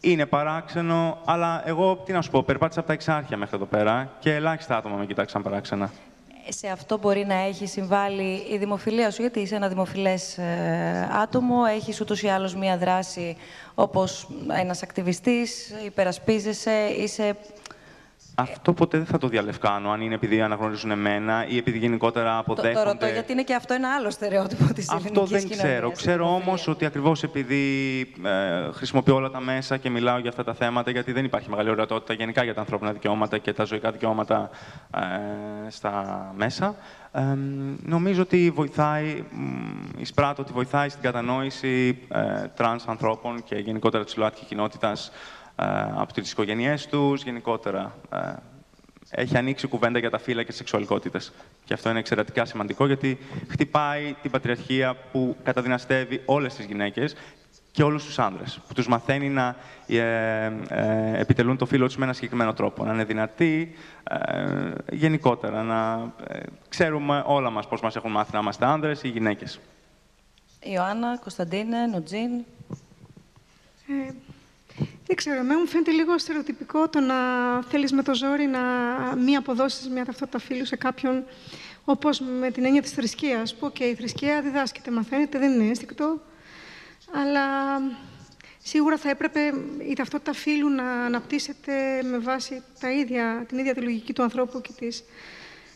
[0.00, 4.10] είναι παράξενο, αλλά εγώ τι να σου πω, περπάτησα από τα εξάρχεια μέχρι εδώ πέρα
[4.18, 5.90] και ελάχιστα άτομα με κοιτάξαν παράξενα.
[6.48, 11.56] Σε αυτό μπορεί να έχει συμβάλει η δημοφιλία σου, γιατί είσαι ένα δημοφιλές ε, άτομο,
[11.74, 13.36] έχεις ούτως ή άλλως μία δράση
[13.74, 14.28] όπως
[14.60, 17.36] ένας ακτιβιστής, υπερασπίζεσαι, είσαι
[18.42, 22.72] αυτό ποτέ δεν θα το διαλευκάνω, αν είναι επειδή αναγνωρίζουν εμένα ή επειδή γενικότερα αποδέχονται.
[22.72, 25.90] Το, το ρωτώ, γιατί είναι και αυτό ένα άλλο στερεότυπο της ελληνικής Αυτό δεν ξέρω.
[25.90, 30.54] Ξέρω όμως ότι ακριβώς επειδή ε, χρησιμοποιώ όλα τα μέσα και μιλάω για αυτά τα
[30.54, 34.50] θέματα, γιατί δεν υπάρχει μεγάλη ορατότητα γενικά για τα ανθρώπινα δικαιώματα και τα ζωικά δικαιώματα
[34.94, 36.76] ε, στα μέσα.
[37.12, 37.20] Ε,
[37.82, 39.24] νομίζω ότι βοηθάει,
[39.96, 45.41] εισπράττω ότι βοηθάει στην κατανόηση ε, τρανς ανθρώπων και γενικότερα της ΛΟΑΤΚΙ κοινότητας ε,
[45.94, 47.94] από τις οικογένειές τους, γενικότερα.
[48.12, 48.32] Ε,
[49.10, 51.32] έχει ανοίξει κουβέντα για τα φύλλα και τις σεξουαλικότητες.
[51.64, 57.14] Και αυτό είναι εξαιρετικά σημαντικό, γιατί χτυπάει την πατριαρχία που καταδυναστεύει όλες τις γυναίκες
[57.70, 59.56] και όλους τους άνδρες, που τους μαθαίνει να
[59.86, 60.52] ε,
[61.14, 62.84] επιτελούν το φύλλο τους με ένα συγκεκριμένο τρόπο.
[62.84, 63.74] Να είναι δυνατοί,
[64.92, 66.12] γενικότερα, να
[66.68, 69.60] ξέρουμε όλα μας πώς μας έχουν μάθει να είμαστε άνδρες ή γυναίκες.
[70.62, 72.30] Ιωάννα, Κωνσταντίνε, Νοτζίν.
[75.06, 77.14] Δεν ξέρω, εμένα μου φαίνεται λίγο στερεοτυπικό το να
[77.62, 78.60] θέλεις με το ζόρι να
[79.16, 81.24] μη αποδώσεις μια ταυτότητα φίλου σε κάποιον,
[81.84, 86.20] όπως με την έννοια της θρησκείας, που, okay, η θρησκεία διδάσκεται, μαθαίνεται, δεν είναι ένστικτο,
[87.12, 87.46] αλλά
[88.62, 89.40] σίγουρα θα έπρεπε
[89.90, 94.60] η ταυτότητα φίλου να αναπτύσσεται με βάση τα ίδια, την ίδια τη λογική του ανθρώπου
[94.60, 95.04] και τις,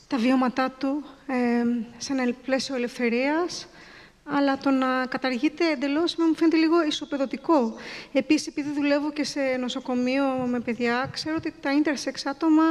[0.06, 1.64] τα βιώματά του ε,
[1.96, 3.68] σε ένα πλαίσιο ελευθερίας,
[4.28, 7.74] αλλά το να καταργείται εντελώς μου φαίνεται λίγο ισοπεδωτικό.
[8.12, 12.62] Επίσης, επειδή δουλεύω και σε νοσοκομείο με παιδιά, ξέρω ότι τα intersex άτομα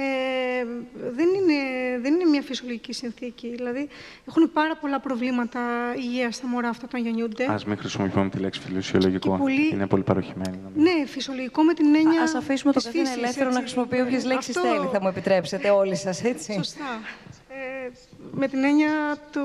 [0.00, 1.54] ε, δεν, είναι,
[2.00, 3.48] δεν είναι μια φυσιολογική συνθήκη.
[3.48, 3.88] Δηλαδή,
[4.28, 5.60] έχουν πάρα πολλά προβλήματα
[5.96, 7.44] υγείας στα μωρά αυτά όταν γεννιούνται.
[7.44, 9.36] Α μην χρησιμοποιούμε τη λέξη φυσιολογικό.
[9.36, 9.70] Πολύ...
[9.72, 10.58] Είναι πολύ παροχημένη.
[10.74, 12.22] Ναι, φυσιολογικό με την έννοια.
[12.22, 14.68] Α αφήσουμε το καθένα ελεύθερο να χρησιμοποιεί όποιε λέξεις Αυτό...
[14.68, 16.52] θέλει, θα μου επιτρέψετε όλοι σας, έτσι.
[16.52, 17.00] Σωστά.
[17.48, 17.90] Ε,
[18.30, 19.42] με την έννοια του,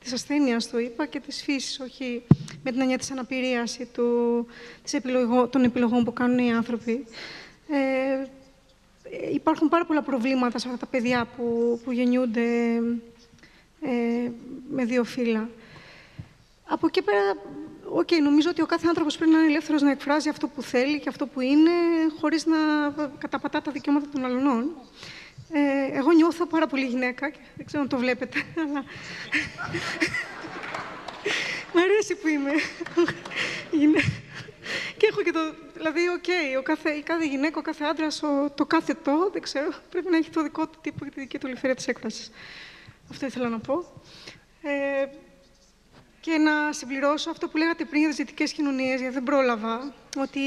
[0.00, 2.22] της ασθένειας το είπα και της φύσης, όχι
[2.62, 4.46] με την έννοια της αναπηρίας ή του,
[4.82, 7.06] της επιλογών, των επιλογών που κάνουν οι άνθρωποι.
[7.68, 8.26] Ε,
[9.32, 12.76] υπάρχουν πάρα πολλά προβλήματα σε αυτά τα παιδιά που, που γεννιούνται
[13.80, 14.30] ε,
[14.70, 15.48] με δύο φύλλα.
[16.68, 17.36] Από εκεί πέρα,
[17.96, 21.00] okay, νομίζω ότι ο κάθε άνθρωπος πρέπει να είναι ελεύθερος να εκφράζει αυτό που θέλει
[21.00, 21.70] και αυτό που είναι,
[22.20, 22.56] χωρίς να
[23.18, 24.70] καταπατά τα δικαιώματα των αλλωνών.
[25.52, 28.84] Ε, εγώ νιώθω πάρα πολύ γυναίκα, δεν ξέρω αν το βλέπετε, αλλά...
[31.72, 32.52] Μ' αρέσει που είμαι.
[34.96, 35.40] και έχω και το...
[35.74, 38.22] Δηλαδή, OK, okay, κάθε, η κάθε γυναίκα, ο κάθε άντρας,
[38.54, 41.38] το κάθε το, δεν ξέρω, πρέπει να έχει το δικό του τύπο και τη δική
[41.38, 42.30] του ελευθερία της έκφρασης.
[43.10, 44.02] Αυτό ήθελα να πω.
[44.62, 45.06] Ε,
[46.20, 50.40] και να συμπληρώσω αυτό που λέγατε πριν για τις δυτικές κοινωνίες, γιατί δεν πρόλαβα, ότι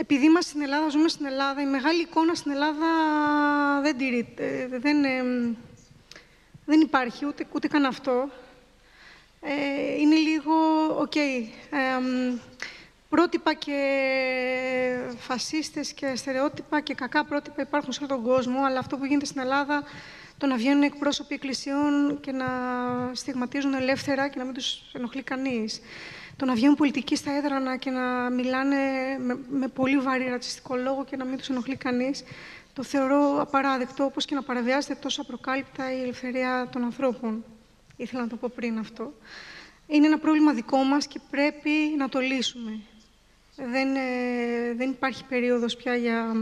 [0.00, 2.86] επειδή είμαστε στην Ελλάδα, ζούμε στην Ελλάδα, η μεγάλη εικόνα στην Ελλάδα
[3.82, 5.02] δεν τηρείται, δεν,
[6.64, 8.28] δεν υπάρχει ούτε, ούτε καν αυτό.
[9.40, 10.52] Ε, είναι λίγο,
[10.98, 11.48] OK, okay,
[13.08, 13.78] πρότυπα και
[15.18, 19.26] φασίστες και στερεότυπα και κακά πρότυπα υπάρχουν σε όλο τον κόσμο, αλλά αυτό που γίνεται
[19.26, 19.82] στην Ελλάδα,
[20.38, 22.46] το να βγαίνουν εκπρόσωποι εκκλησιών και να
[23.12, 25.80] στιγματίζουν ελεύθερα και να μην τους ενοχλεί κανείς
[26.38, 28.76] το να βγαίνουν πολιτικοί στα έδρανα και να μιλάνε
[29.18, 32.24] με, με πολύ βαρύ ρατσιστικό λόγο και να μην τους ενοχλεί κανείς,
[32.72, 37.44] το θεωρώ απαράδεκτο, όπως και να παραβιάζεται τόσο απροκάλυπτα η ελευθερία των ανθρώπων.
[37.96, 39.12] Ήθελα να το πω πριν αυτό.
[39.86, 42.80] Είναι ένα πρόβλημα δικό μας και πρέπει να το λύσουμε.
[43.56, 46.36] Δεν, ε, δεν υπάρχει περίοδος πια για,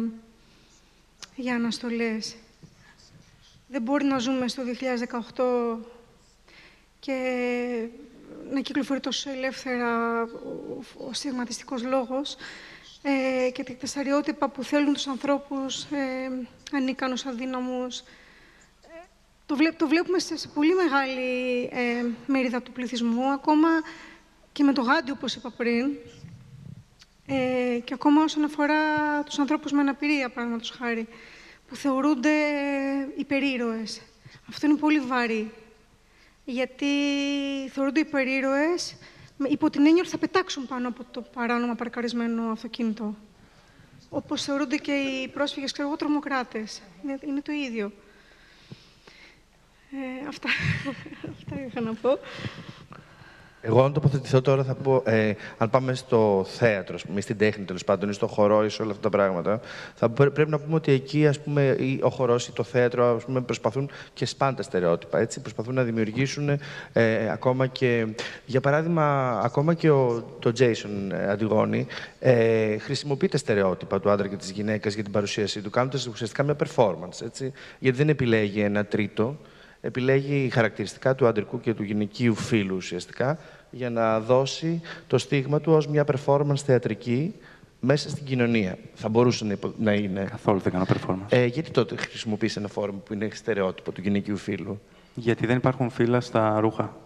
[1.36, 2.36] για αναστολές.
[3.68, 5.78] Δεν μπορεί να ζούμε στο 2018
[7.01, 7.88] και
[8.51, 10.22] να κυκλοφορεί τόσο ελεύθερα
[10.97, 12.36] ο, στιγματιστικός λόγος
[13.03, 18.03] ε, και τα στερεότυπα που θέλουν τους ανθρώπους ε, ανίκανους, αδύναμους.
[19.47, 23.68] Το, το βλέπουμε σε, πολύ μεγάλη ε, μερίδα του πληθυσμού, ακόμα
[24.53, 25.90] και με το γάντι, όπως είπα πριν,
[27.26, 28.82] ε, και ακόμα όσον αφορά
[29.22, 31.09] τους ανθρώπους με αναπηρία, παραδείγματος χάρη,
[31.68, 32.30] που θεωρούνται
[33.16, 34.01] υπερήρωες.
[34.49, 35.53] Αυτό είναι πολύ βαρύ
[36.47, 36.86] γιατί
[37.72, 38.97] θεωρούνται υπερήρωες
[39.49, 43.16] υπό την έννοια ότι θα πετάξουν πάνω από το παράνομα παρκαρισμένο αυτοκίνητο.
[44.09, 46.82] Όπως θεωρούνται και οι πρόσφυγες, ξέρω εγώ, τρομοκράτες.
[47.05, 47.92] Είναι, είναι το ίδιο.
[49.90, 50.49] Ε, αυτά,
[51.34, 52.18] αυτά είχα να πω.
[53.69, 57.85] Εγώ, αν τοποθετηθώ τώρα, θα πω, ε, αν πάμε στο θέατρο, πούμε, στην τέχνη τέλος
[57.85, 59.61] πάντων, ή στο χορό ή σε όλα αυτά τα πράγματα,
[59.95, 63.25] θα πρέπει να πούμε ότι εκεί ας πούμε, ή ο χορός ή το θέατρο ας
[63.25, 65.19] πούμε, προσπαθούν και σπάντα στερεότυπα.
[65.19, 66.49] Έτσι, προσπαθούν να δημιουργήσουν
[66.93, 68.07] ε, ακόμα και.
[68.47, 71.87] Για παράδειγμα, ακόμα και ο, το Jason ε, Αντιγόνη
[72.19, 76.43] ε, χρησιμοποιεί τα στερεότυπα του άντρα και της γυναίκας για την παρουσίασή του, κάνοντας ουσιαστικά
[76.43, 77.25] μια performance.
[77.25, 79.37] Έτσι, γιατί δεν επιλέγει ένα τρίτο
[79.87, 83.39] επιλέγει χαρακτηριστικά του αντρικού και του γυναικείου φύλου ουσιαστικά
[83.70, 87.34] για να δώσει το στίγμα του ως μια performance θεατρική
[87.80, 88.78] μέσα στην κοινωνία.
[88.95, 90.26] Θα μπορούσε να είναι.
[90.30, 91.28] Καθόλου δεν κάνω performance.
[91.28, 94.80] Ε, γιατί τότε χρησιμοποιείς ένα φόρμα που είναι στερεότυπο του γυναικείου φύλου.
[95.14, 96.97] Γιατί δεν υπάρχουν φύλλα στα ρούχα.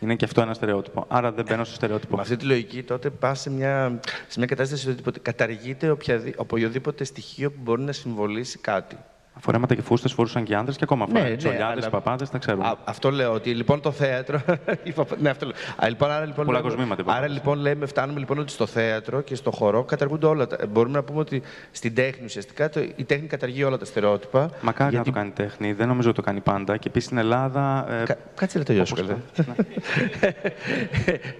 [0.00, 1.04] Είναι και αυτό ένα στερεότυπο.
[1.08, 2.16] Άρα δεν μπαίνω στο στερεότυπο.
[2.16, 5.96] Με αυτή τη λογική, τότε πας σε μια, σε μια κατάσταση ότι καταργείται
[6.36, 8.96] οποιοδήποτε στοιχείο που μπορεί να συμβολήσει κάτι.
[9.40, 11.28] Φορέματα και φούστες φορούσαν και άντρε και ακόμα φοράνε.
[11.28, 11.90] Ναι, Τσολιάδε, αλλά...
[11.90, 12.66] παπάδες, τα ξέρουμε.
[12.66, 13.32] Α, αυτό λέω.
[13.32, 14.40] Ότι λοιπόν το θέατρο.
[15.18, 15.54] ναι, αυτό λέω.
[15.76, 16.96] Α, λοιπόν, άρα, λοιπόν, Πολλά λέμε...
[17.04, 20.46] άρα λοιπόν λέμε, φτάνουμε λοιπόν ότι στο θέατρο και στο χορό καταργούνται όλα.
[20.46, 20.58] Τα...
[20.68, 22.80] Μπορούμε να πούμε ότι στην τέχνη ουσιαστικά το...
[22.96, 24.50] η τέχνη καταργεί όλα τα στερεότυπα.
[24.60, 25.08] Μακάρι γιατί...
[25.08, 25.72] να το κάνει τέχνη.
[25.72, 26.76] Δεν νομίζω ότι το κάνει πάντα.
[26.76, 27.86] Και επίσης στην Ελλάδα.
[27.90, 28.04] Ε...
[28.04, 28.16] Κα...
[28.34, 28.94] Κάτσε να τελειώσω.
[29.02, 29.06] Ναι.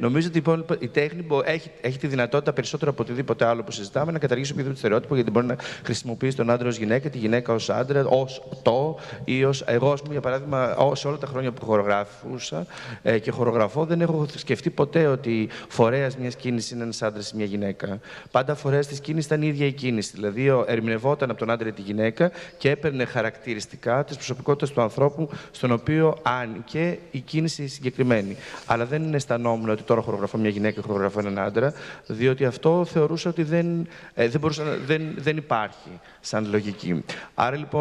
[0.05, 4.12] νομίζω ότι λοιπόν, η τέχνη έχει, έχει τη δυνατότητα περισσότερο από οτιδήποτε άλλο που συζητάμε
[4.12, 7.70] να καταργήσει οποιοδήποτε στερεότυπο γιατί μπορεί να χρησιμοποιήσει τον άντρα ως γυναίκα, τη γυναίκα ως
[7.70, 11.64] άντρα άντρα, ως το ή ως εγώ, πούμε, για παράδειγμα, σε όλα τα χρόνια που
[11.64, 12.66] χορογράφουσα
[13.03, 17.37] ε, και χορογραφώ, δεν έχω σκεφτεί ποτέ ότι φορέας μιας κίνησης είναι ένας άντρας ή
[17.37, 18.01] μια γυναίκα.
[18.30, 20.12] Πάντα φορέας της κίνησης ήταν η ίδια η κίνηση.
[20.14, 25.28] Δηλαδή, ερμηνευόταν από τον άντρα ή τη γυναίκα και έπαιρνε χαρακτηριστικά της προσωπικότητας του ανθρώπου,
[25.51, 28.37] στον οποίο άνοιγε η κίνηση συγκεκριμένη.
[28.66, 31.72] Αλλά δεν αισθανόμουν ότι τώρα χορογραφώ μια γυναίκα και χορογραφώ έναν άντρα,
[32.07, 37.05] διότι αυτό θεωρούσα ότι δεν, ε, δεν, μπορούσα, δεν, δεν υπάρχει σαν λογική.
[37.35, 37.74] Άρα λοιπόν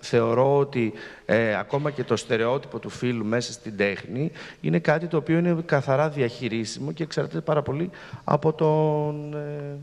[0.00, 0.92] θεωρώ ότι
[1.26, 5.56] ε, ακόμα και το στερεότυπο του φίλου μέσα στην τέχνη είναι κάτι το οποίο είναι
[5.66, 7.90] καθαρά διαχειρίσιμο και εξαρτάται πάρα πολύ
[8.24, 9.34] από τον...
[9.34, 9.76] Ε,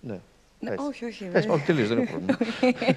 [0.00, 0.20] ναι.
[0.64, 1.28] Ναι, όχι, όχι.
[1.32, 2.38] Έτσι, όχι, τελείως, δεν είναι πρόβλημα.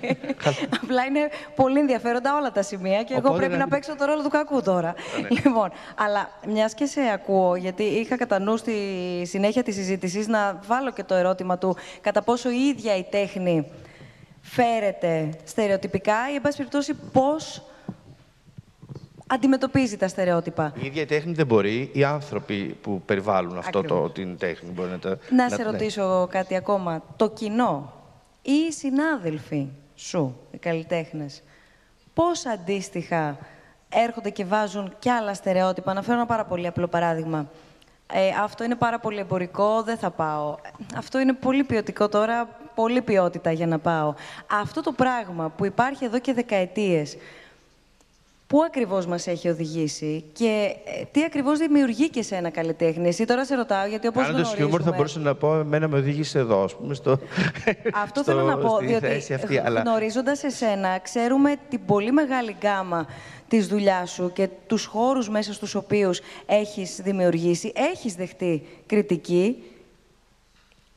[0.83, 4.29] Απλά είναι πολύ ενδιαφέροντα όλα τα σημεία και εγώ πρέπει να παίξω το ρόλο του
[4.29, 4.95] κακού τώρα.
[5.21, 5.27] Ναι.
[5.29, 8.73] Λοιπόν, αλλά μιας και σε ακούω, γιατί είχα κατά νου στη
[9.25, 13.65] συνέχεια της συζήτησης να βάλω και το ερώτημα του κατά πόσο η ίδια η τέχνη
[14.49, 17.63] φέρεται στερεοτυπικά ή, εν πάση περιπτώσει, πώς
[19.27, 20.73] αντιμετωπίζει τα στερεότυπα.
[20.81, 24.89] Η ίδια η τέχνη δεν μπορεί, οι άνθρωποι που περιβάλλουν αυτό το, την τέχνη μπορεί
[24.89, 25.17] να τα...
[25.29, 25.63] Να, σε ναι.
[25.63, 27.03] ρωτήσω κάτι ακόμα.
[27.15, 27.93] Το κοινό
[28.41, 31.43] ή οι συνάδελφοι σου, οι καλλιτέχνες,
[32.13, 33.37] πώς αντίστοιχα
[33.89, 37.49] έρχονται και βάζουν κι άλλα στερεότυπα; Να φέρω ένα πάρα πολύ απλό παράδειγμα.
[38.13, 40.55] Ε, αυτό είναι πάρα πολύ εμπορικό, δεν θα πάω.
[40.95, 44.13] Αυτό είναι πολύ ποιοτικό τώρα, πολύ ποιότητα για να πάω.
[44.61, 47.17] Αυτό το πράγμα που υπάρχει εδώ και δεκαετίες,
[48.47, 53.07] Πού ακριβώς μας έχει οδηγήσει και ε, τι ακριβώς δημιουργεί και σε ένα καλλιτέχνη.
[53.07, 54.69] Εσύ τώρα σε ρωτάω, γιατί όπως Κάνοντας γνωρίζουμε...
[54.69, 57.19] χιούμορ θα μπορούσα να πω, εμένα με οδήγησε εδώ, ας πούμε, στο...
[58.03, 59.81] Αυτό θέλω να πω, διότι αυτή, αλλά...
[59.81, 63.05] γνωρίζοντας εσένα, ξέρουμε την πολύ μεγάλη γκάμα
[63.47, 69.63] της δουλειάς σου και τους χώρους μέσα στους οποίους έχεις δημιουργήσει, έχεις δεχτεί κριτική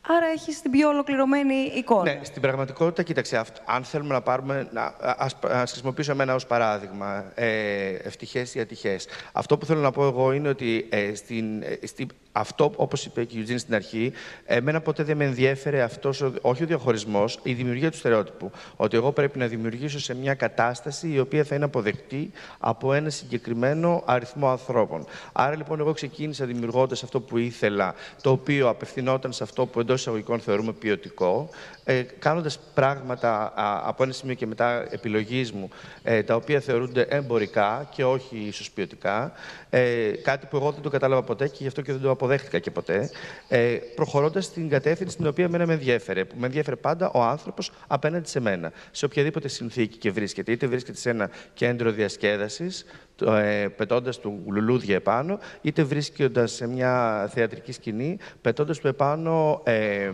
[0.07, 2.03] Άρα έχεις την πιο ολοκληρωμένη εικόνα.
[2.03, 4.69] Ναι, στην πραγματικότητα, κοίταξε, αν θέλουμε να πάρουμε.
[4.73, 7.33] Να, ας, ας χρησιμοποιήσω εμένα ως παράδειγμα.
[7.35, 9.07] Ε, Ευτυχές ή ατυχές.
[9.33, 13.25] Αυτό που θέλω να πω εγώ είναι ότι ε, στην, ε, στην, αυτό, όπως είπε
[13.25, 14.13] και η Eugene στην αρχή,
[14.45, 18.51] εμένα ποτέ δεν με ενδιέφερε αυτός, όχι ο διαχωρισμός, η δημιουργία του στερεότυπου.
[18.77, 23.11] Ότι εγώ πρέπει να δημιουργήσω σε μια κατάσταση η οποία θα είναι αποδεκτή από ένα
[23.11, 25.07] συγκεκριμένο αριθμό ανθρώπων.
[25.33, 30.01] Άρα λοιπόν, εγώ ξεκίνησα δημιουργώντας αυτό που ήθελα, το οποίο απευθυνόταν σε αυτό που εντός
[30.01, 31.49] εισαγωγικών θεωρούμε ποιοτικό,
[31.91, 35.69] ε, κάνοντας πράγματα α, από ένα σημείο και μετά επιλογής μου,
[36.03, 39.33] ε, τα οποία θεωρούνται εμπορικά και όχι ίσω ποιοτικά.
[39.71, 42.59] Ε, κάτι που εγώ δεν το κατάλαβα ποτέ και γι' αυτό και δεν το αποδέχτηκα
[42.59, 43.11] και ποτέ.
[43.49, 46.25] Ε, Προχωρώντας στην κατεύθυνση την οποία εμένα με ενδιέφερε.
[46.25, 48.73] Που με ενδιέφερε πάντα ο άνθρωπος απέναντι σε μένα.
[48.91, 50.53] Σε οποιαδήποτε συνθήκη και βρίσκεται.
[50.53, 52.85] Είτε βρίσκεται σε ένα κέντρο διασκέδασης,
[53.27, 60.11] ε, πετώντας του λουλούδια επάνω, είτε βρίσκοντας σε μια θεατρική σκηνή, πετώντας του επάνω ε,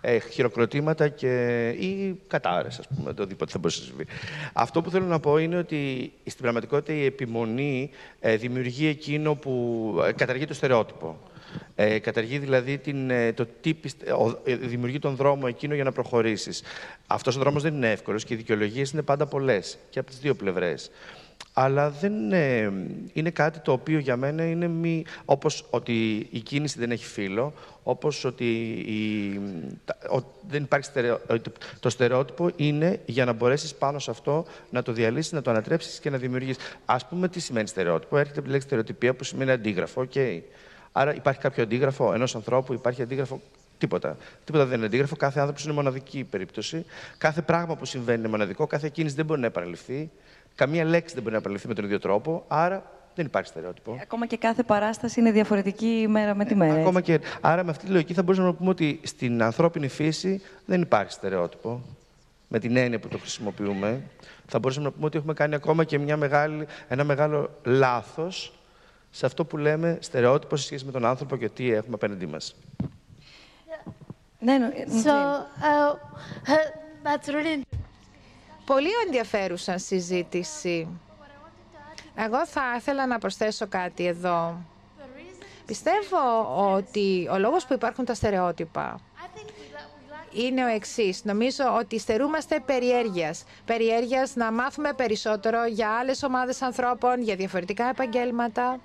[0.00, 4.06] ε, χειροκροτήματα και, ή κατάρες, ας πούμε, το οτιδήποτε θα μπορούσε να συμβεί.
[4.52, 7.90] Αυτό που θέλω να πω είναι ότι στην πραγματικότητα η επιμονή
[8.20, 11.18] ε, δημιουργεί εκείνο που ε, καταργεί το στερεότυπο.
[11.74, 13.90] Ε, καταργεί δηλαδή την, ε, το τύπη,
[14.44, 16.62] ε, δημιουργεί τον δρόμο εκείνο για να προχωρήσεις.
[17.06, 20.18] Αυτός ο δρόμος δεν είναι εύκολος και οι δικαιολογίες είναι πάντα πολλές και από τις
[20.18, 20.90] δύο πλευρές
[21.52, 22.72] αλλά δεν είναι,
[23.12, 27.52] είναι κάτι το οποίο για μένα είναι μη, όπως ότι η κίνηση δεν έχει φύλλο,
[27.82, 29.40] όπως ότι η,
[30.48, 31.58] δεν υπάρχει στερεότυπο.
[31.80, 35.98] Το στερεότυπο είναι για να μπορέσεις πάνω σε αυτό να το διαλύσεις, να το ανατρέψεις
[35.98, 36.62] και να δημιουργήσεις.
[36.84, 40.06] Ας πούμε τι σημαίνει στερεότυπο; Έρχεται από τη λέξη στερεοτυπία που σημαίνει αντίγραφο.
[40.14, 40.40] Okay.
[40.92, 43.40] Άρα υπάρχει κάποιο αντίγραφο ενός ανθρώπου, υπάρχει αντίγραφο
[43.80, 44.16] Τίποτα.
[44.44, 45.16] Τίποτα δεν είναι αντίγραφο.
[45.16, 46.84] Κάθε άνθρωπος είναι μοναδική περίπτωση.
[47.18, 48.66] Κάθε πράγμα που συμβαίνει είναι μοναδικό.
[48.66, 50.10] Κάθε κίνηση δεν μπορεί να επαναληφθεί.
[50.54, 52.44] Καμία λέξη δεν μπορεί να επαναληφθεί με τον ίδιο τρόπο.
[52.48, 52.82] Άρα
[53.14, 53.98] δεν υπάρχει στερεότυπο.
[54.02, 56.80] Ακόμα και κάθε παράσταση είναι διαφορετική μέρα με τη μέρα.
[56.80, 57.20] Ακόμα και...
[57.40, 61.12] Άρα, με αυτή τη λογική θα μπορούσαμε να πούμε ότι στην ανθρώπινη φύση δεν υπάρχει
[61.12, 61.82] στερεότυπο.
[62.48, 64.02] Με την έννοια που το χρησιμοποιούμε.
[64.46, 68.58] Θα μπορούσαμε να πούμε ότι έχουμε κάνει ακόμα και μια μεγάλη, ένα μεγάλο λάθος
[69.10, 72.54] σε αυτό που λέμε στερεότυπο σε σχέση με τον άνθρωπο και τι έχουμε απέναντί μας.
[74.42, 74.70] Ναι, ναι,
[75.04, 75.92] so, uh,
[76.46, 76.66] uh,
[77.04, 77.79] that's really
[78.74, 80.88] Πολύ ενδιαφέρουσα συζήτηση.
[82.14, 84.56] Εγώ θα ήθελα να προσθέσω κάτι εδώ.
[85.66, 86.18] Πιστεύω
[86.74, 89.00] ότι ο λόγος που υπάρχουν τα στερεότυπα
[90.32, 91.24] είναι ο εξής.
[91.24, 93.44] Νομίζω ότι στερούμαστε περιέργειας.
[93.64, 98.78] Περιέργειας να μάθουμε περισσότερο για άλλες ομάδες ανθρώπων, για διαφορετικά επαγγέλματα.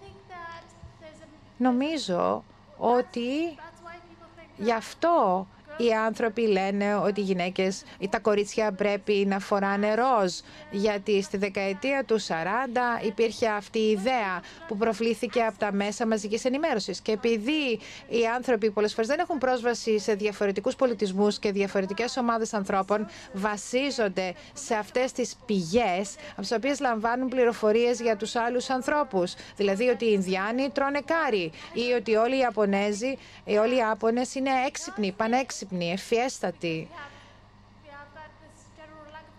[1.58, 2.44] Νομίζω
[2.78, 3.58] ότι
[4.58, 5.48] γι' αυτό
[5.78, 10.34] οι άνθρωποι λένε ότι οι γυναίκες ή τα κορίτσια πρέπει να φοράνε ροζ,
[10.72, 12.26] γιατί στη δεκαετία του 40
[13.06, 17.02] υπήρχε αυτή η ιδέα που προβλήθηκε από τα μέσα μαζικής ενημέρωσης.
[17.02, 22.54] Και επειδή οι άνθρωποι πολλές φορές δεν έχουν πρόσβαση σε διαφορετικούς πολιτισμούς και διαφορετικές ομάδες
[22.54, 29.34] ανθρώπων, βασίζονται σε αυτές τις πηγές από τις οποίες λαμβάνουν πληροφορίες για τους άλλους ανθρώπους.
[29.56, 33.18] Δηλαδή ότι οι Ινδιάνοι τρώνε κάρι ή ότι όλοι οι Ιαπωνέζοι,
[33.60, 36.90] όλοι οι Άπωνες είναι έξυπνοι, πανέξυπνοι, ευφιέστατοι.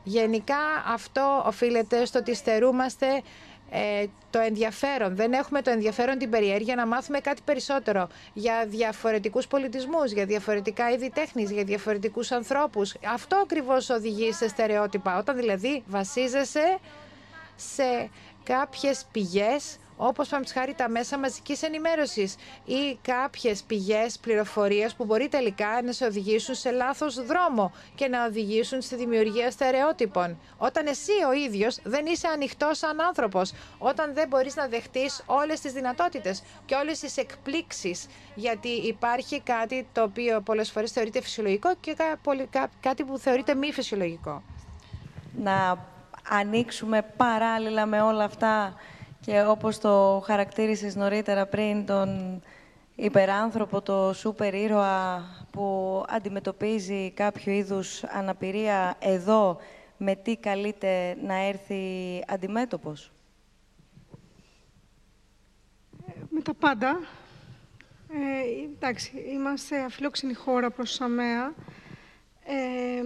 [0.05, 0.57] Γενικά
[0.87, 3.22] αυτό οφείλεται στο ότι στερούμαστε
[3.70, 5.16] ε, το ενδιαφέρον.
[5.16, 10.91] Δεν έχουμε το ενδιαφέρον, την περιέργεια να μάθουμε κάτι περισσότερο για διαφορετικούς πολιτισμούς, για διαφορετικά
[10.91, 12.95] είδη τέχνης, για διαφορετικούς ανθρώπους.
[13.12, 15.18] Αυτό ακριβώς οδηγεί σε στερεότυπα.
[15.18, 16.79] Όταν δηλαδή βασίζεσαι
[17.57, 18.11] σε
[18.45, 25.28] κάποιες πηγές Όπως πάμε χάρη τα μέσα μαζικής ενημέρωσης ή κάποιες πηγές πληροφορίας που μπορεί
[25.28, 30.38] τελικά να σε οδηγήσουν σε λάθος δρόμο και να οδηγήσουν στη δημιουργία στερεότυπων.
[30.59, 35.61] Όταν εσύ ο ίδιος δεν είσαι ανοιχτός σαν άνθρωπος, όταν δεν μπορείς να δεχτείς όλες
[35.61, 41.74] τις δυνατότητες και όλες τις εκπλήξεις, γιατί υπάρχει κάτι το οποίο πολλές φορές θεωρείται φυσιολογικό
[41.80, 41.97] και
[42.80, 44.42] κάτι που θεωρείται μη φυσιολογικό.
[45.38, 45.84] Να
[46.28, 48.74] ανοίξουμε παράλληλα με όλα αυτά
[49.20, 52.40] και όπως το χαρακτήρισες νωρίτερα πριν, τον
[52.94, 59.58] υπεράνθρωπο, το σούπερ ήρωα που αντιμετωπίζει κάποιο είδους αναπηρία εδώ,
[59.96, 63.12] με τι καλείται να έρθει αντιμέτωπος;
[66.30, 67.00] Με τα πάντα.
[68.12, 71.54] Ε, εντάξει, είμαστε αφιλόξενη χώρα προς ΣΑΜΕΑ.
[72.44, 73.02] Ε,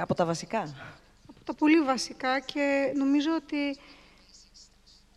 [0.00, 0.60] από τα βασικά.
[1.28, 3.78] Από τα πολύ βασικά και νομίζω ότι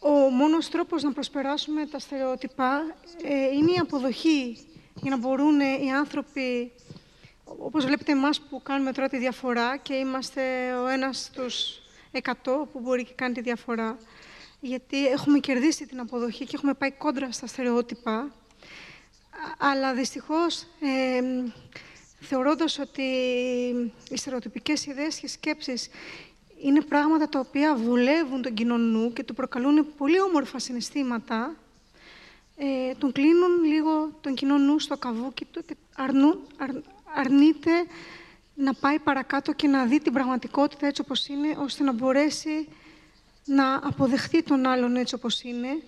[0.04, 4.58] ο μόνος τρόπος να προσπεράσουμε τα στερεότυπα ε, είναι η αποδοχή
[4.96, 6.72] για να μπορούν οι άνθρωποι,
[7.44, 11.82] όπως βλέπετε εμάς που κάνουμε τώρα τη διαφορά και είμαστε ο ένας στους
[12.12, 13.98] εκατό που μπορεί και κάνει τη διαφορά,
[14.60, 18.32] γιατί έχουμε κερδίσει την αποδοχή και έχουμε πάει κόντρα στα στερεότυπα,
[19.58, 21.22] αλλά δυστυχώς ε,
[22.20, 23.02] θεωρώντας ότι
[24.10, 25.90] οι στερεοτυπικές ιδέες και σκέψεις
[26.64, 31.56] είναι πράγματα τα οποία βολεύουν τον κοινό νου και του προκαλούν πολύ όμορφα συναισθήματα,
[32.58, 36.40] ε, τον κλείνουν λίγο τον κοινό νου στο καβούκι του και αρνούν,
[37.16, 37.72] αρνείται
[38.56, 42.68] να πάει παρακάτω και να δει την πραγματικότητα έτσι όπως είναι, ώστε να μπορέσει
[43.46, 45.82] να αποδεχτεί τον άλλον έτσι όπως είναι,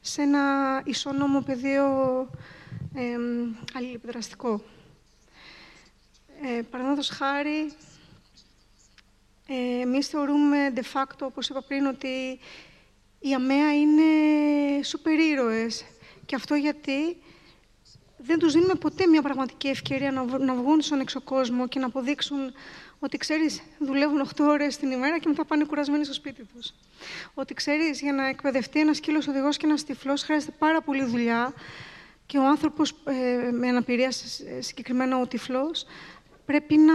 [0.00, 0.42] σε ένα
[0.84, 1.86] ισόνομο πεδίο
[2.94, 3.16] ε,
[3.74, 4.62] αλληλεπιδραστικό.
[6.42, 7.72] Ε, Παραδείγματος χάρη,
[9.46, 12.38] ε, εμείς θεωρούμε de facto, όπως είπα πριν, ότι
[13.18, 14.02] οι ΑΜΕΑ είναι
[14.82, 15.84] σούπερ ήρωες.
[16.26, 17.16] Και αυτό γιατί
[18.16, 22.52] δεν τους δίνουμε ποτέ μια πραγματική ευκαιρία να, να βγουν στον εξωκόσμο και να αποδείξουν
[22.98, 26.74] ότι ξέρεις, δουλεύουν 8 ώρες την ημέρα και μετά πάνε κουρασμένοι στο σπίτι τους.
[27.34, 31.52] Ότι ξέρεις, για να εκπαιδευτεί ένας σκύλος οδηγός και ένας τυφλός χρειάζεται πάρα πολύ δουλειά
[32.26, 34.10] και ο άνθρωπος ε, με αναπηρία,
[34.58, 35.86] συγκεκριμένα ο τυφλός,
[36.46, 36.94] πρέπει να,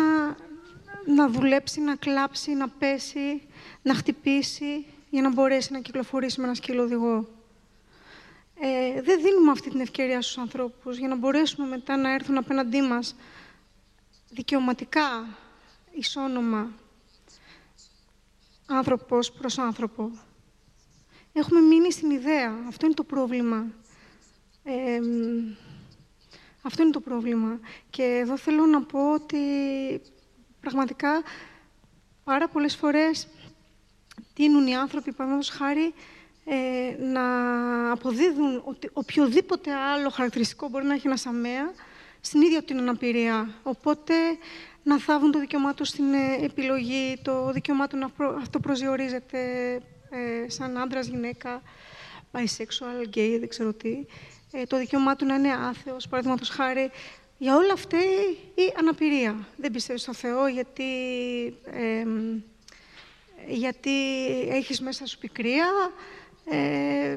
[1.06, 3.42] να δουλέψει, να κλάψει, να πέσει,
[3.82, 7.28] να χτυπήσει για να μπορέσει να κυκλοφορήσει με ένα σκύλο οδηγό.
[8.60, 12.82] Ε, δεν δίνουμε αυτή την ευκαιρία στους ανθρώπους για να μπορέσουμε μετά να έρθουν απέναντί
[12.82, 13.16] μας
[14.30, 15.38] δικαιωματικά,
[15.92, 16.72] ισόνομα,
[18.66, 20.12] άνθρωπος προς άνθρωπο.
[21.34, 22.54] Έχουμε μείνει στην ιδέα.
[22.68, 23.66] Αυτό είναι το πρόβλημα.
[24.64, 25.00] Ε,
[26.62, 27.60] αυτό είναι το πρόβλημα.
[27.90, 29.38] Και εδώ θέλω να πω ότι
[30.62, 31.24] πραγματικά
[32.24, 33.28] πάρα πολλές φορές
[34.34, 35.94] τίνουν οι άνθρωποι, παραδείγματος χάρη,
[36.46, 41.72] ε, να αποδίδουν ότι οποιοδήποτε άλλο χαρακτηριστικό μπορεί να έχει ένα σαμέα
[42.22, 43.50] στην ίδια την αναπηρία.
[43.64, 44.14] Οπότε
[44.84, 48.10] να θάβουν το δικαίωμά τους στην ε, επιλογή, το δικαίωμά του να
[48.42, 49.40] αυτό προσδιορίζεται
[50.10, 51.62] ε, σαν άντρας, γυναίκα,
[52.32, 54.06] bisexual, gay, δεν ξέρω τι.
[54.52, 56.92] Ε, το δικαίωμά του να είναι άθεος, παραδείγματος χάρη,
[57.42, 57.98] για όλα αυτά
[58.56, 59.48] η αναπηρία.
[59.58, 60.84] Δεν πιστεύεις στο Θεό γιατί,
[63.48, 63.92] γιατί
[64.50, 65.68] έχεις μέσα σου πικρία,
[66.46, 67.16] ε,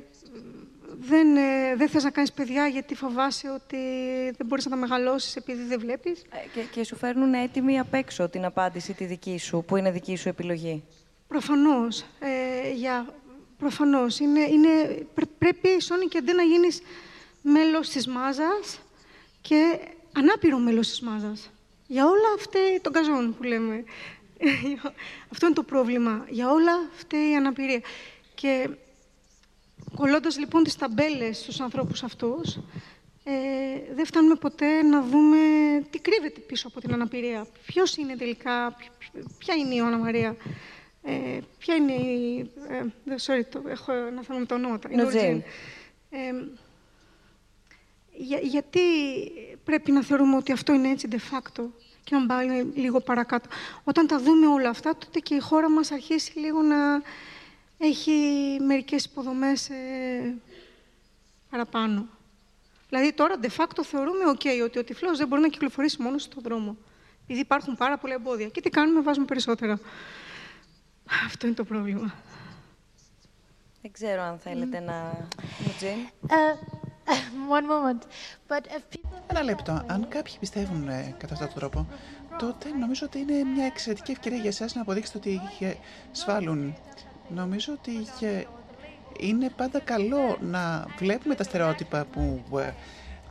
[1.00, 3.76] δεν, ε, δεν θες να κάνεις παιδιά γιατί φοβάσαι ότι
[4.36, 6.20] δεν μπορείς να τα μεγαλώσεις επειδή δεν βλέπεις.
[6.20, 9.90] Ε, και, και σου φέρνουν έτοιμη απ' έξω την απάντηση τη δική σου, που είναι
[9.90, 10.84] δική σου επιλογή.
[11.28, 12.04] Προφανώς.
[12.20, 13.14] Ε, για,
[13.58, 14.18] προφανώς.
[14.18, 15.06] Είναι, είναι,
[15.38, 16.80] πρέπει, Σόνι και να γίνεις
[17.42, 18.80] μέλος της μάζας
[19.40, 19.78] και
[20.16, 21.50] ανάπηρο μέλος της μάζας.
[21.86, 23.84] Για όλα αυτά τον καζόν που λέμε.
[25.32, 26.26] Αυτό είναι το πρόβλημα.
[26.28, 27.80] Για όλα αυτή η αναπηρία.
[28.34, 28.68] Και
[29.94, 32.56] κολλώντας λοιπόν τις ταμπέλες στους ανθρώπους αυτούς,
[33.24, 33.32] ε,
[33.94, 35.38] δεν φτάνουμε ποτέ να δούμε
[35.90, 37.46] τι κρύβεται πίσω από την αναπηρία.
[37.66, 38.76] Ποιος είναι τελικά,
[39.38, 40.36] ποια είναι η Ιωάννα Μαρία,
[41.02, 42.50] ε, ποια είναι η...
[42.68, 42.84] Ε,
[43.26, 44.88] sorry, το, έχω ένα θέμα με τα ονόματα.
[44.90, 44.94] Η
[46.10, 46.34] ε,
[48.16, 48.80] για, γιατί
[49.64, 51.64] πρέπει να θεωρούμε ότι αυτό είναι έτσι de facto
[52.04, 53.48] και να πάει λίγο παρακάτω.
[53.84, 57.02] Όταν τα δούμε όλα αυτά, τότε και η χώρα μας αρχίσει λίγο να
[57.78, 58.12] έχει
[58.60, 60.34] μερικές υποδομές ε,
[61.50, 62.06] παραπάνω.
[62.88, 66.42] Δηλαδή τώρα, de facto, θεωρούμε okay, ότι ο τυφλός δεν μπορεί να κυκλοφορήσει μόνο στον
[66.42, 66.76] δρόμο.
[67.22, 68.48] Επειδή υπάρχουν πάρα πολλά εμπόδια.
[68.48, 69.80] Και τι κάνουμε, βάζουμε περισσότερα.
[71.26, 72.14] Αυτό είναι το πρόβλημα.
[73.82, 74.84] Δεν ξέρω αν θέλετε mm.
[74.84, 75.28] να...
[76.28, 76.83] Uh,
[77.58, 78.02] one moment.
[78.48, 79.18] But if people...
[79.26, 79.82] Ένα λεπτό.
[79.86, 81.86] Αν κάποιοι πιστεύουν ε, κατά αυτόν τον τρόπο,
[82.38, 85.40] τότε νομίζω ότι είναι μια εξαιρετική ευκαιρία για εσάς να αποδείξετε ότι
[86.12, 86.74] σφάλουν.
[87.28, 88.06] Νομίζω ότι
[89.18, 92.72] είναι πάντα καλό να βλέπουμε τα στερεότυπα που ε,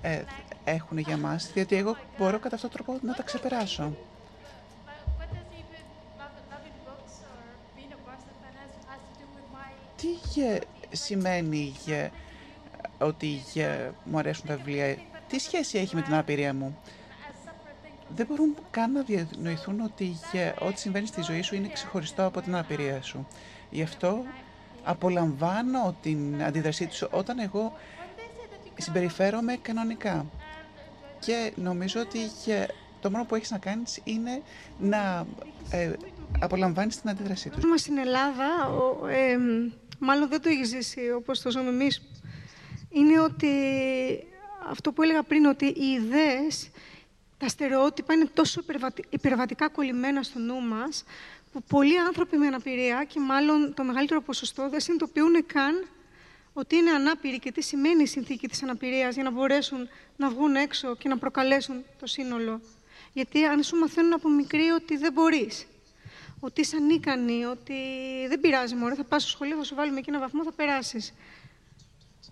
[0.02, 0.24] ε,
[0.64, 3.96] έχουν για μας, διότι εγώ μπορώ κατά αυτόν τον τρόπο να τα ξεπεράσω.
[9.96, 10.60] Τι ε,
[10.92, 12.10] σημαίνει ε,
[13.04, 14.98] ότι ε, μου αρέσουν τα βιβλία,
[15.28, 16.78] τι σχέση έχει με την απειρία μου;
[18.16, 20.16] Δεν μπορούν καν να διανοηθούν ότι
[20.60, 23.28] ό,τι συμβαίνει στη ζωή σου είναι ξεχωριστό από την απειρία σου.
[23.70, 24.24] Γι' αυτό
[24.84, 27.74] απολαμβάνω την αντίδρασή τους όταν εγώ
[28.78, 30.26] συμπεριφέρομαι κανονικά.
[31.20, 32.20] Και νομίζω ότι
[33.02, 34.42] το μόνο που έχεις να κάνεις είναι
[34.80, 35.26] να
[35.70, 35.92] ε,
[36.40, 37.64] απολαμβάνεις την αντίδρασή τους.
[37.66, 39.38] Μα στην Ελλάδα, ο, ε,
[40.00, 42.02] μάλλον δεν το έχεις ζήσει όπως το ζούμε εμείς,
[42.94, 43.50] είναι ότι
[44.70, 46.70] αυτό που έλεγα πριν, ότι οι ιδέες,
[47.38, 48.62] τα στερεότυπα είναι τόσο
[49.10, 51.04] υπερβατικά κολλημένα στο νου μας,
[51.52, 55.88] που πολλοί άνθρωποι με αναπηρία και μάλλον το μεγαλύτερο ποσοστό δεν συνειδητοποιούν καν
[56.54, 60.56] ότι είναι ανάπηροι και τι σημαίνει η συνθήκη της αναπηρίας για να μπορέσουν να βγουν
[60.56, 62.62] έξω και να προκαλέσουν το σύνολο.
[63.14, 65.68] Γιατί αν σου μαθαίνουν από μικρή ότι δεν μπορείς,
[66.40, 67.74] ότι είσαι ανίκανη, ότι
[68.28, 71.14] δεν πειράζει μωρέ, θα πας στο σχολείο, θα σου βάλουμε εκεί ένα βαθμό, θα περάσεις.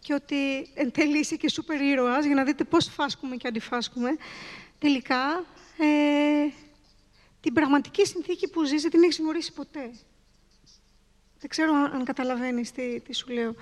[0.02, 4.10] Και ότι εν τέλει είσαι και σούπερ ήρωας, για να δείτε πώς φάσκουμε και αντιφάσκουμε.
[4.80, 5.46] Τελικά,
[5.78, 6.52] ε,
[7.42, 9.92] την πραγματική συνθήκη που ζεις δεν την έχεις γνωρίσει ποτέ.
[11.40, 13.56] Δεν ξέρω αν καταλαβαίνεις τι, τι σου λέω.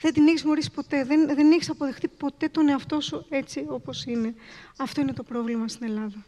[0.00, 1.04] Δεν την έχεις γνωρίσει ποτέ.
[1.04, 4.34] Δεν, δεν έχεις αποδεχτεί ποτέ τον εαυτό σου έτσι όπως είναι.
[4.78, 6.24] Αυτό είναι το πρόβλημα στην Ελλάδα.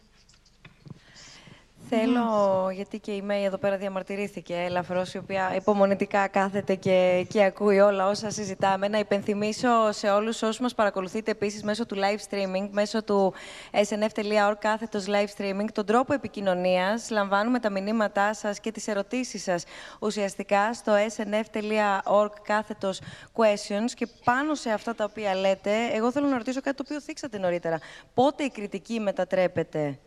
[1.91, 7.43] Θέλω, γιατί και η Μέη εδώ πέρα διαμαρτυρήθηκε ελαφρώς, η οποία υπομονητικά κάθεται και, και
[7.43, 12.33] ακούει όλα όσα συζητάμε, να υπενθυμίσω σε όλους όσους μας παρακολουθείτε επίσης μέσω του live
[12.33, 13.33] streaming, μέσω του
[13.71, 17.09] snf.org κάθετος live streaming, τον τρόπο επικοινωνίας.
[17.09, 19.63] Λαμβάνουμε τα μηνύματά σας και τις ερωτήσεις σας
[19.99, 23.01] ουσιαστικά στο snf.org κάθετος
[23.33, 27.01] questions και πάνω σε αυτά τα οποία λέτε, εγώ θέλω να ρωτήσω κάτι το οποίο
[27.01, 27.79] θίξατε νωρίτερα.
[28.13, 29.99] Πότε η κριτική μετατρέπεται;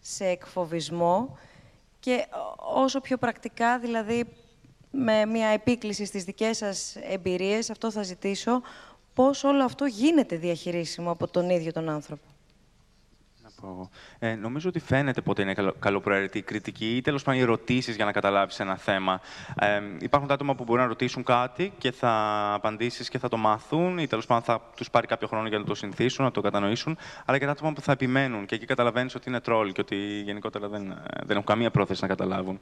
[0.00, 1.38] Σε εκφοβισμό
[2.00, 2.26] και
[2.74, 4.24] όσο πιο πρακτικά, δηλαδή
[4.90, 8.62] με μια επίκληση στις δικές σας εμπειρίες, αυτό θα ζητήσω,
[9.14, 12.26] πώς όλο αυτό γίνεται διαχειρίσιμο από τον ίδιο τον άνθρωπο.
[14.18, 18.04] Ε, νομίζω ότι φαίνεται πότε είναι καλοπροαιρετή η κριτική ή τέλος πάντων οι ερωτήσεις για
[18.04, 19.20] να καταλάβεις ένα θέμα.
[19.60, 22.10] Ε, υπάρχουν τα άτομα που μπορεί να ρωτήσουν κάτι και θα
[22.54, 25.64] απαντήσεις και θα το μάθουν ή τέλος πάντων θα τους πάρει κάποιο χρόνο για να
[25.64, 26.98] το συνηθίσουν, να το κατανοήσουν.
[27.24, 29.96] Αλλά και τα άτομα που θα επιμένουν και εκεί καταλαβαίνεις ότι είναι τρόλ και ότι
[30.24, 30.82] γενικότερα δεν,
[31.24, 32.58] δεν έχουν καμία πρόθεση να καταλάβουν.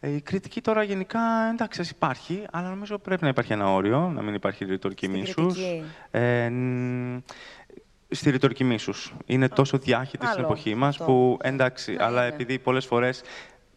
[0.00, 1.20] Ε, η κριτική τώρα γενικά
[1.52, 5.58] εντάξει υπάρχει, αλλά νομίζω πρέπει να υπάρχει ένα όριο, να μην υπάρχει ρητορική μίσους.
[6.10, 6.50] Ε,
[8.10, 9.14] στη ρητορική μίσους.
[9.26, 13.22] Είναι τόσο διάχυτη στην εποχή μας που εντάξει, ναι, αλλά επειδή πολλές φορές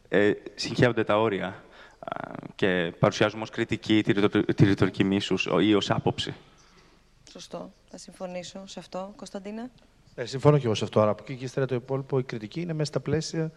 [0.07, 1.63] ε, συγχέονται τα όρια
[2.55, 4.03] και παρουσιάζουμε ως κριτική
[4.55, 6.33] τη, ρητορική μίσους ή ως άποψη.
[7.31, 7.73] Σωστό.
[7.89, 9.13] Θα συμφωνήσω σε αυτό.
[9.15, 9.69] Κωνσταντίνα.
[10.15, 11.01] Ε, συμφωνώ και εγώ σε αυτό.
[11.01, 13.51] Αλλά από εκεί και ύστερα το υπόλοιπο, η κριτική είναι μέσα στα πλαίσια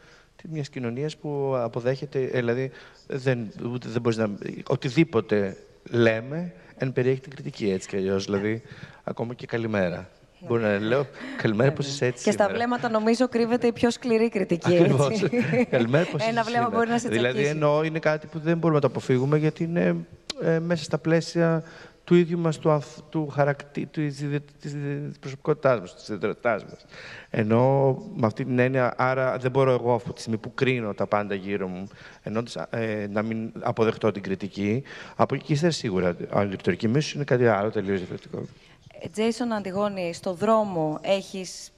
[0.48, 2.22] μιας κοινωνίας που αποδέχεται.
[2.22, 2.70] Ε, δηλαδή,
[3.06, 3.52] δεν,
[3.86, 4.30] δεν μπορείς να.
[4.68, 5.56] Οτιδήποτε
[5.90, 8.24] λέμε, εν περιέχει την κριτική έτσι κι αλλιώς.
[8.24, 8.62] Δηλαδή,
[9.04, 10.08] ακόμα και καλημέρα.
[10.46, 12.24] Μπορεί να λέω καλημέρα, πώς είσαι έτσι.
[12.24, 14.78] Και στα βλέμματα νομίζω κρύβεται η πιο σκληρή κριτική.
[14.78, 15.22] Ακριβώς.
[15.70, 16.30] καλημέρα, πώς είσαι.
[16.30, 17.32] Ένα βλέμμα μπορεί να σε τσακίσει.
[17.32, 19.96] Δηλαδή, εννοώ είναι κάτι που δεν μπορούμε να το αποφύγουμε γιατί είναι
[20.42, 21.62] ε, μέσα στα πλαίσια
[22.04, 24.00] του ίδιου μας του, του χαρακτή, του,
[24.60, 24.76] της
[25.20, 26.84] προσωπικότητάς μας, της ιδιαιτερότητάς μας.
[27.30, 31.06] Ενώ με αυτή την έννοια, άρα δεν μπορώ εγώ από τη στιγμή που κρίνω τα
[31.06, 31.88] πάντα γύρω μου,
[32.22, 34.82] ενώ ε, να μην αποδεχτώ την κριτική,
[35.16, 38.42] από εκεί και σίγουρα, η ρητορική μίσου είναι κάτι άλλο τελείως διαφορετικό.
[39.12, 41.70] Τζέισον Αντιγόνη, στο δρόμο έχεις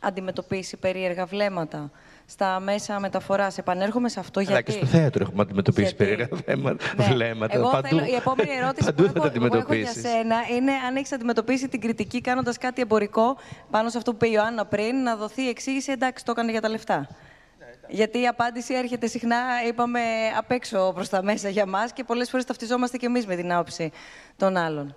[0.00, 1.90] αντιμετωπίσει περίεργα βλέμματα
[2.26, 6.36] στα μέσα μεταφοράς; Επανέρχομαι σε αυτό Αλλά γιατί; και στο θέατρο έχουμε αντιμετωπίσει Γιατί- περίεργα
[6.44, 7.04] θέματα, Ναι.
[7.04, 7.54] βλέμματα.
[7.54, 10.02] Εγώ παντού, θέλω, η επόμενη ερώτηση παντού που, θα τα έχω, που έχω για αντιμετωπίσεις.
[10.10, 13.36] σένα είναι αν έχεις αντιμετωπίσει την κριτική κάνοντας κάτι εμπορικό
[13.70, 16.60] πάνω σε αυτό που είπε η Ιωάννα πριν, να δοθεί εξήγηση εντάξει, το έκανε για
[16.60, 17.08] τα λεφτά.
[17.88, 19.36] Γιατί η απάντηση έρχεται συχνά,
[19.68, 20.00] είπαμε,
[20.38, 23.52] απ' έξω προς τα μέσα για μας και πολλές φορές ταυτιζόμαστε κι εμείς με την
[23.52, 23.90] άποψη
[24.36, 24.94] των άλλων.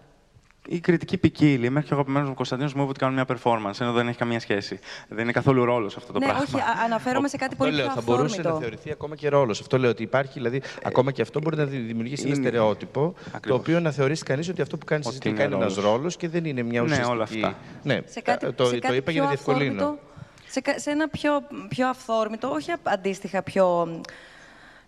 [0.70, 1.70] Η κριτική ποικίλει.
[1.70, 4.18] Μέχρι και ο αγαπημένος μου Κωνσταντίνος μου είπε ότι κάνουν μια performance, ενώ δεν έχει
[4.18, 4.80] καμία σχέση.
[5.10, 6.44] Δεν είναι καθόλου ρόλος αυτό το ναι, πράγμα.
[6.48, 8.54] όχι, α- αναφέρομαι σε κάτι Αυτό πολύ λέω, πιο θα μπορούσε αυθόρμητο.
[8.54, 9.60] να θεωρηθεί ακόμα και ρόλος.
[9.60, 13.14] Αυτό λέω ότι υπάρχει, δηλαδή, ακόμα και αυτό μπορεί να δη- δημιουργήσει ένα είναι- στερεότυπο,
[13.24, 13.60] το Ακριβώς.
[13.60, 15.92] οποίο να θεωρήσει κανείς ότι αυτό που κάνεις εσύ Ότι τελικά είναι είναι ένας ρόλος.
[15.94, 17.12] ρόλος και δεν είναι μια Ναι, ουσιαστική.
[17.12, 17.56] όλα αυτά.
[17.84, 19.74] Ναι, σε κάτι, το, σε το κάτι είπα για πιο να διευκολύνω.
[19.74, 20.00] αυθόρμητο,
[20.48, 21.32] σε, κα- σε ένα πιο,
[21.70, 23.88] πιο αυθόρμητο, όχι α- αντίστοιχα πιο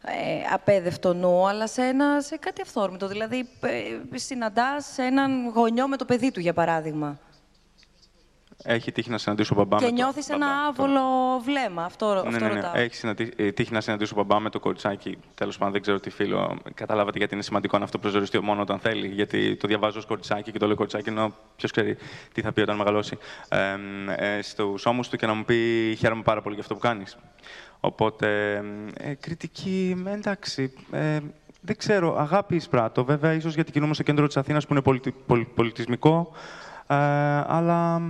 [0.05, 3.07] ε, απέδευτο νου, αλλά σε, ένα, σε κάτι αυθόρμητο.
[3.07, 7.19] Δηλαδή, ε, συναντάς έναν γονιό με το παιδί του, για παράδειγμα.
[8.63, 11.83] Έχει τύχει να συναντήσω μπαμπά με και το- νιώθεις ένα μπαμπά, το- άβολο βλέμμα.
[11.83, 12.53] Αυτό, Ναι, αυτό ναι, ναι.
[12.53, 12.71] ρωτάω.
[12.75, 15.17] Έχει συναντή- ε, τύχει να συναντήσω μπαμπά με το κοριτσάκι.
[15.35, 16.57] Τέλος πάντων, δεν ξέρω τι φίλο.
[16.73, 19.07] Καταλάβατε γιατί είναι σημαντικό να αυτό προσδιοριστεί μόνο όταν θέλει.
[19.07, 21.97] Γιατί το διαβάζω ως κοριτσάκι και το λέω κοριτσάκι, ενώ ποιος ξέρει
[22.33, 23.17] τι θα πει όταν μεγαλώσει.
[23.49, 23.75] Ε,
[24.37, 27.17] ε, Στους ώμους του και να μου πει χαίρομαι πάρα πολύ για αυτό που κάνεις.
[27.79, 28.55] Οπότε,
[28.97, 30.73] ε, κριτική, ε, εντάξει.
[30.91, 31.19] Ε,
[31.61, 33.03] δεν ξέρω, αγάπη εισπράττω.
[33.03, 36.31] Βέβαια, ίσως γιατί κινούμαι στο κέντρο της Αθήνας που είναι πολιτι- πολυ- πολιτισμικό.
[36.87, 36.95] Ε,
[37.47, 38.01] αλλά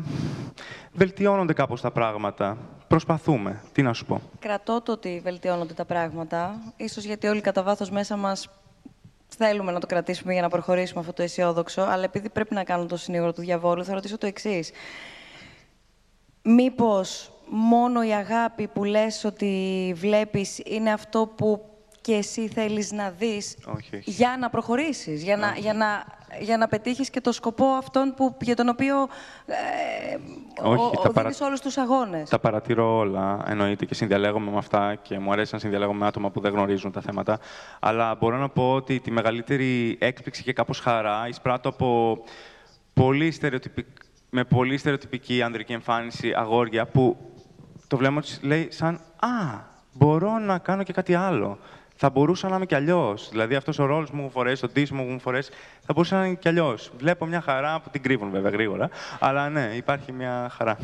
[0.93, 2.57] βελτιώνονται κάπως τα πράγματα.
[2.88, 3.61] Προσπαθούμε.
[3.72, 4.22] Τι να σου πω.
[4.39, 6.55] Κρατώ το ότι βελτιώνονται τα πράγματα.
[6.78, 8.49] Ίσως γιατί όλοι κατά βάθος μέσα μας
[9.28, 11.82] θέλουμε να το κρατήσουμε για να προχωρήσουμε αυτό το αισιόδοξο.
[11.82, 14.72] Αλλά επειδή πρέπει να κάνω το συνήγορο του διαβόλου, θα ρωτήσω το εξής.
[16.43, 21.62] Μήπως μόνο η αγάπη που λες ότι βλέπεις είναι αυτό που
[22.02, 24.12] και εσύ θέλεις να δεις Όχι, όχι.
[24.12, 26.06] για να προχωρήσεις, για να, για να,
[26.39, 29.02] για να πετύχεις και το σκοπό αυτόν που, για τον οποίο
[29.45, 30.18] ε,
[30.64, 32.30] Όχι, ο, τα ο, παρα- δίνεις όλους τους αγώνες.
[32.30, 36.30] Τα παρατηρώ όλα, εννοείται και συνδιαλέγομαι με αυτά και μου αρέσει να συνδιαλέγομαι με άτομα
[36.30, 37.39] που δεν γνωρίζουν τα θέματα.
[37.80, 42.20] Αλλά μπορώ να πω ότι τη μεγαλύτερη έκπληξη και κάπως χαρά εισπράττω από
[42.93, 43.88] πολύ στερεοτυπικ...
[44.30, 47.18] με πολύ στερεοτυπική ανδρική εμφάνιση αγόρια που
[47.90, 49.60] το βλέμμα τους λέει σαν «Α,
[49.94, 51.58] μπορώ να κάνω και κάτι άλλο».
[52.02, 53.30] Θα μπορούσα να είμαι κι αλλιώς.
[53.32, 55.52] Δηλαδή, αυτός ο ρόλος που μου έχουν φορέσει, το ντύσιμο που μου έχουν φορέσει,
[55.86, 56.92] θα μπορούσε να είναι κι αλλιώς.
[56.98, 58.90] Βλέπω μια χαρά που την κρύβουν βέβαια γρήγορα.
[59.20, 60.78] Αλλά ναι, υπάρχει μια χαρά.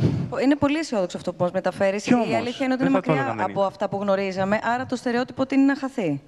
[0.43, 2.03] Είναι πολύ αισιόδοξο αυτό που μας μεταφέρεις.
[2.03, 3.59] Κι Η όμως, αλήθεια είναι ότι δεν είναι θα το μακριά έλεγα αν δεν από
[3.59, 3.67] είναι.
[3.67, 4.59] αυτά που γνωρίζαμε.
[4.63, 6.21] Άρα το στερεότυπο τι είναι να χαθεί;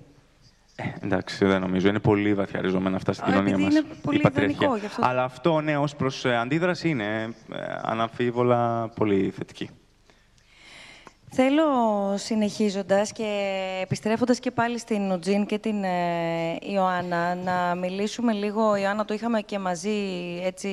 [1.02, 1.88] Εντάξει, δεν νομίζω.
[1.88, 3.76] Είναι πολύ βαθιά ριζωμένα αυτά στην Α, κοινωνία επειδή μας.
[3.76, 4.56] είναι πολύ η πατριαρχία.
[4.58, 7.06] ιδανικό, γι' αυτό- Αλλά αυτό, ναι, ως προς ε, αντίδραση είναι
[7.54, 9.70] ε, αναμφίβολα πολύ θετική.
[11.32, 11.64] Θέλω
[12.18, 13.30] συνεχίζοντας και
[13.82, 19.42] επιστρέφοντας και πάλι στην Νουτζίν και την ε, Ιωάννα να μιλήσουμε λίγο, Ιωάννα το είχαμε
[19.42, 19.90] και μαζί
[20.44, 20.70] έτσι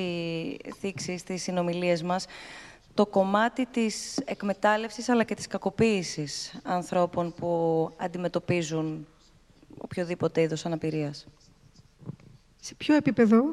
[0.79, 2.25] θίξει στις συνομιλίες μας,
[2.93, 9.07] το κομμάτι της εκμετάλλευσης αλλά και της κακοποίησης ανθρώπων που αντιμετωπίζουν
[9.77, 11.25] οποιοδήποτε είδος αναπηρίας.
[12.59, 13.43] Σε ποιο επίπεδο;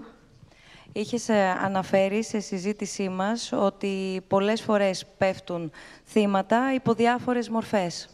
[0.93, 5.71] Είχες ε, αναφέρει σε συζήτησή μας ότι πολλές φορές πέφτουν
[6.07, 8.09] θύματα υπό διάφορες μορφές.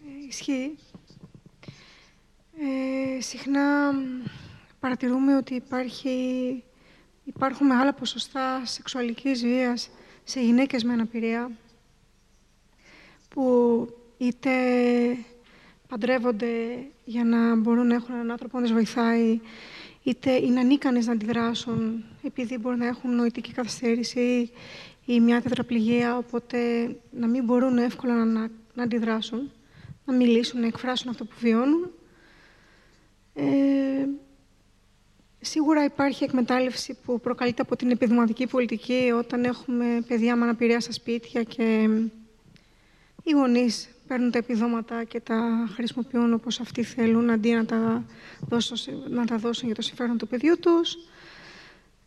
[0.00, 0.78] Ε, Ισχύει.
[2.58, 3.96] Ε, συχνά μ,
[4.80, 6.62] παρατηρούμε ότι υπάρχει,
[7.24, 9.90] υπάρχουν μεγάλα ποσοστά σεξουαλικής βίας
[10.24, 11.50] σε γυναίκες με αναπηρία
[13.28, 13.86] που
[14.18, 14.50] είτε
[15.88, 16.48] παντρεύονται
[17.04, 19.40] για να μπορούν να έχουν έναν άνθρωπο να τις βοηθάει,
[20.02, 24.50] είτε είναι ανίκανες να αντιδράσουν επειδή μπορεί να έχουν νοητική καθυστέρηση
[25.04, 26.58] ή μια τετραπληγία, οπότε
[27.10, 29.50] να μην μπορούν εύκολα να, να, να αντιδράσουν,
[30.04, 31.90] να μιλήσουν, να εκφράσουν αυτό που βιώνουν.
[33.34, 34.06] Ε,
[35.40, 40.92] σίγουρα υπάρχει εκμετάλλευση που προκαλείται από την επιδηματική πολιτική όταν έχουμε παιδιά με αναπηρία στα
[40.92, 41.88] σπίτια και
[43.22, 48.04] οι γονείς παίρνουν τα επιδόματα και τα χρησιμοποιούν όπως αυτοί θέλουν, αντί να τα
[48.40, 48.76] δώσουν,
[49.08, 50.94] να τα δώσουν για το συμφέρον του παιδιού τους.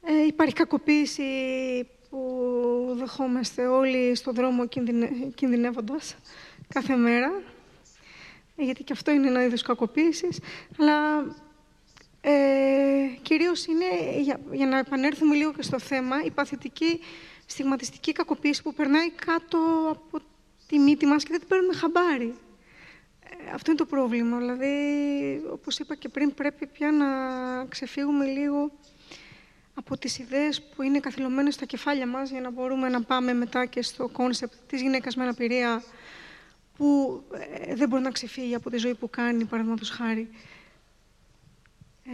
[0.01, 1.24] Ε, υπάρχει κακοποίηση
[2.10, 6.16] που δεχόμαστε όλοι στον δρόμο κινδυνε, κινδυνεύοντας
[6.68, 7.41] κάθε μέρα,
[8.56, 10.39] ε, γιατί και αυτό είναι ένα είδος κακοποίησης,
[10.80, 11.26] αλλά
[12.22, 12.34] ε,
[13.22, 16.99] κυρίως είναι, για, για να επανέλθουμε λίγο και στο θέμα, η παθητική
[17.45, 19.58] στιγματιστική κακοποίηση που περνάει κάτω
[19.89, 20.20] από
[20.74, 22.36] τη μύτη μας και δεν την παίρνουμε χαμπάρι.
[23.24, 24.38] Ε, αυτό είναι το πρόβλημα.
[24.38, 24.76] Δηλαδή,
[25.51, 27.05] όπως είπα και πριν, πρέπει πια να
[27.65, 28.71] ξεφύγουμε λίγο
[29.74, 33.65] από τις ιδέες που είναι καθυλωμένες στα κεφάλια μας για να μπορούμε να πάμε μετά
[33.65, 35.84] και στο concept της γυναίκας με αναπηρία
[36.78, 37.21] που
[37.65, 40.30] ε, δεν μπορεί να ξεφύγει από τη ζωή που κάνει, παραδείγματος χάρη.
[42.05, 42.11] Ε,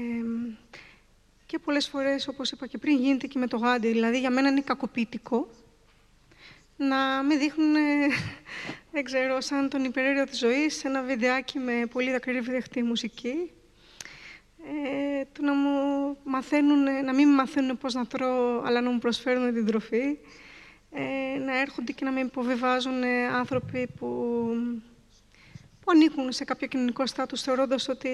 [1.46, 3.88] και πολλές φορές, όπως είπα και πριν, γίνεται και με το γάντι.
[3.88, 5.48] Δηλαδή, για μένα είναι κακοποιητικό
[6.80, 7.74] να με δείχνουν,
[8.92, 13.52] δεν ξέρω, σαν τον υπεραίρεο της ζωής, ένα βιντεάκι με πολύ δακρύβδεχτη μουσική.
[14.64, 19.54] Ε, το να μου μαθαίνουν, να μην μαθαίνουν πώς να τρώω, αλλά να μου προσφέρουν
[19.54, 20.18] την τροφή.
[20.92, 23.04] Ε, να έρχονται και να με υποβιβάζουν
[23.34, 24.48] άνθρωποι που,
[25.80, 28.10] που ανήκουν σε κάποιο κοινωνικό στάτους, θεωρώντας ότι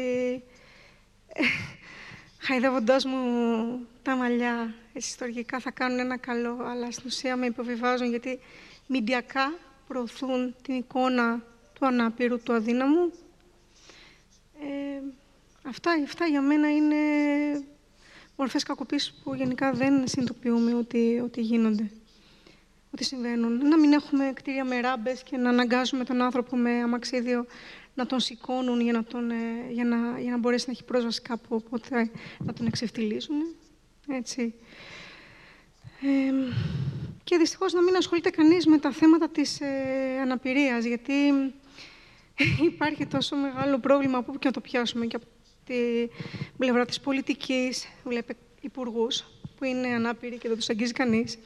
[1.27, 1.43] ε,
[2.37, 3.17] χαϊδεύοντάς μου
[4.05, 8.39] τα μαλλιά, ιστορικά θα κάνουν ένα καλό, αλλά στην ουσία με υποβιβάζουν γιατί
[8.87, 9.53] μηντιακά
[9.87, 11.43] προωθούν την εικόνα
[11.73, 13.11] του ανάπηρου, του αδύναμου.
[14.61, 15.01] Ε,
[15.63, 16.95] αυτά, αυτά για μένα είναι
[18.35, 21.91] μορφές κακοποίησης που γενικά δεν συνειδητοποιούμε ότι, ότι γίνονται,
[22.93, 23.67] ότι συμβαίνουν.
[23.67, 27.45] Να μην έχουμε κτίρια με ράμπες και να αναγκάζουμε τον άνθρωπο με αμαξίδιο
[27.93, 29.35] να τον σηκώνουν για να, τον, ε,
[29.71, 33.55] για να, για να μπορέσει να έχει πρόσβαση κάπου, οπότε να τον εξευτυλίζουν.
[34.07, 34.53] Έτσι.
[36.01, 36.53] Ε,
[37.23, 41.13] και δυστυχώς να μην ασχολείται κανείς με τα θέματα της ε, αναπηρίας, γιατί
[42.71, 45.25] υπάρχει τόσο μεγάλο πρόβλημα από όπου και να το πιάσουμε και από
[45.65, 45.75] τη
[46.57, 49.23] πλευρά της πολιτικής, βλέπετε υπουργούς
[49.57, 51.37] που είναι ανάπηροι και δεν τους αγγίζει κανείς,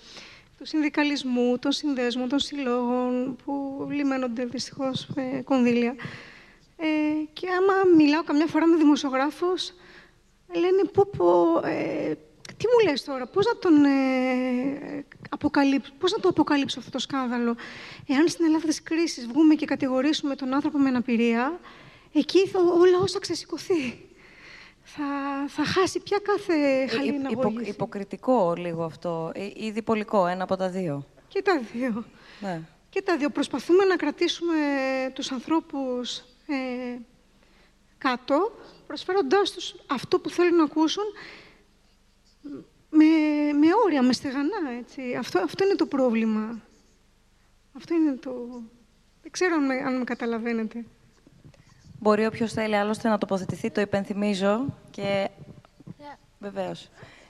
[0.58, 5.96] του συνδικαλισμού, των συνδέσμων, των συλλόγων που λιμένονται δυστυχώς με κονδύλια.
[6.78, 6.88] Ε,
[7.34, 9.74] και άμα μιλάω καμιά φορά με δημοσιογράφους,
[10.54, 12.14] λένε πω, πω ε,
[12.58, 17.00] τι μου λες τώρα, πώς να, τον, ε, αποκαλύψω, πώς να το αποκαλύψω αυτό το
[17.00, 17.56] σκάνδαλο;
[18.08, 21.60] Εάν στην Ελλάδα της κρίσης βγούμε και κατηγορήσουμε τον άνθρωπο με αναπηρία,
[22.14, 24.08] εκεί θα, ο λαός θα ξεσηκωθεί.
[24.84, 25.04] Θα,
[25.48, 31.06] θα χάσει πια κάθε χαλή υπο, Υποκριτικό λίγο αυτό, ή διπολικό, ένα από τα δύο.
[31.28, 32.06] Και τα δύο.
[32.40, 32.62] Ναι.
[32.90, 33.30] Και τα δύο.
[33.30, 34.56] Προσπαθούμε να κρατήσουμε
[35.14, 37.00] τους ανθρώπους ε,
[37.98, 38.52] κάτω,
[38.88, 41.04] προσφέροντάς τους αυτό που θέλουν να ακούσουν
[42.90, 43.06] με,
[43.54, 45.16] με όρια, με στεγανά, έτσι.
[45.16, 46.60] Αυτό, αυτό είναι το πρόβλημα.
[47.78, 48.32] Αυτό είναι το...
[49.22, 50.86] Δεν ξέρω αν με, αν με καταλαβαίνετε.
[52.00, 55.30] Μπορεί όποιος θέλει άλλωστε να τοποθετηθεί, το υπενθυμίζω και
[55.88, 56.18] yeah.
[56.40, 56.90] βεβαίως.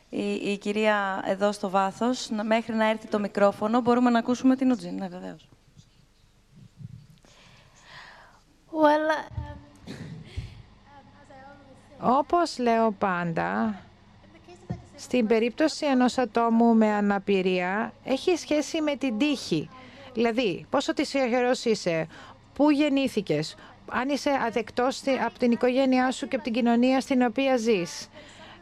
[0.09, 4.71] Η, η κυρία εδώ στο βάθος, μέχρι να έρθει το μικρόφωνο, μπορούμε να ακούσουμε την
[4.71, 4.95] Ουτζίν.
[4.95, 5.49] Ναι, βεβαίως.
[8.71, 9.59] Well, um,
[12.01, 13.79] Όπως λέω πάντα,
[14.99, 19.69] στην περίπτωση ενός ατόμου με αναπηρία, έχει σχέση με την τύχη.
[20.13, 22.07] Δηλαδή, πόσο τυχερός είσαι,
[22.53, 23.55] πού γεννήθηκες,
[23.89, 28.09] αν είσαι αδεκτός από την οικογένειά σου και από την κοινωνία στην οποία ζεις.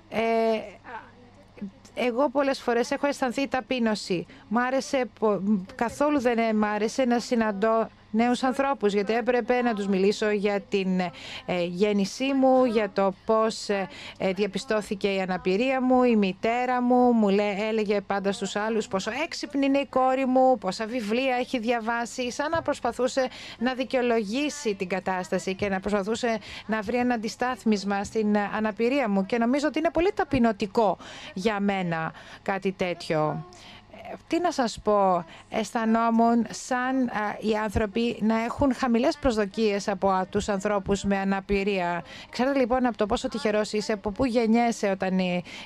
[0.10, 0.20] Ε,
[1.96, 4.26] εγώ πολλές φορές έχω αισθανθεί ταπείνωση.
[4.48, 5.10] Μ' άρεσε,
[5.76, 11.00] καθόλου δεν μ' άρεσε να συναντώ νέους ανθρώπους, γιατί έπρεπε να τους μιλήσω για την
[11.00, 13.88] ε, γέννησή μου, για το πώς ε,
[14.18, 19.12] ε, διαπιστώθηκε η αναπηρία μου, η μητέρα μου, μου λέ, έλεγε πάντα στους άλλους πόσο
[19.24, 23.28] έξυπνη είναι η κόρη μου, πόσα βιβλία έχει διαβάσει, σαν να προσπαθούσε
[23.60, 29.26] να δικαιολογήσει την κατάσταση και να προσπαθούσε να βρει ένα αντιστάθμισμα στην αναπηρία μου.
[29.26, 30.98] Και νομίζω ότι είναι πολύ ταπεινωτικό
[31.34, 33.46] για μένα κάτι τέτοιο
[34.28, 41.04] τι να σας πω, αισθανόμουν σαν οι άνθρωποι να έχουν χαμηλές προσδοκίες από τους ανθρώπους
[41.04, 42.04] με αναπηρία.
[42.30, 45.20] Ξέρετε λοιπόν από το πόσο τυχερός είσαι, από πού γεννιέσαι όταν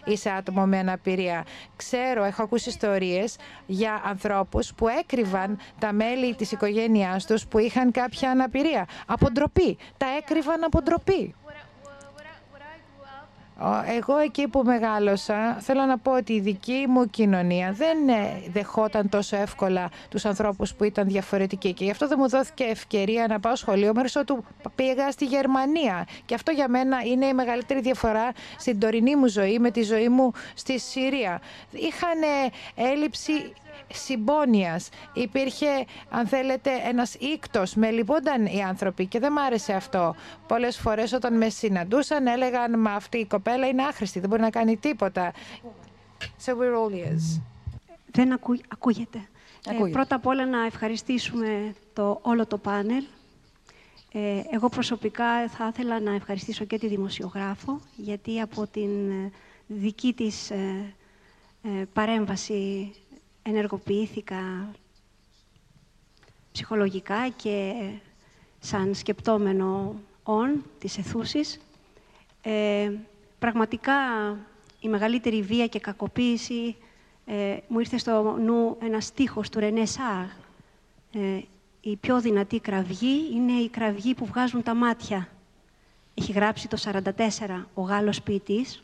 [0.06, 1.46] είσαι άτομο με αναπηρία.
[1.76, 3.36] Ξέρω, έχω ακούσει ιστορίες
[3.66, 8.88] για ανθρώπους που έκρυβαν τα μέλη της οικογένειάς τους που είχαν κάποια αναπηρία.
[9.06, 9.78] Από ντροπή.
[9.98, 11.36] Τα έκρυβαν από ντροπή.
[13.97, 19.09] Εγώ εκεί που μεγάλωσα, θέλω να πω ότι η δική μου κοινωνία δεν ε, δεχόταν
[19.09, 23.39] τόσο εύκολα τους ανθρώπους που ήταν διαφορετικοί και γι' αυτό δεν μου δόθηκε ευκαιρία να
[23.39, 24.45] πάω σχολείο μέρος του
[24.76, 29.59] πήγα στη Γερμανία και αυτό για μένα είναι η μεγαλύτερη διαφορά στην τωρινή μου ζωή
[29.59, 31.41] με τη ζωή μου στη Συρία.
[31.72, 32.20] Είχαν
[32.76, 33.53] έλλειψη
[33.94, 34.90] συμπόνιας.
[35.14, 37.76] Υπήρχε, αν θέλετε, ένας ίκτος.
[37.76, 40.16] Με λυπούνταν οι άνθρωποι και δεν μ' άρεσε αυτό.
[40.48, 44.50] Πολλές φορές όταν με συναντούσαν έλεγαν «Μα αυτή η κοπέλα είναι άχρηστη, δεν μπορεί να
[44.50, 45.32] κάνει τίποτα».
[46.46, 47.42] So we're all ears.
[48.12, 49.28] Δεν ακού, ακούγεται.
[49.86, 53.04] Ε, πρώτα απ' όλα να ευχαριστήσουμε το, όλο το πάνελ.
[54.14, 59.32] Ε, εγώ προσωπικά θα ήθελα να ευχαριστήσω και τη δημοσιογράφο, γιατί από την ε,
[59.68, 60.94] δική της ε,
[61.64, 62.92] ε, παρέμβαση
[63.44, 64.72] ενεργοποιήθηκα
[66.52, 67.74] ψυχολογικά και
[68.60, 71.60] σαν σκεπτόμενο όν της εθούσης.
[72.42, 72.92] Ε,
[73.39, 73.94] πραγματικά
[74.80, 76.76] η μεγαλύτερη βία και κακοποίηση
[77.26, 80.26] ε, μου ήρθε στο νου ένα στίχος του Ρενέ Σάρ.
[81.14, 81.42] Ε,
[81.82, 85.28] η πιο δυνατή κραυγή είναι η κραυγή που βγάζουν τα μάτια.
[86.13, 86.78] Έχει γράψει το
[87.47, 88.84] 44 ο Γάλλος ποιητής.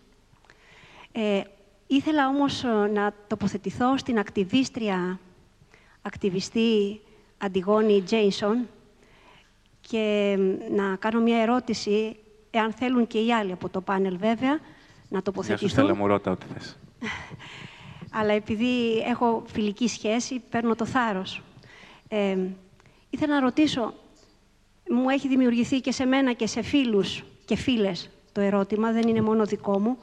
[1.11, 1.41] Ε,
[1.87, 5.19] Ήθελα όμως ε, να τοποθετηθώ στην ακτιβίστρια
[6.01, 7.01] ακτιβιστή
[7.37, 8.67] Αντιγόνη Τζέινσον
[9.81, 10.37] και
[10.75, 12.15] να κάνω μια ερώτηση,
[12.51, 14.59] εάν θέλουν και οι άλλοι από το πάνελ βέβαια,
[15.09, 15.85] να τοποθετηθούν.
[15.85, 16.77] Γεια σου, μου ρώτα ό,τι θες.
[18.19, 21.41] Αλλά επειδή έχω φιλική σχέση, παίρνω το θάρρος.
[22.07, 22.37] Ε,
[23.09, 23.93] ήθελα να ρωτήσω,
[24.89, 29.21] μου έχει δημιουργηθεί και σε μένα και σε φίλους και φίλες το ερώτημα, δεν είναι
[29.21, 29.97] μόνο δικό μου.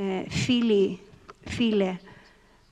[0.00, 0.98] Ε, φίλοι,
[1.44, 1.96] φίλε,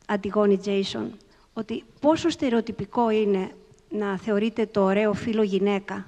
[0.06, 1.12] Αντιγόνη Τζέισον,
[1.52, 3.50] ότι πόσο στερεοτυπικό είναι
[3.90, 6.06] να θεωρείται το ωραίο φίλο γυναίκα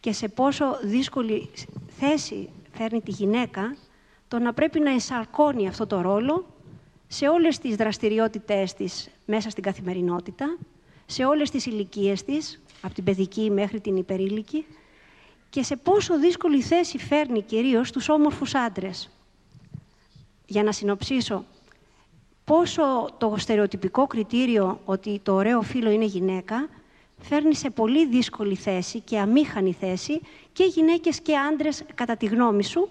[0.00, 1.50] και σε πόσο δύσκολη
[1.98, 3.76] θέση φέρνει τη γυναίκα
[4.28, 6.46] το να πρέπει να εσαρκώνει αυτό το ρόλο
[7.08, 10.58] σε όλες τις δραστηριότητές της μέσα στην καθημερινότητα,
[11.06, 14.66] σε όλες τις ηλικίες της, από την παιδική μέχρι την υπερήλικη,
[15.50, 19.10] και σε πόσο δύσκολη θέση φέρνει κυρίως τους όμορφους άντρες.
[20.46, 21.44] Για να συνοψίσω,
[22.44, 22.82] πόσο
[23.18, 26.68] το στερεοτυπικό κριτήριο ότι το ωραίο φίλο είναι γυναίκα,
[27.20, 30.20] φέρνει σε πολύ δύσκολη θέση και αμήχανη θέση
[30.52, 32.88] και γυναίκες και άντρες, κατά τη γνώμη σου,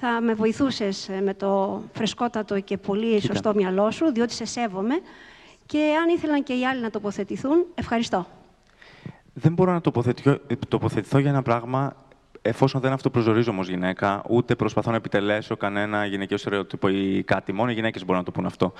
[0.00, 5.00] θα με βοηθούσες ε, με το φρεσκότατο και πολύ σωστό μυαλό σου, διότι σε σέβομαι.
[5.66, 8.26] Και αν ήθελαν και οι άλλοι να τοποθετηθούν, ευχαριστώ.
[9.32, 12.05] Δεν μπορώ να τοποθετηθώ, τοποθετηθώ για ένα πράγμα
[12.46, 17.52] εφόσον δεν αυτοπροσδορίζομαι ω γυναίκα, ούτε προσπαθώ να επιτελέσω κανένα γυναικείο στερεότυπο ή κάτι.
[17.52, 18.72] Μόνο οι γυναίκες μπορούν να το πούν αυτό.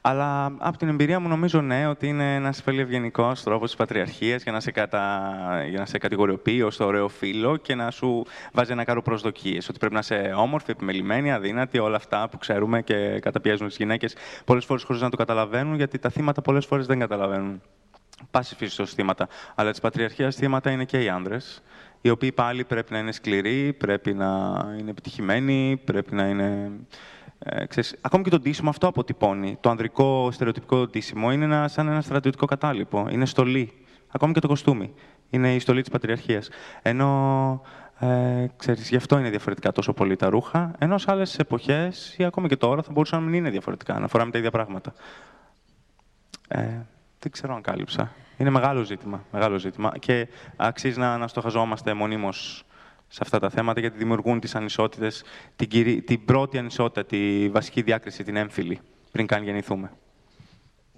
[0.00, 4.42] Αλλά από την εμπειρία μου, νομίζω ναι, ότι είναι ένας πολύ ευγενικός τρόπος της πατριαρχίας
[4.42, 5.32] για, να σε κατα...
[5.68, 9.68] για να σε κατηγοριοποιεί ως το ωραίο φίλο και να σου βάζει ένα κάρο προσδοκίες.
[9.68, 14.16] Ότι πρέπει να είσαι όμορφη, επιμελημένη, αδύνατη, όλα αυτά που ξέρουμε και καταπιέζουν τις γυναίκες
[14.44, 17.60] πολλές φορές χωρίς να το καταλαβαίνουν, γιατί τα θύματα πολλές φορές δεν καταλαβαίνουν.
[18.30, 19.28] Πάση φύσης ως θύματα.
[19.54, 21.62] Αλλά της πατριαρχίας θύματα είναι και οι άνδρες
[22.02, 24.26] οι οποίοι πάλι πρέπει να είναι σκληροί, πρέπει να
[24.78, 26.70] είναι επιτυχημένοι, πρέπει να είναι...
[27.38, 29.56] Ε, ξέρεις, ακόμη και το ντύσιμο αυτό αποτυπώνει.
[29.60, 33.06] Το ανδρικό στερεοτυπικό ντύσιμο είναι ένα, σαν ένα στρατιωτικό κατάλοιπο.
[33.10, 33.72] Είναι στολή.
[34.08, 34.94] Ακόμη και το κοστούμι.
[35.30, 36.48] Είναι η στολή της πατριαρχίας.
[36.82, 37.60] Ενώ
[37.98, 42.24] ε, ξέρεις, γι' αυτό είναι διαφορετικά τόσο πολύ τα ρούχα, ενώ σε άλλες εποχές ή
[42.24, 44.92] ακόμη και τώρα θα μπορούσαν να μην είναι διαφορετικά, να φοράμε τα ίδια πράγματα.
[46.48, 46.86] Ε,
[47.22, 48.12] δεν ξέρω αν κάλυψα.
[48.36, 52.64] Είναι μεγάλο ζήτημα, μεγάλο ζήτημα και αξίζει να, να στοχαζόμαστε μονίμως
[53.08, 55.24] σε αυτά τα θέματα γιατί δημιουργούν τις ανισότητες,
[55.56, 58.80] την, την πρώτη ανισότητα, τη βασική διάκριση, την έμφυλη,
[59.12, 59.90] πριν καν γεννηθούμε.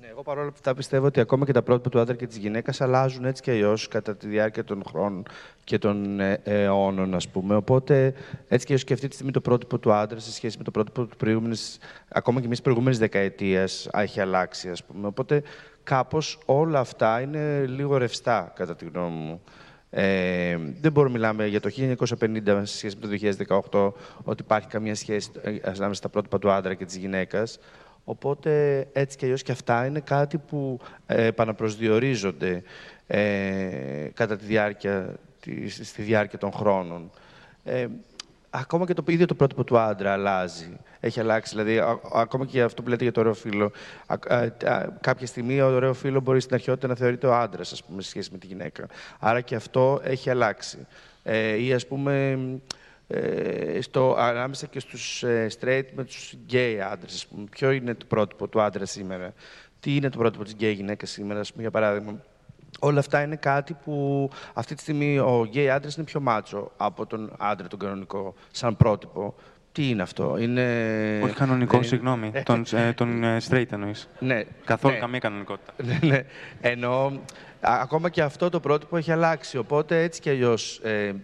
[0.01, 2.80] Ναι, εγώ παρόλα αυτά πιστεύω ότι ακόμα και τα πρότυπα του άντρα και της γυναίκας
[2.80, 5.22] αλλάζουν έτσι και αλλιώς κατά τη διάρκεια των χρόνων
[5.64, 7.55] και των ε, αιώνων, ας πούμε.
[7.55, 8.14] Οπότε,
[8.48, 10.70] έτσι και αλλιώς και αυτή τη στιγμή το πρότυπο του άντρα σε σχέση με το
[10.70, 11.78] πρότυπο του προηγούμενης,
[12.09, 15.06] ακόμα και εμείς προηγούμενης δεκαετίας, έχει αλλάξει, ας πούμε.
[15.06, 15.42] Οπότε,
[15.85, 19.43] κάπως όλα αυτά είναι λίγο ρευστά, κατά τη γνώμη μου.
[19.90, 21.70] Ε, δεν μπορούμε να μιλάμε για το
[22.20, 23.35] 1950 σε σχέση με το
[23.70, 23.93] 2018
[24.23, 27.59] ότι υπάρχει καμία σχέση ε, ανάμεσα στα πρότυπα του άντρα και της γυναίκας.
[28.05, 32.62] Οπότε έτσι και αλλιώς και αυτά είναι κάτι που ε, επαναπροσδιορίζονται
[33.06, 35.15] ε, κατά τη διάρκεια,
[35.82, 37.11] στη διάρκεια των χρόνων.
[37.65, 37.86] Ε,
[38.56, 40.76] ακόμα και το ίδιο το πρότυπο του άντρα αλλάζει.
[41.01, 41.55] Έχει αλλάξει.
[41.55, 43.72] Δηλαδή, ακόμα και αυτό που λέτε για το ωραίο φίλο.
[45.01, 48.09] κάποια στιγμή ο ωραίο φίλο μπορεί στην αρχαιότητα να θεωρείται ο άντρας, ας πούμε, σε
[48.09, 48.86] σχέση με τη γυναίκα.
[49.18, 50.86] Άρα και αυτό έχει αλλάξει.
[51.22, 52.39] Ε, ή ας πούμε.
[53.06, 57.26] Ε, στο, ανάμεσα και στους ε, straight με τους gay άντρες.
[57.51, 59.32] Ποιο είναι το πρότυπο του άντρα σήμερα.
[59.81, 62.20] Τι είναι το πρότυπο της gay γυναίκα σήμερα, ας πούμε, για παράδειγμα;
[62.80, 67.06] Όλα αυτά είναι κάτι που αυτή τη στιγμή ο γκέι άντρας είναι πιο μάτσο από
[67.06, 69.34] τον άντρα τον κανονικό, σαν πρότυπο.
[69.72, 70.62] Τι είναι αυτό, είναι...
[71.24, 72.32] Όχι κανονικό, συγγνώμη.
[72.44, 74.09] τον, ε, τον ε, straight εννοείς.
[74.18, 74.42] Ναι.
[74.64, 75.01] Καθόλου ναι.
[75.01, 75.72] καμία κανονικότητα.
[75.84, 76.24] Ναι, ναι.
[76.60, 77.12] Ενώ
[77.60, 79.59] ακόμα και αυτό το πρότυπο έχει αλλάξει.
[79.59, 81.14] Οπότε έτσι κι αλλιώς ε,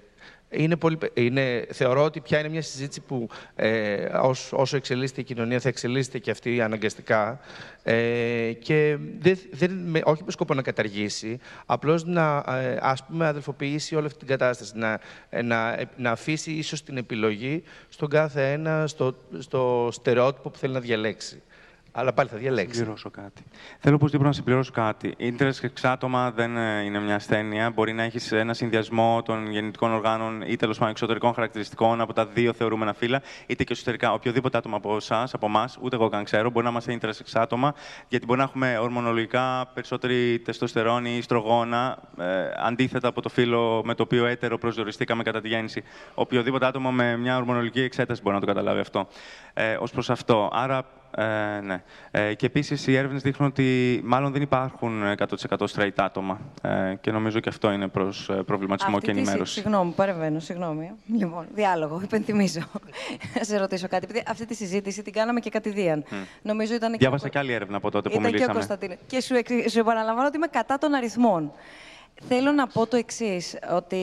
[0.50, 4.08] είναι πολύ, είναι, θεωρώ ότι πια είναι μια συζήτηση που ε,
[4.50, 7.40] όσο εξελίσσεται η κοινωνία θα εξελίσσεται και αυτή αναγκαστικά
[7.82, 13.26] ε, και δεν, δεν, με, όχι με σκοπό να καταργήσει, απλώς να ε, ας πούμε
[13.26, 18.52] αδελφοποιήσει όλη αυτή την κατάσταση, να, ε, να, να αφήσει ίσως την επιλογή στον κάθε
[18.52, 21.42] ένα στο, στο στερεότυπο που θέλει να διαλέξει.
[21.92, 22.74] Αλλά πάλι θα διαλέξει.
[22.74, 23.42] Συμπληρώσω κάτι.
[23.78, 25.14] Θέλω οπωσδήποτε να συμπληρώσω κάτι.
[25.16, 27.70] Ίντερνετ εξάτομα δεν ε, είναι μια ασθένεια.
[27.70, 32.26] Μπορεί να έχεις ένα συνδυασμό των γεννητικών οργάνων ή τέλος πάντων εξωτερικών χαρακτηριστικών από τα
[32.26, 34.12] δύο θεωρούμενα φύλλα, είτε και εσωτερικά.
[34.12, 37.74] Οποιοδήποτε άτομο από εσάς, από εμάς, ούτε εγώ καν ξέρω, μπορεί να είμαστε ίντερνετ εξάτομα,
[38.08, 42.24] γιατί μπορεί να έχουμε ορμονολογικά περισσότερη τεστοστερόνη ή στρογόνα, ε,
[42.56, 45.82] αντίθετα από το φύλλο με το οποίο έτερο προσδιοριστήκαμε κατά τη γέννηση.
[46.14, 49.08] Οποιοδήποτε άτομο με μια ορμονολογική εξέταση μπορεί να το καταλάβει αυτό.
[49.54, 50.50] Ε, Ω προς αυτό.
[50.52, 50.84] Άρα
[51.16, 51.82] Ε, ναι.
[52.10, 55.02] Ε, και επίσης οι έρευνες δείχνουν ότι μάλλον δεν υπάρχουν
[55.48, 56.40] 100% straight άτομα.
[56.62, 59.52] Ε, και νομίζω και αυτό είναι προς ε, προβληματισμό Αυτή και τη- ενημέρωση.
[59.52, 60.90] Συγγνώμη, παρεμβαίνω, συγγνώμη.
[61.18, 62.60] Λοιπόν, διάλογο, υπενθυμίζω.
[63.36, 64.04] Να σε ρωτήσω κάτι.
[64.10, 66.04] Επειδή αυτή τη συζήτηση την κάναμε και κατηδίαν.
[66.42, 66.98] Νομίζω ήταν και.
[66.98, 68.58] Διάβασα και άλλη έρευνα από τότε που Ήταν και ο μιλήσαμε.
[68.58, 68.94] Κωνσταντίνο.
[69.06, 71.52] Και σου, εξ- σου επαναλαμβάνω ότι είμαι κατά των αριθμών.
[72.28, 73.96] Θέλω να πω το εξής, ότι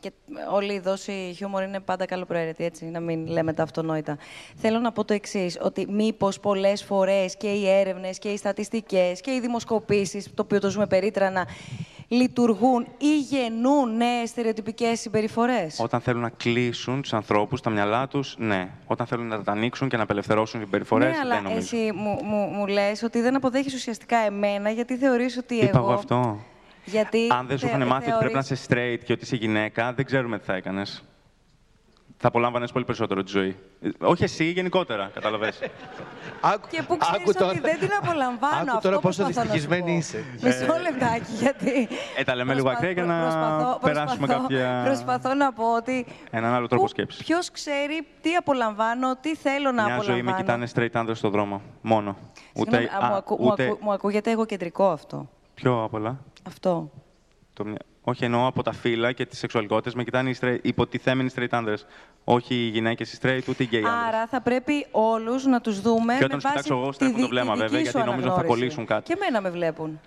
[0.00, 0.12] και
[0.52, 4.18] όλη η δόση χιούμορ είναι πάντα καλοπροαίρετη, έτσι, να μην λέμε τα αυτονόητα.
[4.56, 9.20] Θέλω να πω το εξής, ότι μήπως πολλές φορές και οι έρευνες και οι στατιστικές
[9.20, 11.46] και οι δημοσκοπήσεις, το οποίο το ζούμε περίτρανα,
[12.08, 18.34] λειτουργούν ή γεννούν νέες στερεοτυπικές συμπεριφορές; Όταν θέλουν να κλείσουν τους ανθρώπους, τα μυαλά τους,
[18.38, 18.68] ναι.
[18.86, 21.76] Όταν θέλουν να τα ανοίξουν και να απελευθερώσουν συμπεριφορές, ναι, αλλά δεν νομίζω.
[21.76, 25.78] εσύ μου, μου, μου λες ότι δεν αποδέχεις ουσιαστικά εμένα, γιατί θεωρείς ότι Είπα εγώ...
[25.78, 26.38] εγώ αυτό.
[26.90, 29.24] Γιατί Αν δεν σου θε- είχαν μάθει ότι πρέπει να θεωρείς- είσαι straight και ότι
[29.24, 31.02] είσαι γυναίκα, δεν ξέρουμε τι θα έκανες.
[32.20, 33.56] Θα απολάμβανες πολύ περισσότερο τη ζωή.
[33.82, 35.52] Ε, Όχι εσύ, γενικότερα, καταλαβέ.
[36.70, 38.54] Και που ξέρεις Άκου τώρα- ότι δεν την απολαμβάνω.
[38.60, 39.96] Άκου αυτό τώρα πόσο προσπαθώ να σου δυστυχισμένη πω.
[39.96, 40.24] είσαι.
[40.42, 41.88] Μισό λεπτάκι, γιατί...
[42.18, 44.82] Ε, τα λέμε λίγο προσπαθώ- ακραία για να προσπαθώ- περάσουμε προσπαθώ- κάποια.
[44.84, 47.24] Προσπαθώ να πω ότι έναν άλλο τρόπο σκέψης.
[47.24, 50.30] ποιος ξέρει τι απολαμβάνω, τι θέλω να Μια ζωή απολαμβάνω.
[50.30, 51.62] με κοιτάνε straight άνδρες στον δρόμο.
[51.82, 52.16] Μόνο.
[52.54, 55.28] Συγγνώμη, α, μου, α, ακού- μου ούτε ακού- μου ακούγεται εγωκεντρικό αυτό.
[55.54, 56.18] πιο απ' όλα.
[56.48, 56.90] Αυτό.
[57.52, 61.30] Το μια- Όχι εννοώ από τα φύλλα και τις σεξουαλικότητες, με κοιτάνε οι straight, υποτιθέμενοι
[61.36, 61.86] straight άνδρες.
[62.24, 63.92] Όχι οι γυναίκες οι straight, ούτε οι gay άνδρες.
[64.08, 66.94] Άρα θα πρέπει όλους να τους δούμε Και με όταν τους βάση κοιτάξω εγώ, τη
[66.94, 68.58] στρέφω το δι- βλέμμα, τη δική βέβαια, σου γιατί νομίζω θα αναγνώριση.
[68.60, 69.02] κολλήσουν κάτι.
[69.02, 70.00] Και εμένα με βλέπουν.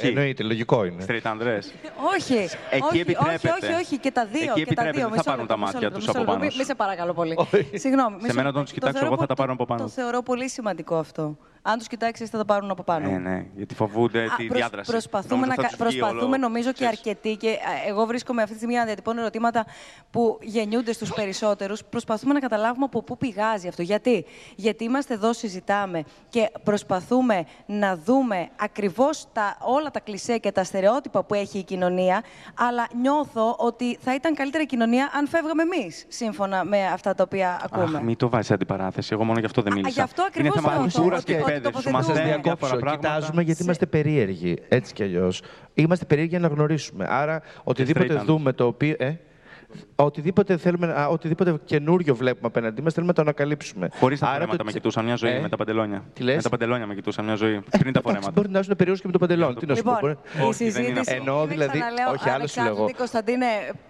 [0.00, 1.04] Εννοείται, λογικό είναι.
[1.08, 1.72] Straight άνδρες.
[2.14, 3.48] Όχι, Εκεί όχι, όχι, επιτρέπεται.
[3.62, 4.40] όχι, όχι, και τα δύο.
[4.40, 5.08] Εκεί και τα επιτρέπεται, δύο.
[5.08, 6.32] δεν θα Μισό πάρουν λεπτό, τα μισό μάτια λεπτό, τους μισό από λεπτό.
[6.32, 6.58] πάνω Μη- σου.
[6.58, 7.36] Μη σε παρακαλώ πολύ.
[7.84, 8.16] Συγγνώμη.
[8.16, 8.48] Σε μισό μένα λεπτό.
[8.48, 9.82] όταν τους κοιτάξω θεωρώ εγώ θα τα πο- πάρουν από πάνω.
[9.82, 11.36] Το θεωρώ πολύ σημαντικό αυτό.
[11.66, 13.10] Αν τους κοιτάξεις θα τα πάρουν από πάνω.
[13.10, 14.90] Ναι, ναι, γιατί φοβούνται Α, τη προσ- διάδραση.
[14.90, 17.54] Προσπαθούμε, Νόμιζα να, θα κα- τους βγει προσπαθούμε όλο- νομίζω και αρκετοί και α,
[17.88, 19.66] εγώ βρίσκομαι αυτή τη στιγμή να διατυπώνω ερωτήματα
[20.10, 21.84] που γεννιούνται στους περισσότερους.
[21.84, 23.82] Προσπαθούμε να καταλάβουμε από πού πηγάζει αυτό.
[23.82, 24.24] Γιατί,
[24.56, 30.64] Γιατί είμαστε εδώ, συζητάμε και προσπαθούμε να δούμε ακριβώς τα, όλα τα κλισέ και τα
[30.64, 32.22] στερεότυπα που έχει η κοινωνία,
[32.54, 37.60] αλλά νιώθω ότι θα ήταν καλύτερη κοινωνία αν φεύγαμε εμείς, σύμφωνα με αυτά τα οποία
[37.64, 37.96] ακούμε.
[37.96, 39.08] Αχ, μην το βάζεις σε αντιπαράθεση.
[39.12, 39.90] Εγώ μόνο γι' αυτό δεν μίλησα.
[39.90, 41.82] γι' αυτό ακριβώς Είναι θέμα νιώθω κουλτούρας ότι- και ότι εκπαίδευση.
[41.82, 42.14] Σου τοποθετούμε.
[42.22, 42.76] μαθαίνουν διάφορα Διακόψω.
[42.76, 43.08] πράγματα.
[43.14, 44.56] Κοιτάζουμε γιατί είμαστε περίεργοι.
[44.68, 45.42] Έτσι κι αλλιώς.
[45.74, 47.06] Είμαστε περίεργοι για να γνωρίσουμε.
[47.08, 48.94] Άρα, οτιδήποτε straight δούμε το οποίο.
[48.98, 49.14] Ε,
[49.96, 53.88] οτιδήποτε, θέλουμε, α, οτιδήποτε καινούριο βλέπουμε απέναντί μας, θέλουμε να το ανακαλύψουμε.
[54.00, 56.04] Χωρίς τα Άρα φορέματα το- με κοιτούσαν μια ζωή Ε, με τα παντελόνια.
[56.12, 57.50] Τι λες; Με τα παντελόνια με κοιτούσαν μια ζωή.
[57.52, 58.30] Πριν τα Εντάξει, φορέματα.
[58.30, 59.54] μπορεί να ζουν περίεργος και με το παντελόνι.
[59.54, 59.90] Τι να σου πω.
[59.90, 61.14] Λοιπόν, μπορεί- η συζήτηση.
[61.14, 61.78] Εννοώ είναι, δηλαδή.
[61.78, 62.68] ξαναλέω, Όχι, άλλο σου λέγω.
[62.68, 62.98] ανεξάρτητη.
[62.98, 63.46] Κωνσταντίνε,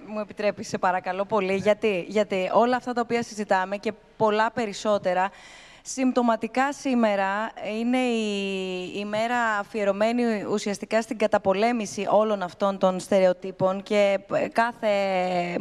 [0.07, 1.55] μου επιτρέπει, σε παρακαλώ πολύ.
[1.55, 5.31] Γιατί, γιατί όλα αυτά τα οποία συζητάμε και πολλά περισσότερα.
[5.87, 14.19] Συμπτωματικά σήμερα είναι η, η μέρα αφιερωμένη ουσιαστικά στην καταπολέμηση όλων αυτών των στερεοτύπων και
[14.33, 14.89] ε, κάθε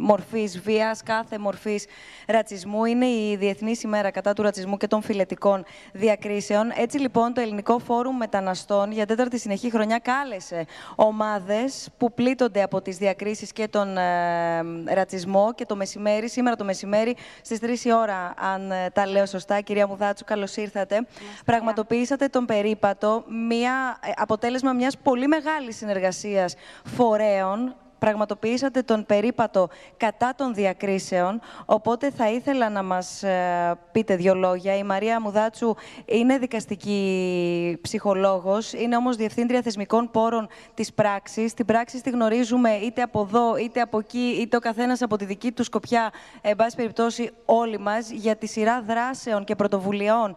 [0.00, 1.86] μορφής βίας, κάθε μορφής
[2.26, 2.84] ρατσισμού.
[2.84, 6.72] Είναι η Διεθνής ημέρα κατά του ρατσισμού και των φιλετικών διακρίσεων.
[6.76, 12.82] Έτσι λοιπόν το Ελληνικό Φόρουμ Μεταναστών για τέταρτη συνεχή χρονιά κάλεσε ομάδες που πλήττονται από
[12.82, 17.92] τις διακρίσεις και τον ε, ρατσισμό και το μεσημέρι, σήμερα το μεσημέρι στις 3 η
[17.92, 21.06] ώρα, αν ε, τα λέω σωστά, κυρία Μουδάτσου, καλώς ήρθατε.
[21.44, 30.34] Πραγματοποιήσατε τον περίπατο, μια, ε, αποτέλεσμα μιας πολύ μεγάλης συνεργασίας φορέων, πραγματοποιήσατε τον περίπατο κατά
[30.36, 34.76] των διακρίσεων, οπότε θα ήθελα να μας ε, πείτε δύο λόγια.
[34.76, 35.74] Η Μαρία Μουδάτσου
[36.04, 41.54] είναι δικαστική ψυχολόγος, είναι όμως διευθύντρια θεσμικών πόρων της πράξης.
[41.54, 45.24] Την πράξη τη γνωρίζουμε είτε από εδώ, είτε από εκεί, είτε ο καθένας από τη
[45.24, 50.36] δική του σκοπιά, εν πάση περιπτώσει όλοι μας, για τη σειρά δράσεων και πρωτοβουλειών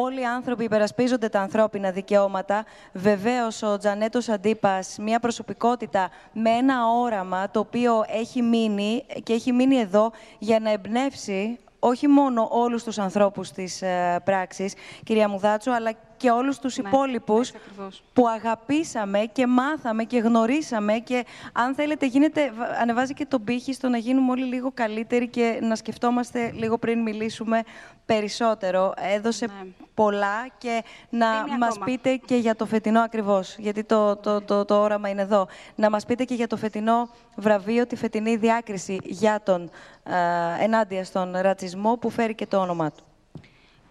[0.00, 2.64] Όλοι οι άνθρωποι υπερασπίζονται τα ανθρώπινα δικαιώματα.
[2.92, 9.52] Βεβαίως, ο Τζανέτος Αντίπας, μια προσωπικότητα με ένα όραμα το οποίο έχει μείνει και έχει
[9.52, 15.74] μείνει εδώ για να εμπνεύσει όχι μόνο όλους τους ανθρώπους της ε, πράξης, κυρία Μουδάτσου,
[15.74, 18.02] αλλά και όλους τους Ναι, υπόλοιπους έτσι ακριβώς.
[18.12, 23.72] που αγαπήσαμε και μάθαμε και γνωρίσαμε και αν θέλετε γίνεται, βα- ανεβάζει και τον πύχη
[23.72, 27.62] στο να γίνουμε όλοι λίγο καλύτεροι και να σκεφτόμαστε λίγο πριν μιλήσουμε
[28.06, 28.92] περισσότερο.
[29.14, 29.46] Έδωσε
[29.94, 31.84] πολλά και να Είμαι μας ακόμα.
[31.84, 35.46] πείτε και για το φετινό ακριβώς, γιατί το, το, το, το όραμα είναι εδώ.
[35.74, 39.70] Να μας πείτε και για το φετινό βραβείο, τη φετινή διάκριση για τον,
[40.04, 43.02] ε, ενάντια στον ρατσισμό που φέρει και το όνομά του.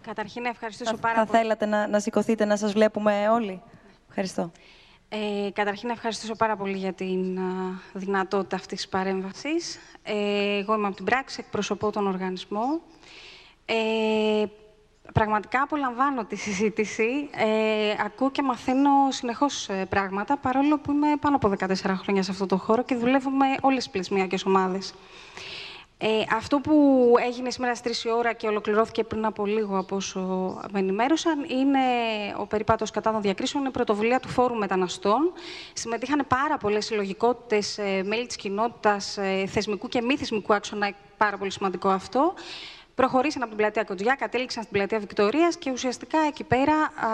[0.08, 1.38] Καταρχήν, να ευχαριστήσω Θα, πάρα θα πολύ.
[1.38, 3.62] θέλατε να, να σηκωθείτε να σας βλέπουμε όλοι;
[4.08, 4.50] Ευχαριστώ.
[5.08, 9.78] Ε, καταρχήν, να ευχαριστήσω πάρα πολύ για την α, δυνατότητα αυτής της παρέμβασης.
[10.02, 12.80] Ε, εγώ είμαι από την πράξη, εκπροσωπώ τον οργανισμό.
[13.64, 14.44] Ε,
[15.12, 17.28] πραγματικά απολαμβάνω τη συζήτηση.
[17.36, 22.30] Ε, ακούω και μαθαίνω συνεχώς ε, πράγματα, παρόλο που είμαι πάνω από 14 χρόνια σε
[22.30, 24.94] αυτό το χώρο και δουλεύουμε όλες τις πλησμιακές ομάδες.
[26.00, 30.20] Ε, αυτό που έγινε σήμερα στις 3 ώρα και ολοκληρώθηκε πριν από λίγο από όσο
[30.72, 31.78] με ενημέρωσαν είναι
[32.38, 35.32] ο περιπάτος κατά των διακρίσεων, είναι πρωτοβουλία του Φόρου Μεταναστών.
[35.72, 41.36] Συμμετείχαν πάρα πολλές συλλογικότητες, ε, μέλη της κοινότητας, ε, θεσμικού και μη θεσμικού άξονα, πάρα
[41.38, 42.34] πολύ σημαντικό αυτό
[43.00, 46.74] προχωρήσαν από την πλατεία Κοντζιά, κατέληξαν στην πλατεία Βικτωρίας και ουσιαστικά εκεί πέρα.
[46.74, 47.10] Α,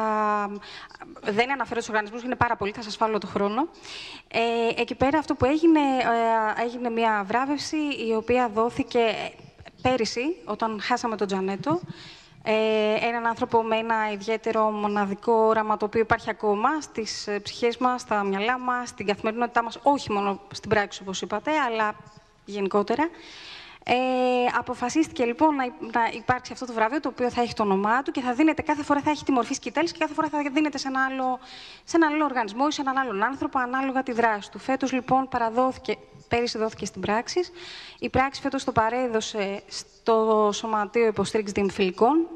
[1.23, 3.69] δεν αναφέρω τους οργανισμούς, είναι πάρα πολύ, θα σας φάλω το χρόνο.
[4.29, 4.41] Ε,
[4.81, 7.77] εκεί πέρα αυτό που έγινε, ε, έγινε μια βράβευση
[8.09, 9.01] η οποία δόθηκε
[9.83, 11.81] πέρυσι, όταν χάσαμε τον Τζανέτο.
[12.43, 17.77] Ε, έναν άνθρωπο με ένα ιδιαίτερο μοναδικό όραμα το οποίο υπάρχει ακόμα στις ε, ψυχές
[17.77, 21.95] μας, στα μυαλά μας, στην καθημερινότητά μας, όχι μόνο στην πράξη όπως είπατε, αλλά
[22.45, 23.09] γενικότερα.
[23.87, 23.95] Ε,
[24.59, 28.11] αποφασίστηκε λοιπόν να, να υπάρξει αυτό το βραβείο, το οποίο θα έχει το όνομά του
[28.11, 30.79] και θα δίνεται κάθε φορά θα έχει τη μορφή σκητέλη και κάθε φορά θα δίνεται
[30.79, 31.39] σε, ένα άλλο,
[31.85, 34.59] σε έναν άλλο οργανισμό ή σε έναν άλλον άνθρωπο ανάλογα τη δράση του.
[34.59, 35.97] Φέτος λοιπόν παραδόθηκε,
[36.29, 37.41] πέρυσι δόθηκε στην πράξη.
[37.99, 42.27] Η πράξη φέτος το παρέδωσε στο Σωματείο Υποστήριξης Δημοφιλικών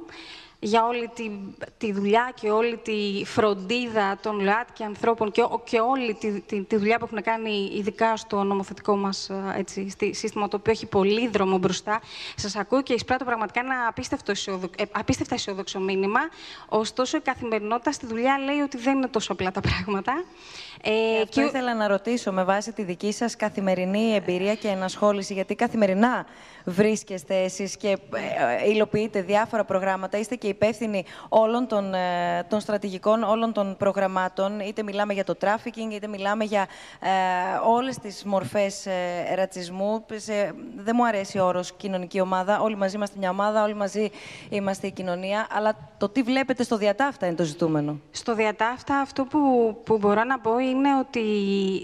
[0.60, 1.30] για όλη τη,
[1.78, 6.76] τη δουλειά και όλη τη φροντίδα των ΛΟΑΤ ανθρώπων και, και όλη τη, τη, τη,
[6.76, 11.59] δουλειά που έχουν κάνει ειδικά στο νομοθετικό μας έτσι, σύστημα, το οποίο έχει πολύ δρόμο
[11.59, 12.01] μπροστά.
[12.36, 16.20] Σας ακούω και εισπράττω πραγματικά ένα απίστευτο αισιοδο, ε, απίστευτα αισιόδοξο μήνυμα.
[16.68, 20.24] Ωστόσο, η καθημερινότητα στη δουλειά λέει ότι δεν είναι τόσο απλά τα πράγματα.
[20.82, 21.47] Ε, και αυτό και...
[21.47, 26.26] ήθελα να ρωτήσω με βάση τη δική σας καθημερινή εμπειρία και ενασχόληση, γιατί καθημερινά
[26.69, 33.23] βρίσκεστε εσείς και ε, υλοποιείτε διάφορα προγράμματα, είστε και υπεύθυνοι όλων των, ε, των στρατηγικών,
[33.23, 36.66] όλων των προγραμμάτων, είτε μιλάμε για το τράφικινγκ, είτε μιλάμε για
[37.01, 37.09] ε,
[37.66, 40.05] όλες τις μορφές ε, ρατσισμού.
[40.77, 44.11] δεν μου αρέσει ο όρος κοινωνική ομάδα, όλοι μαζί είμαστε μια ομάδα, όλοι μαζί
[44.49, 48.01] είμαστε η κοινωνία, αλλά το τι βλέπετε στο διατάφτα είναι το ζητούμενο.
[48.11, 49.40] Στο διατάφτα αυτό που,
[49.85, 51.20] που μπορώ να πω είναι ότι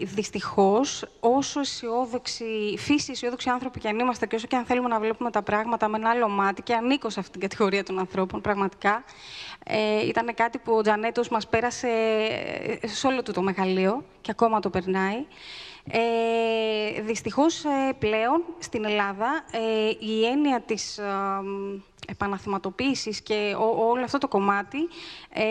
[0.05, 2.45] δυστυχώς όσο αισιόδοξοι,
[2.79, 5.89] φύση αισιόδοξοι άνθρωποι και αν είμαστε και όσο και αν θέλουμε να βλέπουμε τα πράγματα
[5.89, 9.05] με ένα άλλο μάτι και ανήκω σε αυτήν την κατηγορία των ανθρώπων πραγματικά.
[9.65, 11.89] Ε, ήταν κάτι που ο Τζανέτος μας πέρασε
[12.85, 15.27] σε όλο του το μεγαλείο και ακόμα το περνάει.
[15.91, 21.01] Ε, δυστυχώς ε, πλέον στην Ελλάδα ε, η έννοια της
[22.09, 23.55] επαναθυματοποίησης και
[23.89, 24.79] όλο αυτό το κομμάτι
[25.29, 25.45] ε,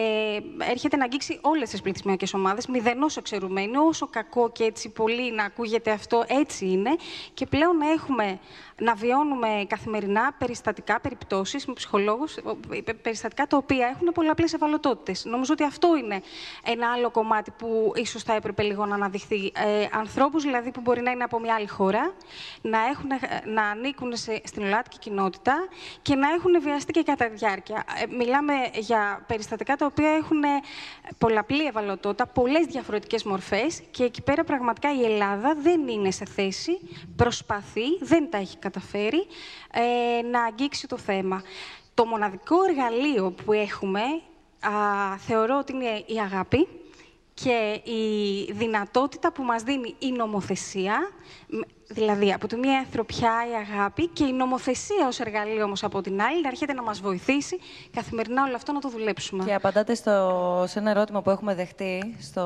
[0.70, 5.44] έρχεται να αγγίξει όλες τις πληθυσμιακές ομάδες, μηδενός εξαιρουμένου, όσο κακό και έτσι πολύ να
[5.44, 6.96] ακούγεται αυτό, έτσι είναι.
[7.34, 8.40] Και πλέον έχουμε
[8.80, 12.36] να βιώνουμε καθημερινά περιστατικά, περιπτώσεις με ψυχολόγους,
[13.02, 15.26] περιστατικά τα οποία έχουν πολλαπλές ευαλωτότητες.
[15.26, 16.22] Νομίζω ότι αυτό είναι
[16.64, 19.46] ένα άλλο κομμάτι που ίσως θα έπρεπε λίγο να αναδειχθεί.
[19.46, 22.14] Ε, ανθρώπους δηλαδή που μπορεί να είναι από μια άλλη χώρα,
[22.62, 23.10] να, έχουν,
[23.46, 25.68] να ανήκουν σε, στην ελλαδική κοινότητα
[26.02, 27.84] και να έχουν βιαστεί και κατά διάρκεια.
[28.04, 30.44] Ε, μιλάμε για περιστατικά τα οποία έχουν
[31.18, 36.80] πολλαπλή ευαλωτότητα, πολλές διαφορετικές μορφές και εκεί πέρα πραγματικά η Ελλάδα δεν είναι σε θέση,
[37.16, 39.28] προσπαθεί, δεν τα έχει καταφέρει
[39.72, 41.42] ε, να αγγίξει το θέμα.
[41.94, 44.02] Το μοναδικό εργαλείο που έχουμε
[44.60, 44.72] α,
[45.18, 46.68] θεωρώ ότι είναι η αγάπη
[47.34, 51.12] και η δυνατότητα που μας δίνει η νομοθεσία
[51.94, 56.22] Δηλαδή, από τη μία ανθρωπιά, η αγάπη και η νομοθεσία ως εργαλείο όμως από την
[56.22, 57.60] άλλη, να έρχεται να μας βοηθήσει
[57.94, 59.44] καθημερινά όλο αυτό να το δουλέψουμε.
[59.44, 62.44] Και απαντάτε στο, σε ένα ερώτημα που έχουμε δεχτεί στο,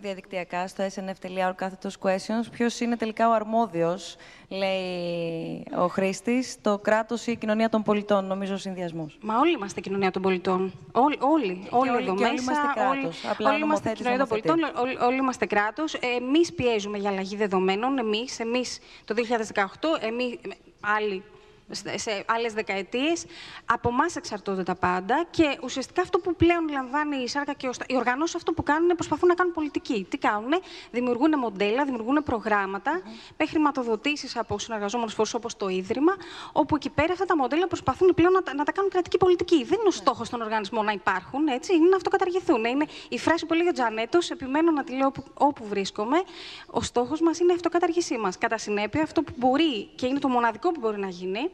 [0.00, 4.16] διαδικτυακά, στο snf.org κάθετος questions, ποιος είναι τελικά ο αρμόδιος,
[4.48, 9.18] λέει ο χρήστης, το κράτος ή η κοινωνία των πολιτών, νομίζω ο συνδυασμός.
[9.20, 10.72] Μα όλοι είμαστε κοινωνία των πολιτών.
[10.92, 12.28] Όλοι, όλοι, όλοι εδώ μέσα.
[12.28, 13.24] Όλοι είμαστε κράτος.
[13.38, 15.94] Όλοι, όλοι είμαστε κοινωνία των πολιτών, όλοι, όλοι είμαστε κράτος.
[15.94, 20.38] Εμείς πιέζουμε για αλλαγή δεδομένων, εμείς εμείς το 2018, εμείς,
[20.80, 21.22] άλλοι
[21.70, 23.24] σε άλλες δεκαετίες.
[23.64, 27.96] Από εμάς εξαρτώνται τα πάντα και ουσιαστικά αυτό που πλέον λαμβάνει η ΣΑΡΚΑ και οι
[27.96, 30.06] οργανώσεις αυτό που κάνουν είναι προσπαθούν να κάνουν πολιτική.
[30.10, 30.52] Τι κάνουν,
[30.90, 33.32] δημιουργούν μοντέλα, δημιουργούν προγράμματα mm-hmm.
[33.36, 36.16] με χρηματοδοτήσεις από συνεργαζόμενους φορείς όπως το Ίδρυμα,
[36.52, 39.64] όπου εκεί πέρα αυτά τα μοντέλα προσπαθούν πλέον να, να τα κάνουν κρατική πολιτική.
[39.64, 42.64] Δεν είναι ο στόχος των οργανισμών να υπάρχουν, έτσι, είναι να αυτοκαταργηθούν.
[42.64, 46.22] Είναι η φράση που λέει ο Τζανέτος, επιμένω να τη λέω όπου, όπου βρίσκομαι.
[46.66, 48.38] Ο στόχος μας είναι η αυτοκαταργήσή μας.
[48.38, 51.50] Κατά συνέπεια, αυτό που μπορεί και είναι το μοναδικό που μπορεί να γίνει,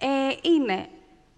[0.00, 0.88] ε, είναι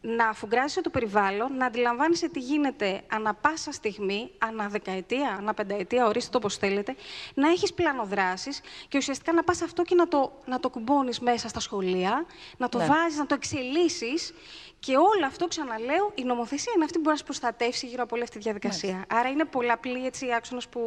[0.02, 6.06] να αφουγκράζεσαι το περιβάλλον, να αντιλαμβάνεσαι τι γίνεται ανα πάσα στιγμή, ανα δεκαετία, ανα πενταετία,
[6.06, 6.97] ορίστε το όπως θέλετε,
[7.34, 11.48] να έχεις πλανοδράσεις και ουσιαστικά να πας αυτό και να το, να το κουμπώνεις μέσα
[11.48, 12.26] στα σχολεία,
[12.56, 12.86] να το ναι.
[12.86, 14.32] βάζεις, να το εξελίσσεις
[14.78, 18.14] και όλο αυτό, ξαναλέω, η νομοθεσία είναι αυτή που μπορεί να σε προστατεύσει γύρω από
[18.14, 19.05] όλη αυτή τη διαδικασία.
[19.09, 20.80] Άρα είναι πολλαπλή έτσι, άξονας που,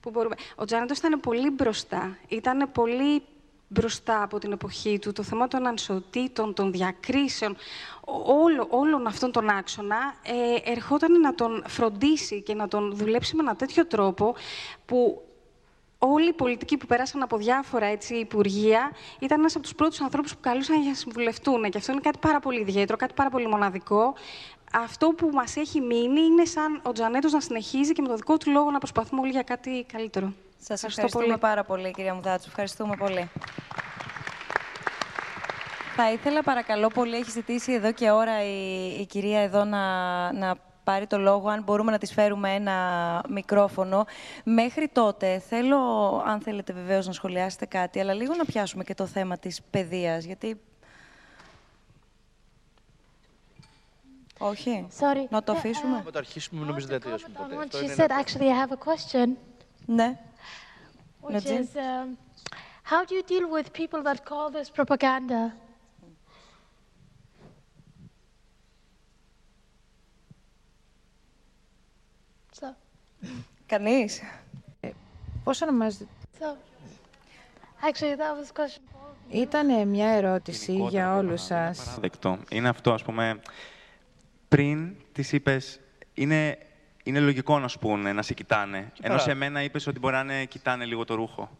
[0.00, 0.34] που μπορούμε.
[0.56, 2.18] Ο Τζάνετος ήταν πολύ μπροστά.
[2.28, 3.22] Ήταν πολύ
[3.72, 7.56] μπροστά από την εποχή του, το θέμα των ανισοτήτων, των διακρίσεων,
[8.26, 13.42] όλο, όλων αυτών των άξονα, ε, ερχόταν να τον φροντίσει και να τον δουλέψει με
[13.42, 14.34] ένα τέτοιο τρόπο
[14.86, 15.22] που
[15.98, 20.34] όλοι οι πολιτικοί που πέρασαν από διάφορα έτσι, υπουργεία ήταν ένας από τους πρώτους ανθρώπους
[20.34, 21.70] που καλούσαν για να συμβουλευτούν.
[21.70, 24.14] Και αυτό είναι κάτι πάρα πολύ ιδιαίτερο, κάτι πάρα πολύ μοναδικό.
[24.72, 28.36] Αυτό που μας έχει μείνει είναι σαν ο Τζανέτος να συνεχίζει και με το δικό
[28.36, 30.32] του λόγο να προσπαθούμε όλοι για κάτι καλύτερο.
[30.62, 31.38] Σα ευχαριστούμε πολύ.
[31.38, 32.48] πάρα πολύ, κυρία Μουδάτσου.
[32.48, 33.30] Ευχαριστούμε πολύ.
[35.96, 40.56] Θα ήθελα παρακαλώ πολύ, έχει ζητήσει εδώ και ώρα η, η κυρία εδώ να, να
[40.84, 42.76] πάρει το λόγο, αν μπορούμε να της φέρουμε ένα
[43.28, 44.04] μικρόφωνο.
[44.44, 45.78] Μέχρι τότε, θέλω,
[46.26, 50.24] αν θέλετε βεβαίως να σχολιάσετε κάτι, αλλά λίγο να πιάσουμε και το θέμα της παιδείας,
[50.24, 50.60] γιατί...
[54.38, 54.86] Όχι.
[54.98, 55.26] Sorry.
[55.28, 56.02] Να το αφήσουμε.
[56.04, 57.86] Να το αρχίσουμε, νομίζω δεν τελειώσουμε ποτέ.
[57.86, 59.28] She said, actually, I have a question.
[59.86, 60.18] Ναι.
[61.22, 62.16] Which is, um,
[62.82, 65.52] how do you deal with people that call this propaganda?
[72.52, 72.66] So.
[73.66, 74.20] Κανείς.
[75.44, 76.02] Πόσο να μας...
[76.40, 76.56] So,
[77.82, 78.82] actually, that was a question.
[79.32, 81.84] Ήταν μια ερώτηση για όλους σας.
[81.84, 82.38] Παραδεκτό.
[82.50, 83.40] Είναι αυτό, ας πούμε,
[84.48, 85.80] πριν τις είπες,
[86.14, 86.58] είναι,
[87.02, 88.92] είναι λογικό να σου πούνε, να σε κοιτάνε.
[89.00, 91.50] Ενώ σε μένα είπες ότι μπορεί να είναι, κοιτάνε λίγο το ρούχο.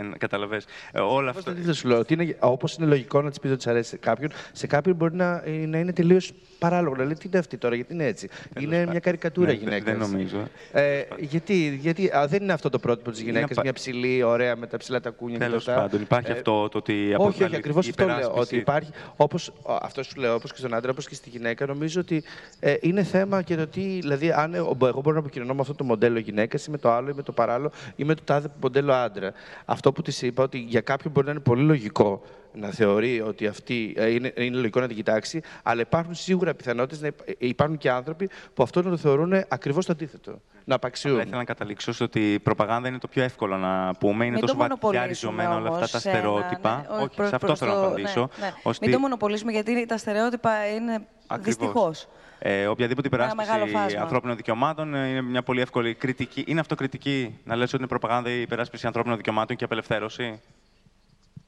[0.00, 0.64] Ε, καταλαβες.
[0.92, 1.50] Ε, όλα αυτά.
[1.50, 1.98] Αυτό σου λέω.
[1.98, 4.96] Ότι είναι, όπως είναι λογικό να της πεις ότι σε αρέσει σε κάποιον, σε κάποιον
[4.96, 6.96] μπορεί να, ε, να είναι τελείως παράλογο.
[6.96, 8.28] Να λέει τι είναι αυτή τώρα, γιατί είναι έτσι;
[8.60, 9.84] είναι μια καρικατούρα Ναι, γυναίκα.
[9.84, 10.48] δεν νομίζω.
[10.72, 14.56] Ε, γιατί γιατί α, δεν είναι αυτό το πρότυπο της γυναίκας, πα- μια ψηλή, ωραία,
[14.56, 15.82] με τα ψηλά τα κούνια Τέλος και αυτά.
[15.82, 18.14] πάντων, υπάρχει αυτό το ότι Όχι, αποβάλλει όχι, ακριβώς η αυτό λέω.
[18.16, 18.42] υπεράσπιση.
[18.46, 19.52] Ότι υπάρχει, όπως,
[19.82, 22.22] αυτό σου λέω, όπως και στον άντρα, όπως και στη γυναίκα, νομίζω ότι
[22.60, 23.80] ε, είναι θέμα και το τι.
[23.80, 26.90] Δηλαδή, αν ε, εγώ μπορώ να επικοινωνώ με αυτό το μοντέλο γυναίκας ή με το
[26.90, 29.32] άλλο ή με το παράλληλο ή με το τάδε μοντέλο άντρα.
[29.64, 32.22] Αυτό που της είπα, ότι για κάποιον μπορεί να είναι πολύ λογικό
[32.52, 37.00] να θεωρεί ότι αυτή ε, είναι, είναι λογικό να την κοιτάξει, αλλά υπάρχουν σίγουρα πιθανότητες
[37.00, 40.40] να υπ- ε, υπάρχουν και άνθρωποι που αυτό να το θεωρούν ακριβώς το αντίθετο.
[40.64, 41.12] Να απαξιούν.
[41.12, 44.24] Απλά ήθελα να καταλήξω στο ότι η προπαγάνδα είναι το πιο εύκολο να πούμε.
[44.24, 45.06] Είναι Μην τόσο το βαθιά μονοπολίσουμε
[45.42, 46.76] ριζωμένα όλα αυτά όμως τα σε ένα, στερεότυπα.
[46.90, 48.30] ναι, Όχι, προς- σε αυτό προς θέλω να το- απαντήσω.
[48.40, 48.52] ναι, ναι.
[48.62, 50.92] ώστε- Μην το μονοπολίσουμε, γιατί τα στερεότυπα είναι
[51.26, 51.44] Ακριβώς.
[51.56, 52.08] δυστυχώς.
[52.42, 54.00] Ε, οποιαδήποτε υπεράσπιση μεγάλο φάσμα.
[54.00, 56.44] ανθρώπινων δικαιωμάτων ε, είναι μια πολύ εύκολη κριτική.
[56.46, 60.40] Είναι αυτοκριτική να λες ότι είναι προπαγάνδα η υπεράσπιση ανθρώπινων δικαιωμάτων και απελευθέρωση.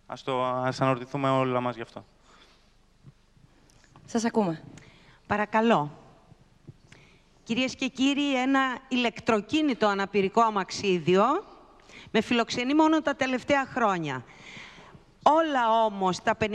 [0.07, 2.05] Ας, το, ας αναρωτηθούμε όλα μας γι' αυτό.
[4.05, 4.63] Σας ακούμε.
[5.27, 5.91] Παρακαλώ.
[7.43, 11.25] Κυρίες και κύριοι, ένα ηλεκτροκίνητο αναπηρικό αμαξίδιο
[12.11, 14.25] με φιλοξενεί μόνο τα τελευταία χρόνια.
[15.23, 16.47] Όλα όμως τα 57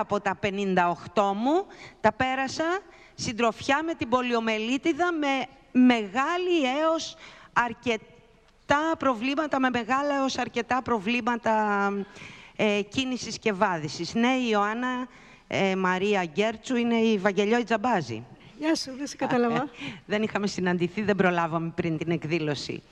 [0.00, 1.66] από τα 58 μου
[2.00, 2.64] τα πέρασα
[3.14, 5.46] συντροφιά με την πολιομελίτιδα με
[5.80, 7.16] μεγάλη έως
[7.52, 11.92] αρκετά προβλήματα, με μεγάλα έως αρκετά προβλήματα
[12.56, 14.14] ε, κίνησης και βάδισης.
[14.14, 15.08] Ναι, η Ιωάννα
[15.48, 18.24] ε, Μαρία Γκέρτσου είναι η Βαγγελιόη Τζαμπάζη.
[18.58, 19.68] Γεια σου, δεν σε κατάλαβα.
[20.06, 22.82] δεν είχαμε συναντηθεί, δεν προλάβαμε πριν την εκδήλωση.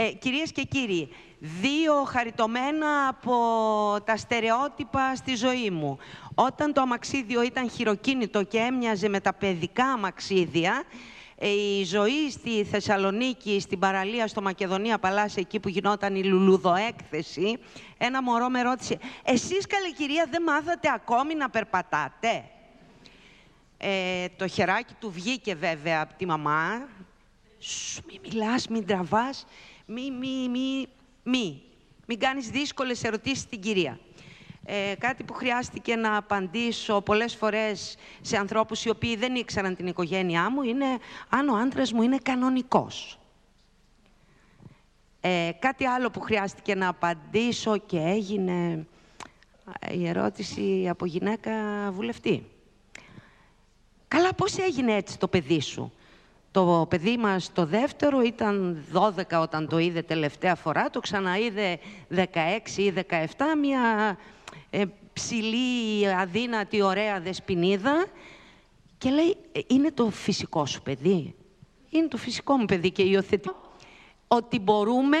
[0.00, 1.08] Ε, κυρίες και κύριοι,
[1.38, 3.34] δύο χαριτωμένα από
[4.04, 5.98] τα στερεότυπα στη ζωή μου.
[6.34, 10.82] Όταν το αμαξίδιο ήταν χειροκίνητο και έμοιαζε με τα παιδικά αμαξίδια,
[11.38, 17.58] ε, η ζωή στη Θεσσαλονίκη, στην παραλία, στο Μακεδονία Παλάσια, εκεί που γινόταν η λουλουδοέκθεση,
[17.98, 22.44] ένα μωρό με ρώτησε «Εσείς, καλή κυρία, δεν μάθατε ακόμη να περπατάτε»
[23.80, 26.88] Ε, το χεράκι του βγήκε βέβαια από τη μαμά.
[27.60, 29.46] Σου, μη μιλάς, μην τραβάς,
[29.90, 30.88] μη, μη, μη,
[31.22, 31.62] μη.
[32.06, 33.98] Μην κάνεις δύσκολες ερωτήσεις στην κυρία.
[34.64, 39.86] Ε, κάτι που χρειάστηκε να απαντήσω πολλές φορές σε ανθρώπους οι οποίοι δεν ήξεραν την
[39.86, 40.86] οικογένειά μου είναι
[41.28, 43.18] αν ο άντρας μου είναι κανονικός.
[45.20, 48.86] Ε, κάτι άλλο που χρειάστηκε να απαντήσω και έγινε
[49.80, 51.52] ε, η ερώτηση από γυναίκα
[51.92, 52.46] βουλευτή.
[54.08, 55.92] Καλά, πώς έγινε έτσι το παιδί σου;
[56.50, 61.78] Το παιδί μας το δεύτερο ήταν 12 όταν το είδε τελευταία φορά, το ξαναείδε
[62.14, 62.22] 16
[62.76, 63.24] ή 17,
[63.60, 64.16] μια
[64.70, 68.06] ε, ψηλή, αδύνατη, ωραία δεσποινίδα
[68.98, 71.34] και λέει, «Ε, είναι το φυσικό σου παιδί.
[71.90, 73.50] Είναι το φυσικό μου παιδί και υιοθετεί.
[74.28, 75.18] Ότι μπορούμε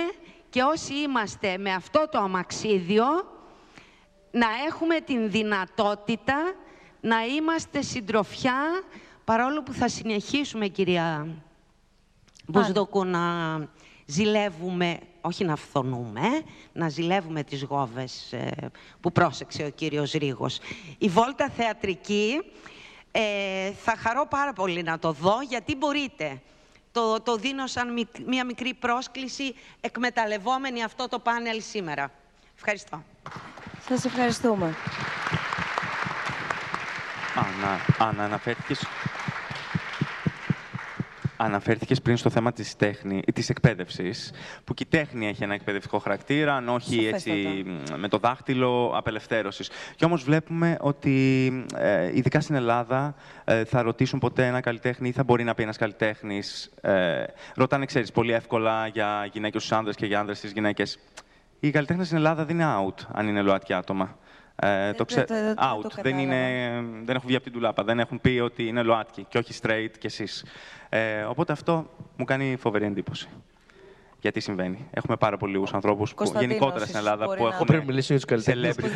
[0.50, 3.04] και όσοι είμαστε με αυτό το αμαξίδιο
[4.30, 6.54] να έχουμε την δυνατότητα
[7.00, 8.82] να είμαστε συντροφιά,
[9.28, 11.26] παρόλο που θα συνεχίσουμε, κυρία
[12.46, 13.20] Μπουσδοκού, να
[14.06, 16.20] ζηλεύουμε, όχι να φθονούμε,
[16.72, 20.58] να ζηλεύουμε τις γόβες ε, που πρόσεξε ο κύριος Ρίγος.
[20.98, 22.40] Η βόλτα θεατρική
[23.12, 26.40] ε, θα χαρώ πάρα πολύ να το δω, γιατί μπορείτε.
[26.92, 32.10] Το, το δίνω σαν μικ- μία μικρή πρόσκληση, εκμεταλλευόμενη αυτό το πάνελ σήμερα.
[32.56, 33.02] Ευχαριστώ.
[33.88, 34.74] Σας ευχαριστούμε.
[37.38, 38.86] Άννα, Άννα αναφέρθηκες...
[41.40, 44.32] Αναφέρθηκε πριν στο θέμα της, τέχνη, της εκπαίδευσης,
[44.64, 47.64] που και η τέχνη έχει ένα εκπαιδευτικό χαρακτήρα, αν όχι έτσι
[47.96, 49.70] με το δάχτυλο απελευθέρωσης.
[49.96, 55.12] Και όμως βλέπουμε ότι, ε, ειδικά στην Ελλάδα, ε, θα ρωτήσουν ποτέ ένα καλλιτέχνη ή
[55.12, 56.70] θα μπορεί να πει ένας καλλιτέχνης.
[56.80, 57.24] Ε,
[57.54, 60.98] ρωτάνε, ξέρεις, πολύ εύκολα για γυναίκες στους άνδρες και για άνδρες στις γυναίκες.
[61.60, 64.18] Οι καλλιτέχνες στην Ελλάδα δεν είναι out, αν είναι ΛΟΑΤΚΙ άτομα.
[64.62, 65.24] Ε, το ξέ...
[65.58, 65.90] Out.
[66.02, 66.70] δεν, είναι...
[67.04, 67.84] δεν έχουν βγει από την τουλάπα.
[67.84, 70.44] Δεν έχουν πει ότι είναι ΛΟΑΤΚΙ και όχι straight κι εσείς.
[70.88, 73.28] Ε, οπότε αυτό μου κάνει φοβερή εντύπωση.
[74.20, 74.88] Γιατί συμβαίνει.
[74.90, 77.66] Έχουμε πάρα πολλούς ανθρώπους γενικότερα στην Ελλάδα που έχουν.
[77.66, 78.88] Πρέπει να μιλήσω για τους καλλιτέχνε.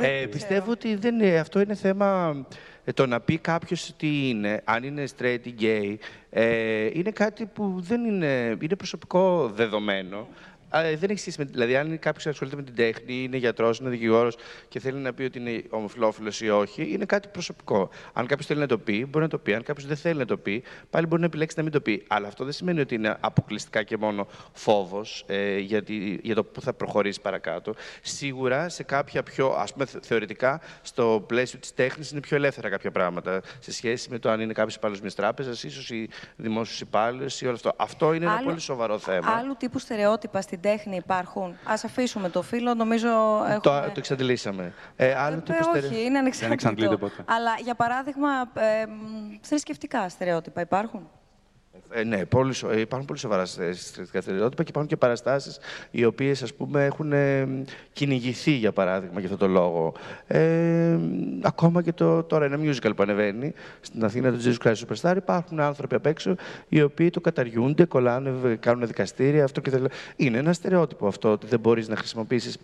[0.00, 2.36] ε, πιστεύω ότι δεν είναι, αυτό είναι θέμα.
[2.84, 5.94] Ε, το να πει κάποιος τι είναι, αν είναι straight ή gay,
[6.30, 10.28] ε, είναι κάτι που δεν είναι, είναι προσωπικό δεδομένο
[10.82, 11.44] δεν έχει σχέση με.
[11.44, 14.36] Δηλαδή, αν κάποιος ασχολείται με την τέχνη, είναι γιατρός, είναι δικηγόρος
[14.68, 17.88] και θέλει να πει ότι είναι ομοφυλόφιλος ή όχι, είναι κάτι προσωπικό.
[18.12, 19.54] Αν κάποιος θέλει να το πει, μπορεί να το πει.
[19.54, 22.04] Αν κάποιος δεν θέλει να το πει, πάλι μπορεί να επιλέξει να μην το πει.
[22.08, 25.82] Αλλά αυτό δεν σημαίνει ότι είναι αποκλειστικά και μόνο φόβος ε, για,
[26.22, 27.74] για το που θα προχωρήσει παρακάτω.
[28.02, 32.90] Σίγουρα σε κάποια πιο, ας πούμε, θεωρητικά, στο πλαίσιο της τέχνης είναι πιο ελεύθερα κάποια
[32.90, 37.30] πράγματα σε σχέση με το αν είναι κάποιος υπάλληλος μιας τράπεζας, ίσως ή δημόσιο υπάλληλο
[37.40, 37.72] ή όλο αυτό.
[37.76, 39.30] Αυτό είναι ένα πολύ σοβαρό θέμα.
[39.30, 41.56] Άλλου τύπου στερεότυπα στην τέχνη υπάρχουν.
[41.64, 43.60] Ας αφήσουμε το φίλο, νομίζω έχουμε...
[43.62, 44.72] Το, το εξαντλήσαμε.
[44.96, 46.98] Ε, άλλο ε, όχι, είναι ανεξαντλητό.
[47.24, 48.84] Αλλά, για παράδειγμα, ε,
[49.40, 51.08] θρησκευτικά στερεότυπα υπάρχουν;
[51.90, 55.58] Ε, ναι, πολύ, ε, υπάρχουν πολύ σοβαρά στρατιωτικά στερεότυπα και υπάρχουν και παραστάσεις
[55.90, 57.48] οι οποίες έχουν ε,
[57.92, 59.94] κυνηγηθεί, για παράδειγμα, για αυτό το λόγο.
[60.26, 60.98] Ε,
[61.42, 65.60] ακόμα και το, τώρα ένα musical που ανεβαίνει στην Αθήνα, το Jesus Christ Superstar, υπάρχουν
[65.60, 66.36] άνθρωποι απ' έξω
[66.68, 69.44] οι οποίοι το καταργούνται, κολλάνε, κάνουν δικαστήρια.
[69.44, 69.70] Αυτό και
[70.16, 72.58] Είναι ένα στερεότυπο αυτό ότι δεν μπορείς να χρησιμοποιήσεις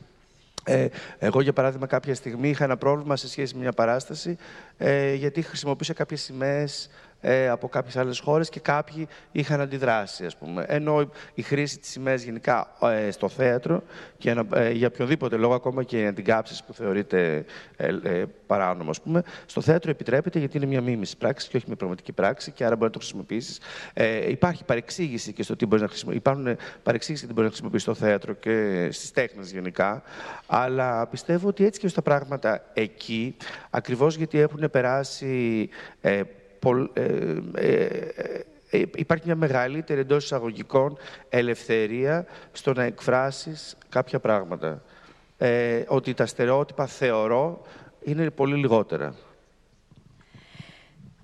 [0.64, 0.88] ε,
[1.18, 4.36] εγώ, για παράδειγμα, κάποια στιγμή είχα ένα πρόβλημα σε σχέση με μια παράσταση,
[4.78, 6.90] ε, γιατί χρησιμοποίησα κάποιες σημαίες
[7.20, 10.64] ε, από κάποιες άλλες χώρες και κάποιοι είχαν αντιδράσει, ας πούμε.
[10.68, 13.82] Ενώ η χρήση της σημαίας γενικά ε, στο θέατρο
[14.18, 17.44] και ε, για οποιοδήποτε λόγο, ακόμα και η αντικάψεις που θεωρείται
[17.76, 21.64] ε, ε, παράνομο, ας πούμε, στο θέατρο επιτρέπεται γιατί είναι μια μίμηση πράξη και όχι
[21.66, 23.60] μια πραγματική πράξη και άρα μπορεί να το χρησιμοποιήσεις.
[23.92, 26.22] Ε, υπάρχει παρεξήγηση και στο τι μπορείς να χρησιμοποιήσει.
[26.26, 30.02] Υπάρχουν παρεξήγηση τι μπορείς να χρησιμοποιήσεις στο θέατρο και στις τέχνες γενικά,
[30.46, 33.36] αλλά πιστεύω ότι έτσι και στα πράγματα εκεί,
[33.70, 35.68] ακριβώς γιατί έχουν περάσει
[36.92, 37.02] ε,
[37.54, 44.82] ε, ε, ε, υπάρχει μια μεγαλύτερη εντός εισαγωγικών ελευθερία στο να εκφράσεις κάποια πράγματα.
[45.86, 47.62] ότι τα στερεότυπα θεωρώ
[48.04, 49.14] είναι πολύ λιγότερα.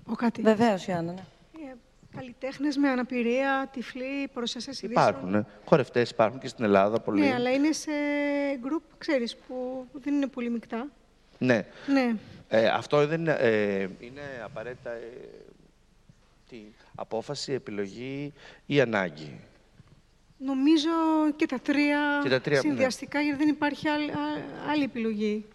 [0.05, 0.41] Ο κάτι.
[0.41, 1.13] Βεβαίως, Ιάννα.
[1.13, 1.73] Ναι.
[2.15, 5.07] Καλλιτέχνες με αναπηρία, τυφλοί, παρουσιαστέ ειδήσεων.
[5.07, 5.29] Υπάρχουν.
[5.29, 5.43] Ναι.
[5.65, 7.21] Χορευτές υπάρχουν και στην Ελλάδα πολύ.
[7.21, 7.91] Ναι, αλλά είναι σε
[8.59, 10.87] γκρουπ, ξέρεις, που δεν είναι πολύ μεικτά.
[11.37, 11.65] Ναι.
[11.87, 12.15] ναι.
[12.49, 15.29] Ε, αυτό δεν είναι, ε, είναι απαραίτητα ε,
[16.49, 16.57] τι,
[16.95, 18.33] απόφαση, επιλογή
[18.65, 19.39] ή ανάγκη.
[20.37, 20.89] Νομίζω
[21.35, 22.67] και τα τρία, και τα τρία ναι.
[22.69, 24.11] συνδυαστικά, γιατί δεν υπάρχει άλλη,
[24.69, 25.45] άλλη επιλογή.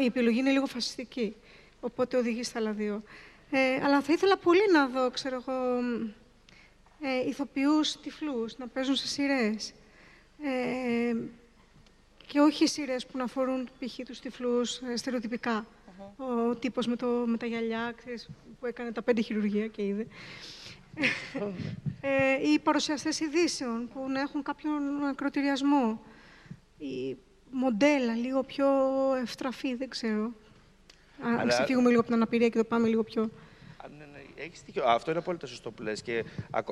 [0.00, 1.36] Η επιλογή είναι λίγο φασιστική,
[1.80, 3.02] οπότε οδηγεί στα άλλα δύο.
[3.50, 5.78] Ε, αλλά θα ήθελα πολύ να δω, ξέρω εγώ,
[7.00, 9.72] ε, ηθοποιούς τυφλούς να παίζουν σε σειρές.
[10.42, 11.16] Ε,
[12.26, 13.98] και όχι σειρές που να αφορούν π.χ.
[14.06, 14.96] τους τυφλούς ε,
[16.14, 16.50] στερεοτυπικά.
[16.50, 18.28] Ο τύπος με, το, με τα γυαλιά, ξέρεις,
[18.60, 20.06] που έκανε τα πέντε χειρουργία και είδε.
[22.00, 26.02] ε, οι παρουσιαστές ειδήσεων που να έχουν κάποιον ακροτηριασμό.
[26.78, 27.16] Η
[27.50, 28.66] μοντέλα λίγο πιο
[29.22, 30.32] ευτραφή, δεν ξέρω.
[31.22, 33.30] Αν ξεφύγουμε λίγο από την αναπηρία και το πάμε λίγο πιο...
[34.44, 34.84] Έχεις δίκιο.
[34.86, 36.02] Αυτό είναι απόλυτα σωστό που λες.
[36.02, 36.24] Και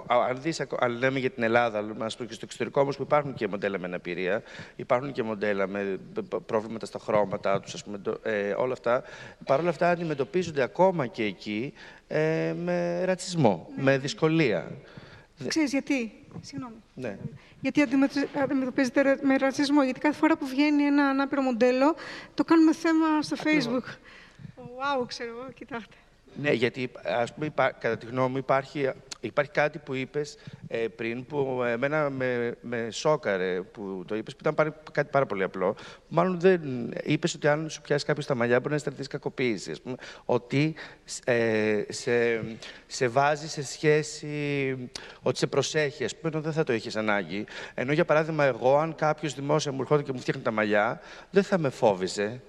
[0.06, 3.48] αν δεις, αν λέμε για την Ελλάδα, αλλά και στο εξωτερικό όμως που υπάρχουν και
[3.48, 4.42] μοντέλα με αναπηρία,
[4.76, 5.98] υπάρχουν και μοντέλα με
[6.46, 9.02] προβλήματα στα χρώματα τους, ας πούμε, ε, όλα αυτά.
[9.44, 11.72] Παρ' όλα αυτά αντιμετωπίζονται ακόμα και εκεί
[12.06, 13.82] ε, με ρατσισμό, ναι.
[13.82, 14.70] με δυσκολία.
[15.48, 16.74] Ξέρεις γιατί, συγγνώμη.
[16.94, 17.18] Ναι.
[17.60, 17.82] Γιατί
[18.42, 21.94] αντιμετωπίζεται με ρατσισμό, γιατί κάθε φορά που βγαίνει ένα ανάπηρο μοντέλο,
[22.34, 23.84] το κάνουμε θέμα στο Facebook.
[24.56, 25.94] Wow, ξέρω, κοιτάξτε.
[26.34, 28.90] Ναι, γιατί ας πούμε, κατά τη γνώμη μου υπάρχει,
[29.20, 30.36] υπάρχει κάτι που είπες
[30.68, 35.26] ε, πριν που εμένα με, με σόκαρε που το είπες, που ήταν πάρα, κάτι πάρα
[35.26, 35.76] πολύ απλό.
[36.08, 36.60] Μάλλον δεν
[37.04, 39.70] είπες ότι αν σου πιάσει κάποιος τα μαλλιά μπορεί να αισθανθείς κακοποίηση.
[39.70, 40.74] Ας πούμε, ότι
[41.24, 42.40] ε, σε,
[42.86, 44.90] σε βάζει σε σχέση,
[45.22, 47.44] ότι σε προσέχει, ας πούμε, δεν θα το έχεις ανάγκη.
[47.74, 51.00] Ενώ για παράδειγμα εγώ, αν κάποιος δημόσια μου ερχόταν και μου φτιάχνει τα μαλλιά,
[51.30, 52.40] δεν θα με φόβιζε.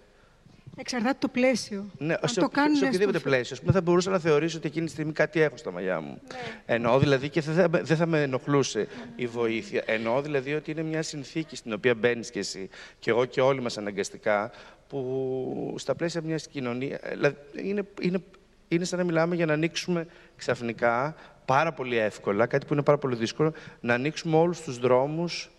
[0.76, 1.86] Εξαρτάται το πλαίσιο.
[1.98, 3.30] Ναι, Αν σε, το κάνουν σε οποιοδήποτε στο...
[3.30, 3.58] πλαίσιο.
[3.60, 6.22] πούμε, θα μπορούσα να θεωρήσω ότι εκείνη τη στιγμή κάτι έχω στα μαλλιά μου.
[6.28, 6.38] Ναι.
[6.66, 9.84] Εννοώ δηλαδή και δεν θα, δεν θα με ενοχλούσε η βοήθεια.
[9.86, 12.70] Εννοώ δηλαδή ότι είναι μια συνθήκη στην οποία μπαίνεις κι εσύ
[13.00, 14.52] και εγώ και όλοι μας αναγκαστικά
[14.90, 17.00] που στα πλαίσια μιας κοινωνία.
[17.10, 18.20] Δηλαδή, είναι, είναι,
[18.68, 21.16] είναι σαν να μιλάμε για να ανοίξουμε ξαφνικά
[21.46, 25.50] πάρα πολύ εύκολα, κάτι που είναι πάρα πολύ δύσκολο, να ανοίξουμε όλους τους δρόμους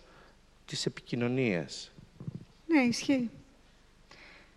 [0.65, 1.91] της επικοινωνίας.
[2.67, 3.29] Ναι, ισχύει.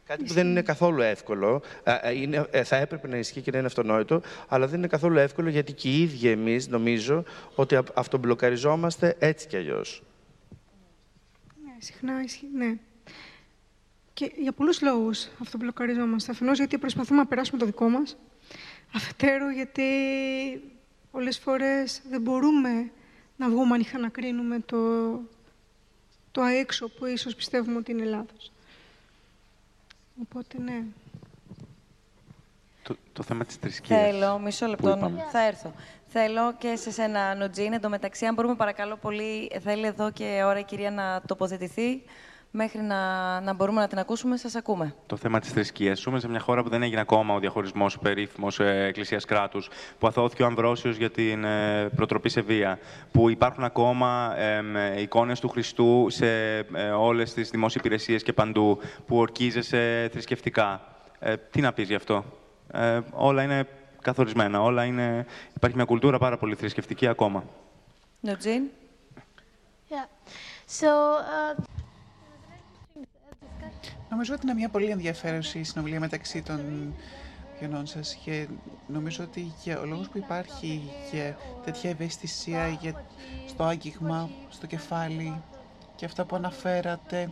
[0.06, 1.62] Κάτι που δεν είναι καθόλου εύκολο.
[2.14, 5.48] Είναι, ε, θα έπρεπε να ισχύει και να είναι αυτονόητο, αλλά δεν είναι καθόλου εύκολο
[5.48, 7.24] γιατί και οι ίδιοι εμείς νομίζω
[7.54, 10.02] ότι αυτομπλοκαριζόμαστε έτσι κι αλλιώς.
[11.64, 12.76] Ναι, συχνά ισχύει, ναι.
[14.12, 16.32] Και για πολλούς λόγους αυτομπλοκαριζόμαστε.
[16.32, 18.16] Αφενός γιατί προσπαθούμε να περάσουμε το δικό μας.
[18.94, 19.82] Αφετέρου γιατί
[21.10, 22.90] πολλές φορές δεν μπορούμε
[23.36, 24.76] να βγούμε ανοιχτά να κρίνουμε το,
[26.30, 28.53] το αέξω που ίσως πιστεύουμε ότι είναι λάθος.
[30.22, 30.82] Οπότε, ναι.
[32.82, 34.00] Το, το θέμα της θρησκείας.
[34.00, 35.72] Θέλω, μισό λεπτό, θα έρθω.
[36.06, 40.42] Θέλω και σε σένα, Νοτζίν, εν τω μεταξύ, αν μπορούμε παρακαλώ πολύ, θέλει εδώ και
[40.44, 42.02] ώρα η κυρία να τοποθετηθεί
[42.56, 44.94] μέχρι να, να μπορούμε να την ακούσουμε, σας ακούμε.
[45.06, 46.00] Το θέμα της θρησκείας.
[46.00, 49.68] Ζούμε σε μια χώρα που δεν έγινε ακόμα ο διαχωρισμός περίφημος ε, εκκλησίας κράτους,
[49.98, 52.78] που αθώθηκε ο Αμβρόσιος για την ε, προτροπή σε βία,
[53.12, 58.78] που υπάρχουν ακόμα ε, εικόνες του Χριστού σε ε, όλες τις δημόσιες υπηρεσίες και παντού,
[59.06, 60.80] που ορκίζεσαι θρησκευτικά.
[61.18, 62.24] Ε, τι να πεις γι' αυτό;
[62.72, 63.68] Ε, όλα είναι
[64.02, 64.62] καθορισμένα.
[64.62, 65.26] Όλα είναι...
[65.54, 67.44] Υπάρχει μια κουλτούρα πάρα πολύ θρησκευτική ακόμα.
[68.20, 68.62] Νοτζίν.
[69.90, 70.08] Yeah.
[70.80, 71.73] So, uh...
[74.14, 76.60] Νομίζω ότι είναι μια πολύ ενδιαφέρουσα συνομιλία μεταξύ των
[77.60, 78.48] γενών σας και
[78.86, 80.82] νομίζω ότι για ο λόγος που υπάρχει
[81.12, 83.04] για τέτοια ευαισθησία για
[83.48, 85.42] στο άγγιγμα, στο κεφάλι
[85.96, 87.30] και αυτά που αναφέρατε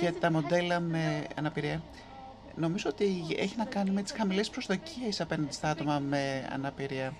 [0.00, 1.82] για τα μοντέλα με αναπηρία,
[2.56, 7.14] νομίζω ότι έχει να κάνει με τις χαμηλές προσδοκίες απέναντι στα άτομα με αναπηρία.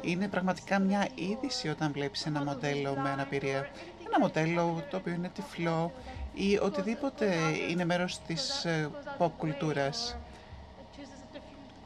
[0.00, 3.68] Είναι πραγματικά μια είδηση όταν βλέπεις ένα μοντέλο με αναπηρία.
[4.06, 5.92] Ένα μοντέλο το οποίο είναι τυφλό,
[6.38, 7.34] ή οτιδήποτε
[7.70, 10.16] είναι μέρος της ε, pop κουλτούρας.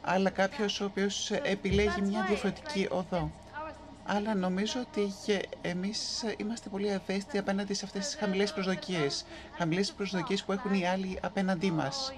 [0.01, 3.31] Αλλά κάποιος ο οποίος επιλέγει μια διαφορετική οδό.
[4.05, 5.13] Αλλά νομίζω ότι
[5.61, 9.25] εμείς είμαστε πολύ ευαίσθητοι απέναντι σε αυτές τις χαμηλές προσδοκίες.
[9.57, 12.13] Χαμηλές προσδοκίες που έχουν οι άλλοι απέναντί μας.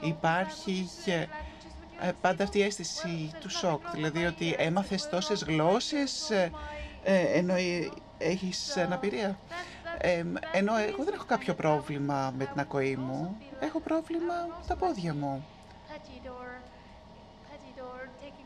[0.00, 3.90] Υπάρχει ε, πάντα αυτή η αίσθηση του σοκ.
[3.94, 6.50] Δηλαδή ότι έμαθες τόσες γλώσσες ε,
[7.34, 7.54] ενώ
[8.18, 9.38] έχεις αναπηρία.
[9.98, 14.76] Ε, ενώ εγώ δεν έχω κάποιο πρόβλημα με την ακοή μου, έχω πρόβλημα με τα
[14.76, 15.46] πόδια μου.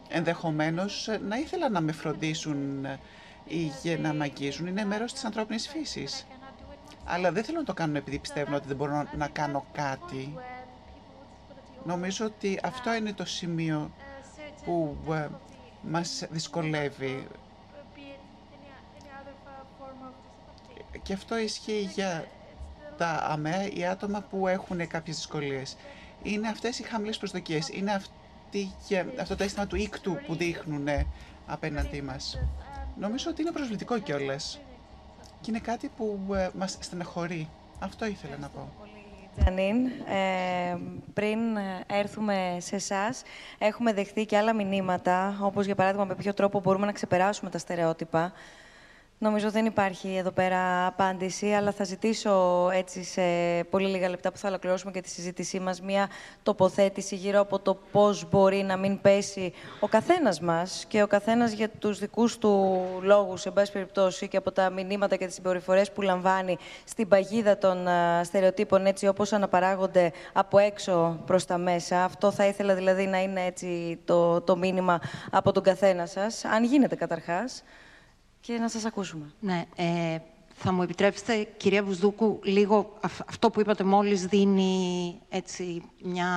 [0.08, 2.86] Ενδεχομένως να ήθελα να με φροντίσουν
[3.46, 3.70] ή
[4.00, 4.66] να με αγγίζουν.
[4.66, 6.26] Είναι μέρος της ανθρώπινης φύσης.
[7.04, 10.34] Αλλά δεν θέλω να το κάνουν επειδή πιστεύουν ότι δεν μπορώ να κάνω κάτι.
[11.84, 13.90] Νομίζω ότι αυτό είναι το σημείο
[14.64, 15.28] που ε,
[15.82, 17.26] μας δυσκολεύει.
[21.06, 22.24] Και αυτό ισχύει για
[22.96, 25.76] τα ΑΜΕΑ ή άτομα που έχουν κάποιες δυσκολίες.
[26.22, 27.68] Είναι αυτές οι χαμηλές προσδοκίες.
[27.68, 30.88] Είναι αυτή και αυτό το αίσθημα του ίκτου που δείχνουν
[31.46, 32.38] απέναντί μας.
[32.98, 34.60] Νομίζω ότι είναι προσβλητικό κιόλας.
[35.40, 37.48] Και είναι κάτι που ε, μας στεναχωρεί.
[37.78, 38.68] Αυτό ήθελα να πω.
[39.38, 40.76] Τζανίν, ε,
[41.14, 41.38] πριν
[41.86, 43.22] έρθουμε σε εσάς,
[43.58, 47.58] έχουμε δεχθεί και άλλα μηνύματα, όπως για παράδειγμα με ποιο τρόπο μπορούμε να ξεπεράσουμε τα
[47.58, 48.32] στερεότυπα.
[49.18, 53.22] Νομίζω δεν υπάρχει εδώ πέρα απάντηση, αλλά θα ζητήσω έτσι σε
[53.70, 56.08] πολύ λίγα λεπτά που θα ολοκληρώσουμε και τη συζήτησή μας μία
[56.42, 61.52] τοποθέτηση γύρω από το πώς μπορεί να μην πέσει ο καθένας μας και ο καθένας
[61.52, 65.92] για τους δικούς του λόγους, σε πάση περιπτώσει, και από τα μηνύματα και τις συμπεριφορές
[65.92, 67.86] που λαμβάνει στην παγίδα των
[68.22, 72.04] στερεοτύπων, έτσι όπως αναπαράγονται από έξω προς τα μέσα.
[72.04, 76.64] Αυτό θα ήθελα δηλαδή να είναι έτσι το, το μήνυμα από τον καθένα σας, αν
[76.64, 77.62] γίνεται καταρχάς
[78.46, 79.32] και να σας ακούσουμε.
[79.40, 80.18] Ναι, ε,
[80.54, 86.28] θα μου επιτρέψετε, κυρία Βουσδούκου, λίγο αυτό που είπατε μόλις δίνει έτσι μια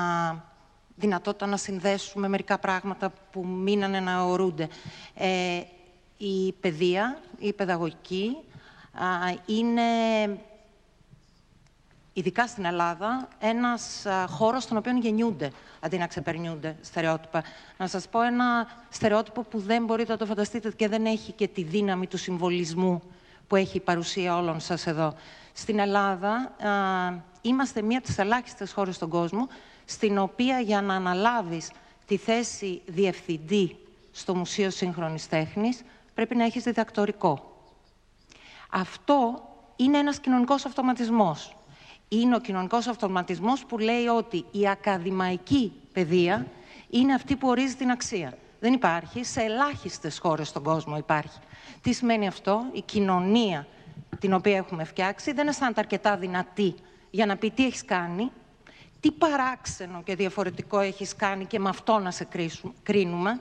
[0.96, 4.68] δυνατότητα να συνδέσουμε μερικά πράγματα που μείνανε να ορούνται.
[5.14, 5.62] Ε,
[6.18, 8.38] η παιδεία, η παιδαγωγική,
[9.46, 9.82] είναι
[12.20, 17.44] ειδικά στην Ελλάδα, ένας χώρος στον οποίο γεννιούνται αντί να ξεπερνιούνται στερεότυπα.
[17.78, 21.48] Να σας πω ένα στερεότυπο που δεν μπορείτε να το φανταστείτε και δεν έχει και
[21.48, 23.02] τη δύναμη του συμβολισμού
[23.48, 25.14] που έχει η παρουσία όλων σας εδώ.
[25.54, 26.52] Στην Ελλάδα
[27.42, 29.48] είμαστε μία από τις ελάχιστες χώρες στον κόσμο
[29.86, 31.72] στην οποία για να αναλάβεις
[32.06, 33.78] τη θέση διευθυντή
[34.12, 35.82] στο Μουσείο Σύγχρονης Τέχνης
[36.14, 37.54] πρέπει να έχεις διδακτορικό.
[38.70, 39.44] Αυτό
[39.76, 41.54] είναι ένας κοινωνικός αυτοματισμός
[42.10, 46.46] είναι ο κοινωνικός αυτοματισμός που λέει ότι η ακαδημαϊκή παιδεία
[46.90, 48.38] είναι αυτή που ορίζει την αξία.
[48.60, 51.40] Δεν υπάρχει, σε ελάχιστες χώρες στον κόσμο υπάρχει.
[51.82, 53.68] Τι σημαίνει αυτό, η κοινωνία
[54.20, 56.76] την οποία έχουμε φτιάξει δεν αισθάνεται αρκετά δυνατή
[57.10, 58.32] για να πει τι έχεις κάνει,
[59.00, 62.28] τι παράξενο και διαφορετικό έχεις κάνει και με αυτό να σε
[62.84, 63.40] κρίνουμε.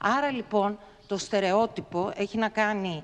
[0.00, 3.02] Άρα λοιπόν το στερεότυπο έχει να κάνει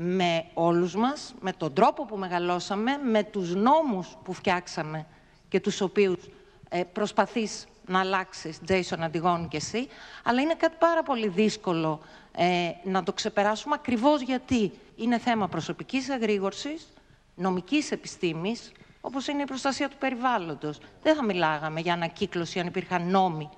[0.00, 5.06] με όλους μας, με τον τρόπο που μεγαλώσαμε, με τους νόμους που φτιάξαμε
[5.48, 6.28] και τους οποίους
[6.68, 9.88] ε, προσπαθείς να αλλάξεις, Jason Αντιγόνη και εσύ,
[10.24, 12.00] αλλά είναι κάτι πάρα πολύ δύσκολο
[12.32, 16.88] ε, να το ξεπεράσουμε ακριβώς γιατί είναι θέμα προσωπικής εγρήγορσης,
[17.34, 20.78] νομικής επιστήμης, όπως είναι η προστασία του περιβάλλοντος.
[21.02, 23.48] Δεν θα μιλάγαμε για ανακύκλωση αν υπήρχαν νόμοι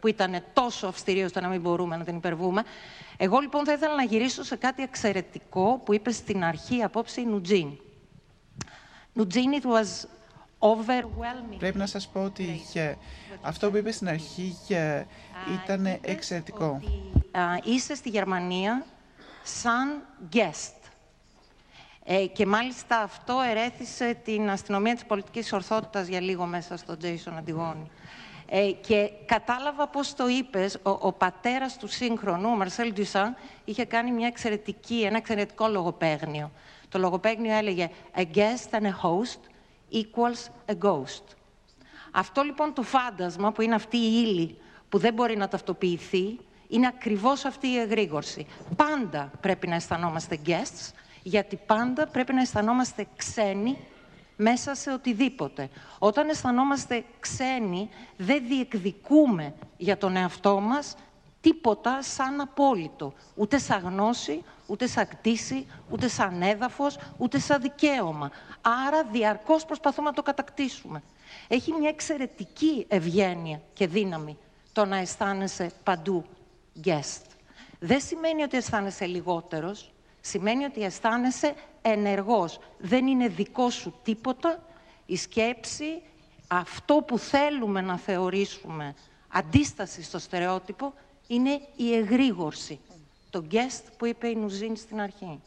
[0.00, 2.62] που ήταν τόσο αυστηροί ώστε να μην μπορούμε να την υπερβούμε.
[3.16, 7.24] Εγώ λοιπόν θα ήθελα να γυρίσω σε κάτι εξαιρετικό που είπε στην αρχή απόψε η
[7.24, 7.68] Νουτζίν.
[9.12, 10.06] Νουτζίν, it was
[10.58, 11.58] overwhelming.
[11.58, 12.62] Πρέπει να σας πω ότι
[13.40, 14.56] αυτό που είπε στην αρχή
[15.64, 16.80] ήταν εξαιρετικό.
[17.64, 18.86] είσαι στη Γερμανία
[19.42, 20.02] σαν
[20.32, 20.72] guest.
[22.04, 27.36] Ε, και μάλιστα αυτό ερέθησε την αστυνομία της πολιτικής ορθότητας για λίγο μέσα στο Τζέισον
[27.36, 27.90] Αντιγόνη.
[28.50, 33.84] Ε, και κατάλαβα πώς το είπες, ο, ο πατέρας του σύγχρονου, ο Μαρσέλ Ντουσάν, είχε
[33.84, 36.50] κάνει μια εξαιρετική, ένα εξαιρετικό λογοπαίγνιο.
[36.88, 39.40] Το λογοπαίγνιο έλεγε «A guest and a host
[39.92, 41.22] equals a ghost».
[42.10, 44.58] Αυτό λοιπόν το φάντασμα, που είναι αυτή η ύλη
[44.88, 46.38] που δεν μπορεί να ταυτοποιηθεί,
[46.68, 48.46] είναι ακριβώς αυτή η εγρήγορση.
[48.76, 50.92] Πάντα πρέπει να αισθανόμαστε guests,
[51.22, 53.78] γιατί πάντα πρέπει να αισθανόμαστε ξένοι
[54.40, 55.68] μέσα σε οτιδήποτε.
[55.98, 60.96] Όταν αισθανόμαστε ξένοι, δεν διεκδικούμε για τον εαυτό μας
[61.40, 63.12] τίποτα σαν απόλυτο.
[63.34, 68.30] Ούτε σαν γνώση, ούτε σαν κτήση, ούτε σαν έδαφος, ούτε σαν δικαίωμα.
[68.86, 71.02] Άρα διαρκώς προσπαθούμε να το κατακτήσουμε.
[71.48, 74.38] Έχει μια εξαιρετική ευγένεια και δύναμη
[74.72, 76.24] το να αισθάνεσαι παντού
[76.84, 77.22] guest.
[77.78, 82.58] Δεν σημαίνει ότι αισθάνεσαι λιγότερος, σημαίνει ότι αισθάνεσαι ενεργός.
[82.78, 84.62] Δεν είναι δικό σου τίποτα.
[85.06, 86.02] Η σκέψη,
[86.48, 88.94] αυτό που θέλουμε να θεωρήσουμε
[89.28, 90.94] αντίσταση στο στερεότυπο,
[91.26, 92.80] είναι η εγρήγορση.
[93.30, 95.40] Το guest που είπε η Νουζίν στην αρχή.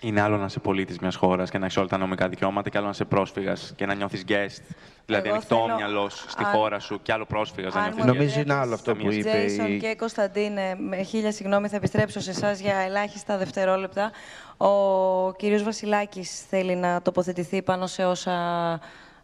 [0.00, 2.76] Είναι άλλο να είσαι πολίτης μιας χώρας και να έχεις όλα τα νομικά δικαιώματα, και
[2.76, 4.74] άλλο να είσαι πρόσφυγας και να νιώθεις guest.
[5.06, 5.76] Δηλαδή, ανοιχτό θέλω...
[5.76, 8.04] μυαλός στη χώρα σου και άλλο πρόσφυγας να νιώθεις.
[8.04, 9.46] Νομίζω είναι άλλο αυτό που είπε.
[9.46, 14.10] Jason και Κωνσταντίνε, με χίλια συγγνώμη, θα επιστρέψω σε εσάς για ελάχιστα δευτερόλεπτα.
[14.56, 18.32] Ο κύριος Βασιλάκης θέλει να τοποθετηθεί πάνω σε όσα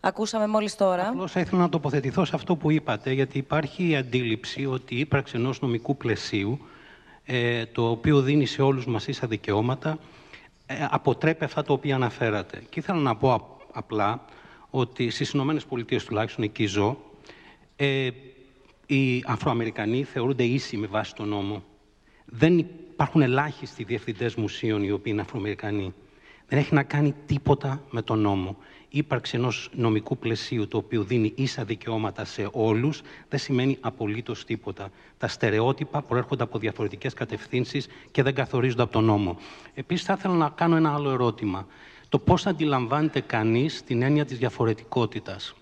[0.01, 1.09] ακούσαμε μόλις τώρα.
[1.09, 4.99] Απλώς θα ήθελα να τοποθετηθώ σε αυτό που είπατε, γιατί υπάρχει η αντίληψη ότι η
[4.99, 6.61] ύπαρξη ενός νομικού πλαισίου,
[7.25, 9.97] ε, το οποίο δίνει σε όλους μας ίσα δικαιώματα, ε,
[10.91, 12.63] αποτρέπει αυτά τα οποία αναφέρατε.
[12.71, 14.25] Και ήθελα να πω απλά
[14.71, 16.99] ότι στις Ηνωμένες Πολιτείες τουλάχιστον εκεί ζω,
[17.77, 18.09] ε,
[18.87, 21.63] οι Αφροαμερικανοί θεωρούνται ίσοι με βάση τον νόμο.
[22.25, 25.95] Δεν υπάρχουν ελάχιστοι διευθυντές μουσείων οι οποίοι είναι Αφροαμερικανοί.
[26.49, 28.57] Δεν έχει να κάνει τίποτα με τον νόμο.
[28.95, 34.45] Η ύπαρξη ενός νομικού πλαισίου το οποίο δίνει ίσα δικαιώματα σε όλους δεν σημαίνει απολύτως
[34.45, 34.91] τίποτα.
[35.19, 39.37] Τα στερεότυπα προέρχονται από διαφορετικές κατευθύνσεις και δεν καθορίζονται από τον νόμο.
[39.75, 41.67] Επίσης, θα ήθελα να κάνω ένα άλλο ερώτημα.
[42.09, 45.55] Το πώς αντιλαμβάνεται κανείς την έννοια της διαφορετικότητας;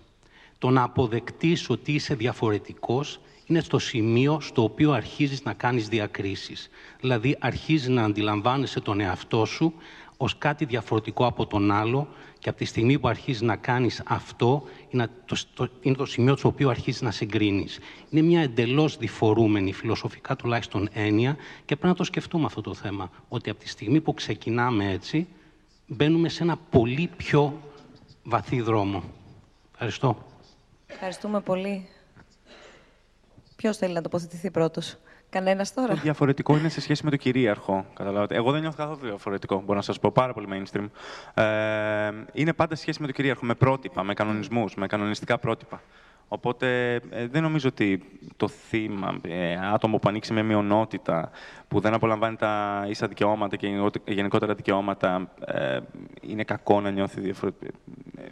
[0.57, 6.69] Το να αποδεκτείς ότι είσαι διαφορετικός είναι στο σημείο στο οποίο αρχίζεις να κάνεις διακρίσεις.
[6.99, 9.73] Δηλαδή, αρχίζεις να αντιλαμβάνεσαι τον εαυτό σου
[10.17, 12.07] ως κάτι διαφορετικό από τον άλλο
[12.43, 15.09] και από τη στιγμή που αρχίζεις να κάνεις αυτό, είναι
[15.55, 17.79] το, είναι το σημείο στο οποίο αρχίζεις να συγκρίνεις.
[18.09, 23.11] Είναι μια εντελώς διφορούμενη, φιλοσοφικά τουλάχιστον έννοια και πρέπει να το σκεφτούμε αυτό το θέμα.
[23.29, 25.27] Ότι από τη στιγμή που ξεκινάμε έτσι,
[25.87, 27.61] μπαίνουμε σε ένα πολύ πιο
[28.23, 29.03] βαθύ δρόμο.
[29.71, 30.17] Ευχαριστώ.
[30.87, 31.87] Ευχαριστούμε πολύ.
[33.55, 34.97] Ποιος θέλει να τοποθετηθεί πρώτος,
[35.33, 35.87] Κανένας τώρα.
[35.87, 37.85] Το διαφορετικό είναι σε σχέση με το κυρίαρχο.
[37.93, 38.35] Καταλάβατε.
[38.35, 40.11] Εγώ δεν νιώθω καθόλου διαφορετικό, μπορώ να σας πω.
[40.11, 40.89] Πάρα πολύ mainstream.
[41.33, 45.81] Ε, είναι πάντα σε σχέση με το κυρίαρχο, με πρότυπα, με κανονισμούς, με κανονιστικά πρότυπα.
[46.27, 48.03] Οπότε ε, δεν νομίζω ότι
[48.37, 51.31] το θύμα, ε, άτομο που ανοίξει με μειονότητα,
[51.67, 53.67] που δεν απολαμβάνει τα ίσα δικαιώματα και
[54.05, 55.79] γενικότερα δικαιώματα, ε,
[56.21, 57.71] είναι κακό να νιώθει διαφορετικό.
[58.17, 58.23] Ε,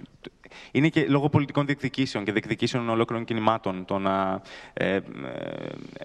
[0.71, 4.41] είναι και λόγω πολιτικών διεκδικήσεων και διεκδικήσεων ολόκληρων κινημάτων το να
[4.73, 5.01] ε, ε,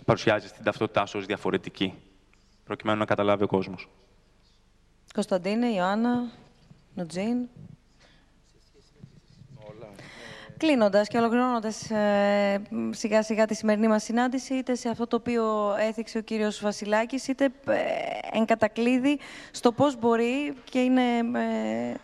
[0.05, 1.95] παρουσιάζει την ταυτότητά σου ως διαφορετική,
[2.65, 3.89] προκειμένου να καταλάβει ο κόσμος.
[5.15, 6.31] Κωνσταντίνε, Ιωάννα,
[6.95, 7.49] Νουτζίν.
[10.59, 15.75] Κλείνοντας και ολοκληρώνοντας ε, σιγά σιγά τη σημερινή μας συνάντηση, είτε σε αυτό το οποίο
[15.79, 17.75] έθιξε ο κύριος Βασιλάκης, είτε ε,
[18.33, 19.19] εν κατακλείδη
[19.51, 21.03] στο πώς μπορεί και είναι
[21.35, 21.95] ε,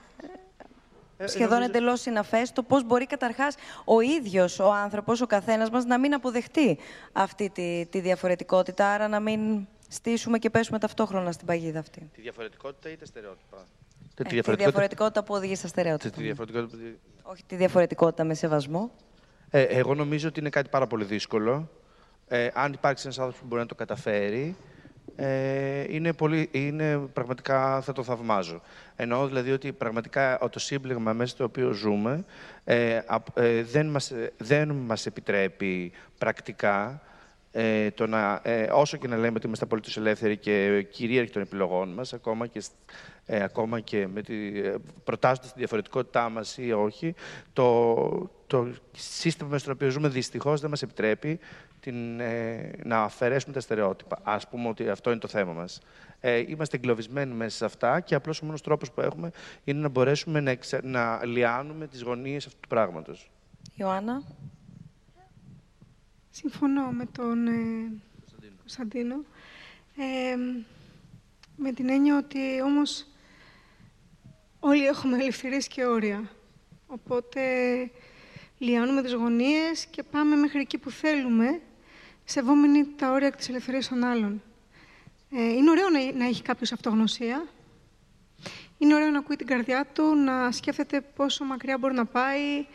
[1.17, 3.55] ε, σχεδόν εντελώς συναφές το πώς μπορεί καταρχάς
[3.85, 6.79] ο ίδιος ο άνθρωπος, ο καθένας μας, να μην αποδεχτεί
[7.13, 8.87] αυτή τη, τη διαφορετικότητα.
[8.87, 12.11] Άρα να μην στήσουμε και πέσουμε ταυτόχρονα στην παγίδα αυτή.
[12.15, 13.67] Τη διαφορετικότητα ή τα στερεότυπα;
[14.17, 15.23] Ε, τη, διαφορετικότητα...
[15.23, 16.17] που οδηγεί στα στερεότυπα.
[16.17, 16.79] Τη διαφορετικότητα...
[17.23, 18.91] Όχι τη διαφορετικότητα με σεβασμό.
[19.51, 21.71] Ε, εγώ νομίζω ότι είναι κάτι πάρα πολύ δύσκολο.
[22.29, 24.57] Ε, αν υπάρξει ένας άνθρωπος που μπορεί να το καταφέρει,
[25.17, 28.61] ε, είναι, πολύ, είναι πραγματικά θα το θαυμάζω.
[28.97, 32.25] Εννοώ δηλαδή ότι πραγματικά το σύμπλεγμα μέσα στο οποίο ζούμε
[32.65, 33.01] ε,
[33.35, 37.03] ε, δεν, μας, δεν μας επιτρέπει πρακτικά
[37.53, 41.43] ε, το να, ε, όσο και να λέμε ότι είμαστε απολύτως ελεύθεροι και κυρίαρχοι των
[41.43, 42.63] επιλογών μας, ακόμα και,
[43.27, 44.75] ε, ακόμα και με τη, ε,
[45.05, 47.15] προτάσσοντας της διαφορετικότητά μας ή όχι,
[47.53, 51.39] το, το σύστημα μέσα στο οποίο ζούμε δυστυχώς δεν μας επιτρέπει
[51.81, 54.19] την, ε, να αφαιρέσουμε τα στερεότυπα.
[54.23, 55.81] Ας πούμε ότι αυτό είναι το θέμα μας.
[56.21, 59.31] Ε, είμαστε εγκλωβισμένοι μέσα σε αυτά και απλώς ο μόνος τρόπος που έχουμε
[59.65, 63.31] είναι να μπορέσουμε να, να λιάνουμε τις γωνίες αυτού του πράγματος.
[63.75, 64.23] Ιωάννα.
[66.31, 67.53] Συμφωνώ με τον ε,
[68.59, 69.15] Κωνσταντίνο.
[69.97, 70.37] Ε,
[71.57, 73.07] με την έννοια ότι όμως
[74.65, 76.31] όλοι έχουμε ελευθερίες και όρια.
[76.87, 77.41] Οπότε
[78.59, 81.61] λιάνουμε τις γωνίες και πάμε μέχρι εκεί που θέλουμε,
[82.25, 84.43] σεβόμενοι τα όρια της ελευθερίας των άλλων.
[85.31, 87.47] Ε, είναι ωραίο να, να έχει κάποιος αυτογνωσία.
[88.79, 92.67] Είναι ωραίο να ακούει την καρδιά του, να σκέφτεται πόσο μακριά μπορεί να πάει,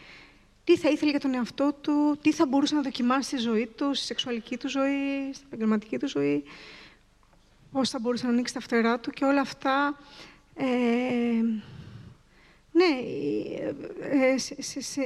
[0.64, 3.94] τι θα ήθελε για τον εαυτό του, τι θα μπορούσε να δοκιμάσει στη ζωή του,
[3.94, 6.44] στη σεξουαλική του ζωή, στην επαγγελματική του ζωή,
[7.72, 9.98] πώς θα μπορούσε να ανοίξει τα φτερά του και όλα αυτά.
[10.58, 10.66] Ε,
[12.72, 13.00] ναι,
[14.00, 14.36] ε,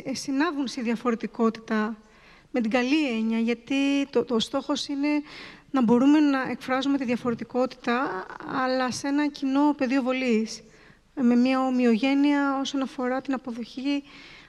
[0.03, 1.97] ε, συνάδουν στη διαφορετικότητα
[2.51, 5.07] με την καλή έννοια, γιατί το, το στόχος είναι
[5.71, 8.25] να μπορούμε να εκφράζουμε τη διαφορετικότητα,
[8.63, 10.63] αλλά σε ένα κοινό πεδίο βολής,
[11.15, 14.03] με μια ομοιογένεια όσον αφορά την αποδοχή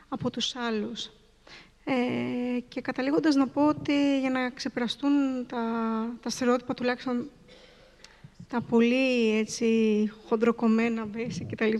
[0.08, 1.10] από τους άλλους.
[1.84, 5.62] Ε, και καταλήγοντας να πω ότι για να ξεπεραστούν τα,
[6.22, 7.30] τα στερεότυπα, τουλάχιστον
[8.52, 11.76] τα πολύ έτσι, χοντροκομμένα, basic κτλ.,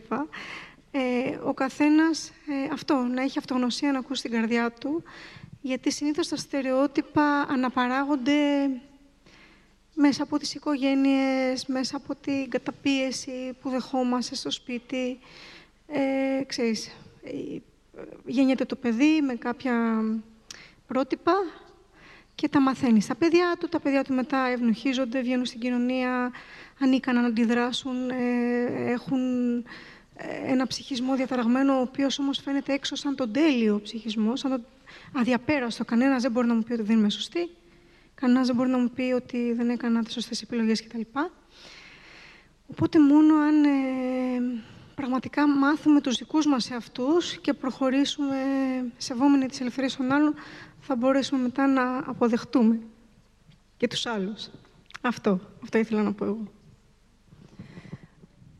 [0.90, 5.02] ε, ο καθένας ε, αυτό, να έχει αυτογνωσία να ακούσει την καρδιά του,
[5.60, 8.68] γιατί συνήθως τα στερεότυπα αναπαράγονται
[9.94, 15.18] μέσα από τις οικογένειες, μέσα από την καταπίεση που δεχόμαστε στο σπίτι.
[15.86, 16.96] Ε, ξέρεις,
[18.26, 20.04] γεννιέται το παιδί με κάποια
[20.86, 21.32] πρότυπα
[22.42, 23.68] και τα μαθαίνεις στα παιδιά του.
[23.68, 26.32] Τα παιδιά του μετά ευνοχίζονται, βγαίνουν στην κοινωνία,
[26.80, 29.20] ανήκαν να αντιδράσουν, ε, έχουν
[30.16, 34.64] ε, ένα ψυχισμό διαταραγμένο, ο οποίος όμως φαίνεται έξω σαν τον τέλειο ψυχισμό, σαν τον
[35.12, 35.84] αδιαπέραστο.
[35.84, 37.50] Κανένας δεν μπορεί να μου πει ότι δεν είμαι σωστή.
[38.14, 41.00] Κανένας δεν μπορεί να μου πει ότι δεν έκανα τις σωστές επιλογές κτλ.
[42.66, 43.70] Οπότε μόνο αν ε,
[44.94, 48.36] πραγματικά μάθουμε τους δικούς μας εαυτούς και προχωρήσουμε
[48.96, 50.34] σεβόμενοι τις ελευθερίες των άλλων,
[50.84, 52.80] θα μπορέσουμε μετά να αποδεχτούμε
[53.76, 54.48] και τους άλλους.
[55.00, 56.46] Αυτό, αυτό ήθελα να πω εγώ.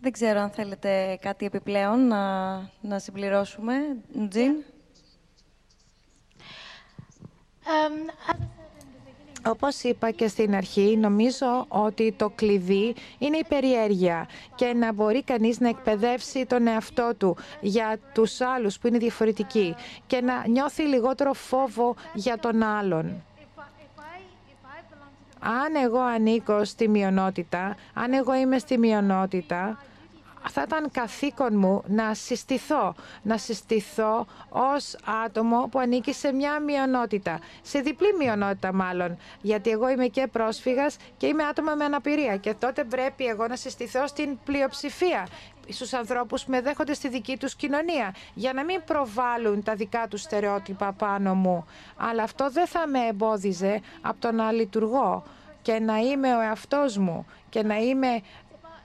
[0.01, 3.75] Δεν ξέρω αν θέλετε κάτι επιπλέον να, να συμπληρώσουμε.
[4.29, 4.55] Τζιν.
[9.47, 15.23] Όπως είπα και στην αρχή, νομίζω ότι το κλειδί είναι η περιέργεια και να μπορεί
[15.23, 19.75] κανείς να εκπαιδεύσει τον εαυτό του για τους άλλους που είναι διαφορετικοί
[20.07, 23.23] και να νιώθει λιγότερο φόβο για τον άλλον.
[25.41, 29.79] Αν εγώ ανήκω στη μειονότητα, αν εγώ είμαι στη μειονότητα,
[30.51, 37.39] θα ήταν καθήκον μου να συστηθώ, να συστηθώ ως άτομο που ανήκει σε μια μειονότητα,
[37.63, 42.55] σε διπλή μειονότητα μάλλον, γιατί εγώ είμαι και πρόσφυγας και είμαι άτομα με αναπηρία και
[42.55, 45.27] τότε πρέπει εγώ να συστηθώ στην πλειοψηφία
[45.69, 50.07] στους ανθρώπους που με δέχονται στη δική τους κοινωνία, για να μην προβάλλουν τα δικά
[50.09, 51.67] τους στερεότυπα πάνω μου.
[51.97, 55.23] Αλλά αυτό δεν θα με εμπόδιζε από το να λειτουργώ
[55.63, 58.21] και να είμαι ο εαυτός μου και να είμαι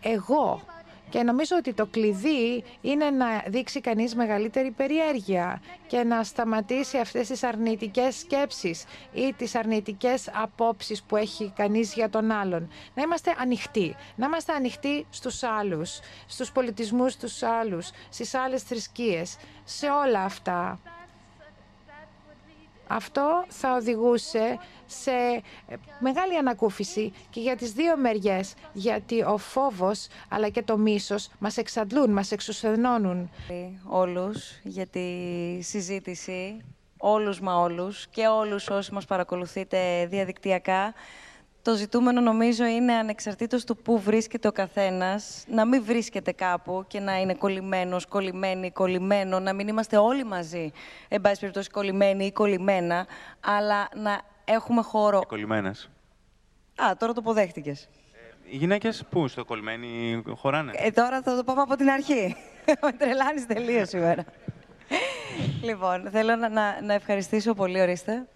[0.02, 0.62] εγώ
[1.10, 7.28] και νομίζω ότι το κλειδί είναι να δείξει κανείς μεγαλύτερη περιέργεια και να σταματήσει αυτές
[7.28, 12.70] τις αρνητικές σκέψεις ή τις αρνητικές απόψεις που έχει κανείς για τον άλλον.
[12.94, 13.96] Να είμαστε ανοιχτοί.
[14.16, 20.80] Να είμαστε ανοιχτοί στους άλλους, στους πολιτισμούς τους άλλους, στις άλλες θρησκείες, σε όλα αυτά.
[22.88, 25.12] Αυτό θα οδηγούσε σε
[26.00, 31.58] μεγάλη ανακούφιση και για τις δύο μεριές, γιατί ο φόβος αλλά και το μίσος μας
[31.58, 33.30] εξαντλούν, μας εξουσενώνουν.
[33.88, 35.10] Όλους για τη
[35.62, 36.62] συζήτηση,
[36.98, 40.94] όλους μα όλους και όλους όσοι μας παρακολουθείτε διαδικτυακά.
[41.68, 47.00] Το ζητούμενο νομίζω είναι ανεξαρτήτως του πού βρίσκεται ο καθένας, να μην βρίσκεται κάπου και
[47.00, 50.72] να είναι κολλημένος, κολλημένη, κολλημένο, να μην είμαστε όλοι μαζί,
[51.08, 53.08] εν πάση περιπτώσει κολλημένοι ή κολλημένα,
[53.40, 55.22] αλλά να έχουμε χώρο...
[55.28, 55.90] κολλημένες.
[56.76, 57.84] Α, τώρα το αποδέχτηκες.
[57.84, 57.88] Ε,
[58.50, 62.36] οι γυναίκες πού, στο κολλημένοι χωράνε; Ε, τώρα θα το πάμε από την αρχή.
[62.82, 64.26] Με τρελάνεις τελείως σήμερα.
[65.64, 68.28] λοιπόν, θέλω να, να, να ευχαριστήσω πολύ, ορίστε.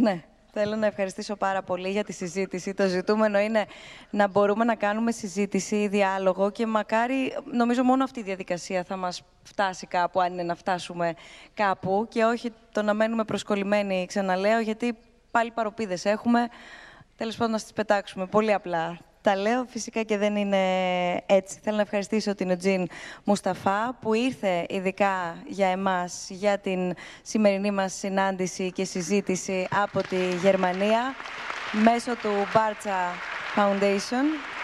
[0.00, 0.22] Ναι.
[0.60, 2.74] Θέλω να ευχαριστήσω πάρα πολύ για τη συζήτηση.
[2.74, 3.64] Το ζητούμενο είναι
[4.10, 9.22] να μπορούμε να κάνουμε συζήτηση, διάλογο και μακάρι, νομίζω μόνο αυτή η διαδικασία θα μας
[9.42, 11.14] φτάσει κάπου, αν είναι να φτάσουμε
[11.54, 14.96] κάπου και όχι το να μένουμε προσκολλημένοι, ξαναλέω, γιατί
[15.30, 16.48] πάλι παροπίδες έχουμε.
[17.16, 18.98] Τέλος πάντων, να τις πετάξουμε πολύ απλά
[19.28, 20.58] τα λέω φυσικά και δεν είναι
[21.26, 21.58] έτσι.
[21.62, 22.86] Θέλω να ευχαριστήσω την Οτζίν
[23.24, 30.34] Μουσταφά που ήρθε ειδικά για εμάς, για την σημερινή μας συνάντηση και συζήτηση από τη
[30.42, 31.14] Γερμανία
[31.72, 33.14] μέσω του Barca
[33.56, 34.57] Foundation.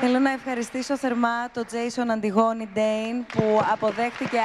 [0.00, 4.38] Θέλω να ευχαριστήσω θερμά τον Jason Αντιγόνη Ντέιν που αποδέχτηκε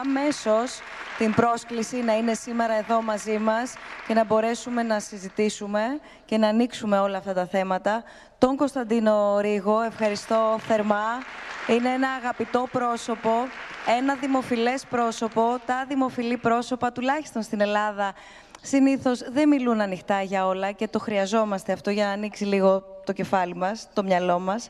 [0.00, 0.80] αμέσως
[1.18, 3.74] την πρόσκληση να είναι σήμερα εδώ μαζί μας
[4.06, 8.02] και να μπορέσουμε να συζητήσουμε και να ανοίξουμε όλα αυτά τα θέματα.
[8.38, 11.22] Τον Κωνσταντίνο Ρίγο, ευχαριστώ θερμά.
[11.68, 13.30] Είναι ένα αγαπητό πρόσωπο,
[13.98, 15.58] ένα δημοφιλές πρόσωπο.
[15.66, 18.12] Τα δημοφιλή πρόσωπα, τουλάχιστον στην Ελλάδα,
[18.62, 23.12] συνήθως δεν μιλούν ανοιχτά για όλα και το χρειαζόμαστε αυτό για να ανοίξει λίγο το
[23.12, 24.68] κεφάλι μας, το μυαλό μας.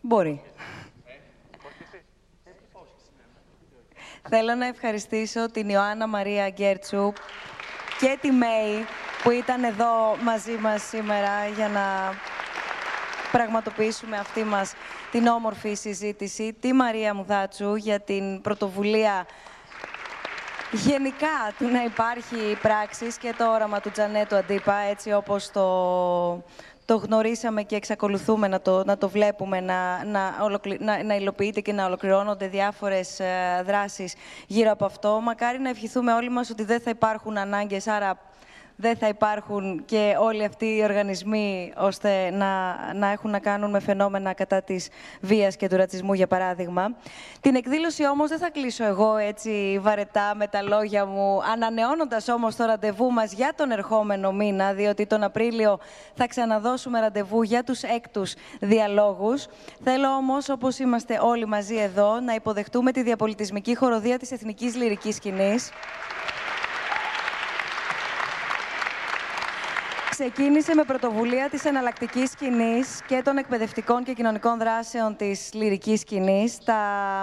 [0.00, 0.42] Μπορεί.
[4.28, 7.12] Θέλω να ευχαριστήσω την Ιωάννα Μαρία Γκέρτσου
[8.00, 8.84] και τη Μέη
[9.22, 12.14] που ήταν εδώ μαζί μας σήμερα για να
[13.32, 14.74] πραγματοποιήσουμε αυτή μας
[15.10, 16.52] την όμορφη συζήτηση.
[16.60, 19.26] Τη Μαρία Μουδάτσου για την πρωτοβουλία
[20.72, 25.64] γενικά του να υπάρχει πράξης και το όραμα του Τζανέτου Αντίπα, έτσι όπως το
[26.88, 30.34] το γνωρίσαμε και εξακολουθούμε να το, να το βλέπουμε, να, να,
[30.78, 34.14] να, να υλοποιείται και να ολοκληρώνονται διάφορες ε, δράσεις
[34.46, 35.20] γύρω από αυτό.
[35.22, 38.18] Μακάρι να ευχηθούμε όλοι μας ότι δεν θα υπάρχουν ανάγκες, άρα
[38.80, 43.80] δεν θα υπάρχουν και όλοι αυτοί οι οργανισμοί ώστε να, να έχουν να κάνουν με
[43.80, 44.88] φαινόμενα κατά της
[45.20, 46.96] βίας και του ρατσισμού, για παράδειγμα.
[47.40, 52.56] Την εκδήλωση όμως δεν θα κλείσω εγώ έτσι βαρετά με τα λόγια μου, ανανεώνοντας όμως
[52.56, 55.78] το ραντεβού μας για τον ερχόμενο μήνα, διότι τον Απρίλιο
[56.14, 59.46] θα ξαναδώσουμε ραντεβού για τους έκτους διαλόγους.
[59.84, 65.14] Θέλω όμως, όπως είμαστε όλοι μαζί εδώ, να υποδεχτούμε τη διαπολιτισμική χοροδία της Εθνικής Λυρικής
[65.14, 65.70] Σκηνής.
[70.20, 76.58] Ξεκίνησε με πρωτοβουλία της εναλλακτικής σκηνής και των εκπαιδευτικών και κοινωνικών δράσεων της λυρικής σκηνής.
[76.64, 76.80] Τα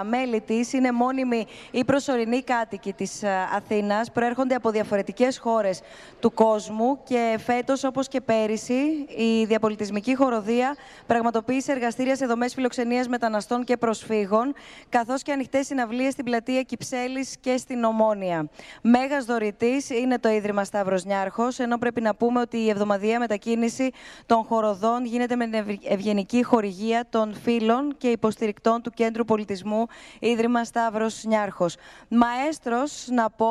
[0.08, 5.80] μέλη της είναι μόνιμοι ή προσωρινοί κάτοικοι της ε, Αθήνας, προέρχονται από διαφορετικές χώρες
[6.20, 13.08] του κόσμου και φέτος, όπως και πέρυσι, η διαπολιτισμική χοροδία πραγματοποίησε εργαστήρια σε δομές φιλοξενίας
[13.08, 14.54] μεταναστών και προσφύγων,
[14.88, 18.48] καθώς και ανοιχτές συναυλίες στην πλατεία Κυψέλης και στην Ομόνια.
[18.82, 23.90] Μέγας δωρητής είναι το Ίδρυμα Σταύρος Νιάρχος, ενώ πρέπει να πούμε ότι η εβδομαδιαία μετακίνηση
[24.26, 29.86] των χοροδών γίνεται με την ευγενική χορηγία των φίλων και υποστηρικτών του Κέντρου Πολιτισμού
[30.20, 31.76] Ίδρυμα Σταύρος Νιάρχος.
[32.08, 33.48] Μαέστρος, να πω,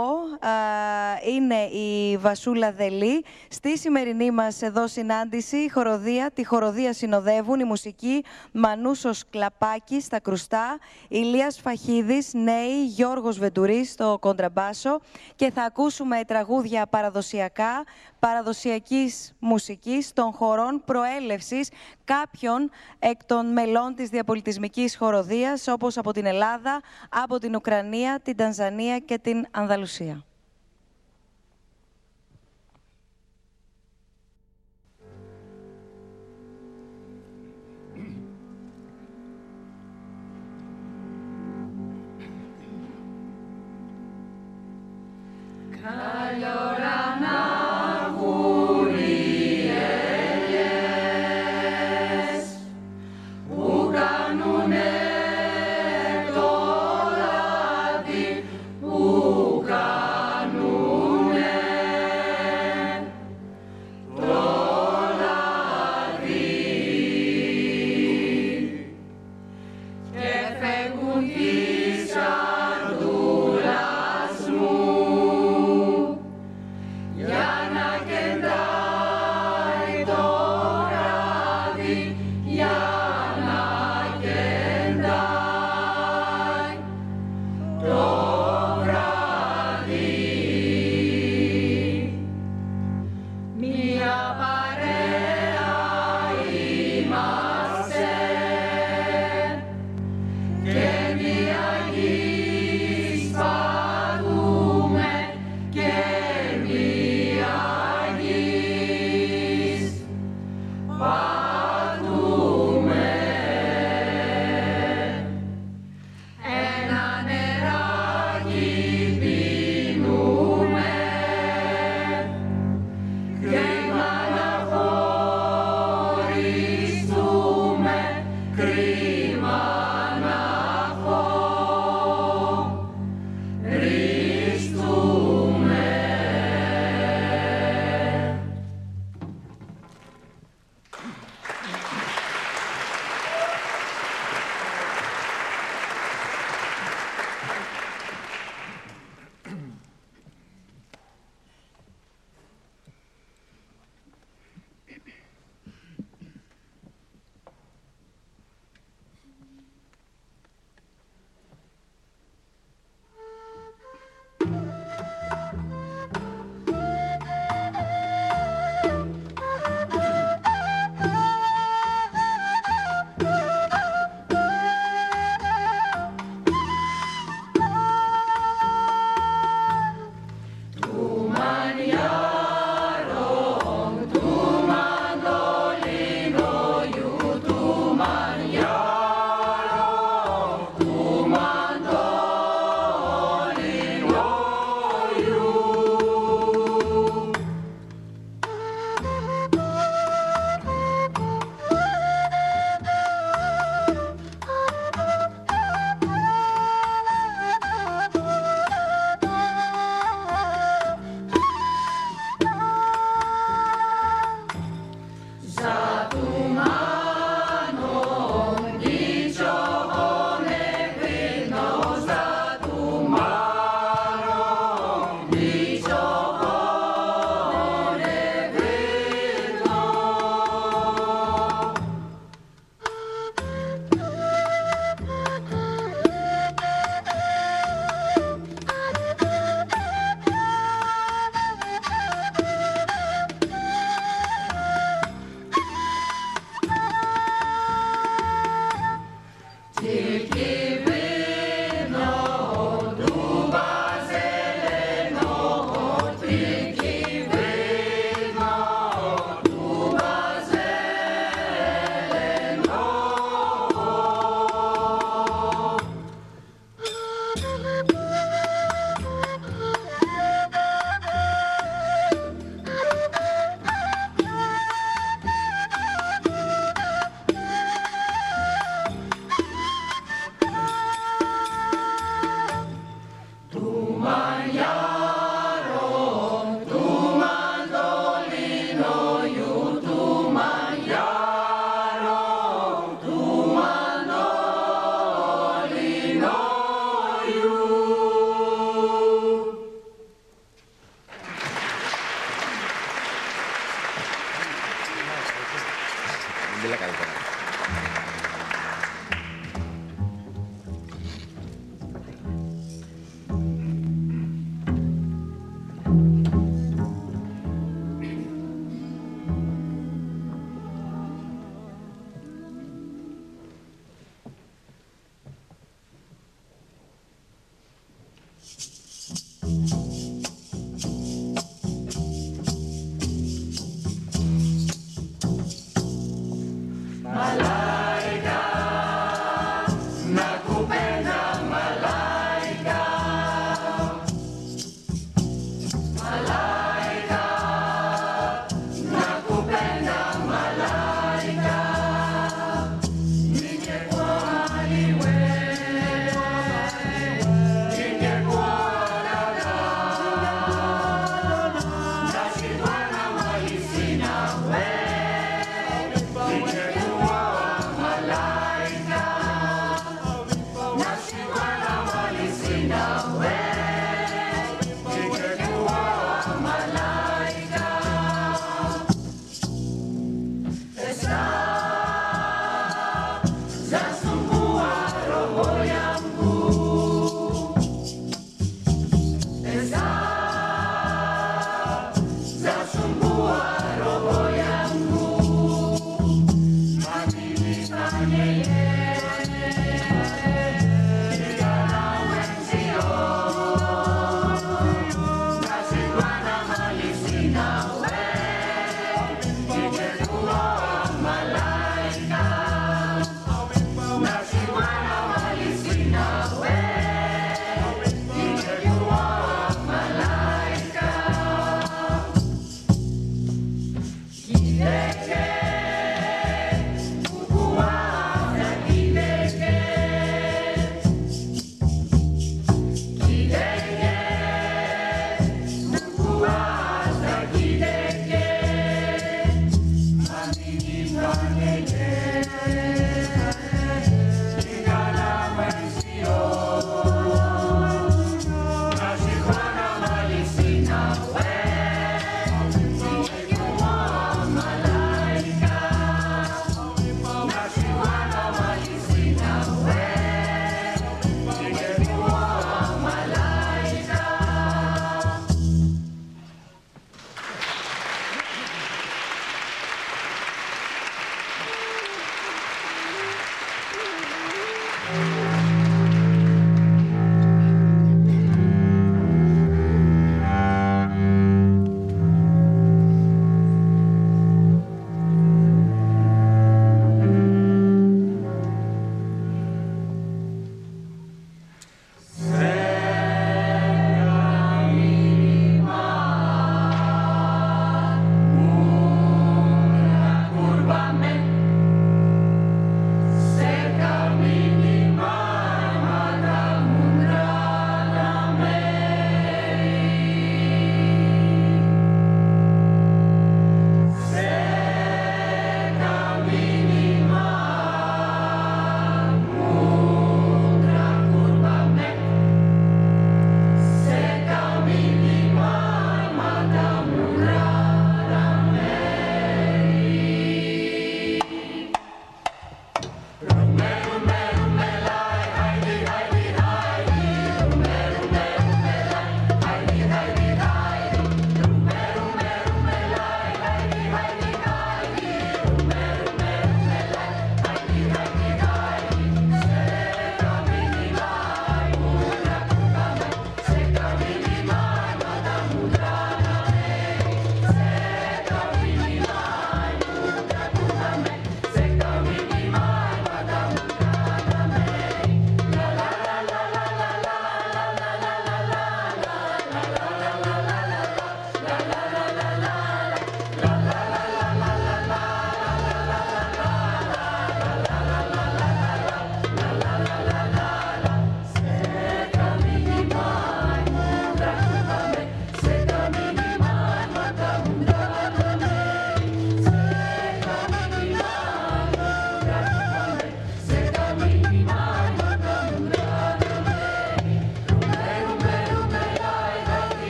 [1.36, 3.26] είναι η Βασούλα Δελή.
[3.50, 10.20] Στη σημερινή μας εδώ συνάντηση, η χοροδία, τη χοροδία συνοδεύουν η μουσική Μανούσος Κλαπάκης στα
[10.20, 15.00] κρουστά, Ηλίας Φαχίδης, νέη, Γιώργος Βεντουρής στο κοντραμπάσο
[15.36, 17.84] και θα ακούσουμε τραγούδια παραδοσιακά,
[18.26, 21.70] παραδοσιακής μουσικής των χωρών προέλευσης
[22.04, 22.70] κάποιων
[23.00, 29.00] εκ των μελών της διαπολιτισμικής χοροδίας, όπως από την Ελλάδα, από την Ουκρανία, την Τανζανία
[29.00, 30.26] και την Ανδαλουσία.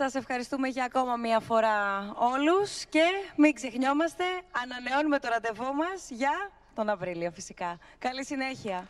[0.00, 1.76] Σας ευχαριστούμε για ακόμα μία φορά
[2.14, 3.02] όλους και
[3.36, 4.24] μην ξεχνιόμαστε,
[4.62, 7.78] ανανεώνουμε το ραντεβού μας για τον Απρίλιο φυσικά.
[7.98, 8.86] Καλή συνέχεια.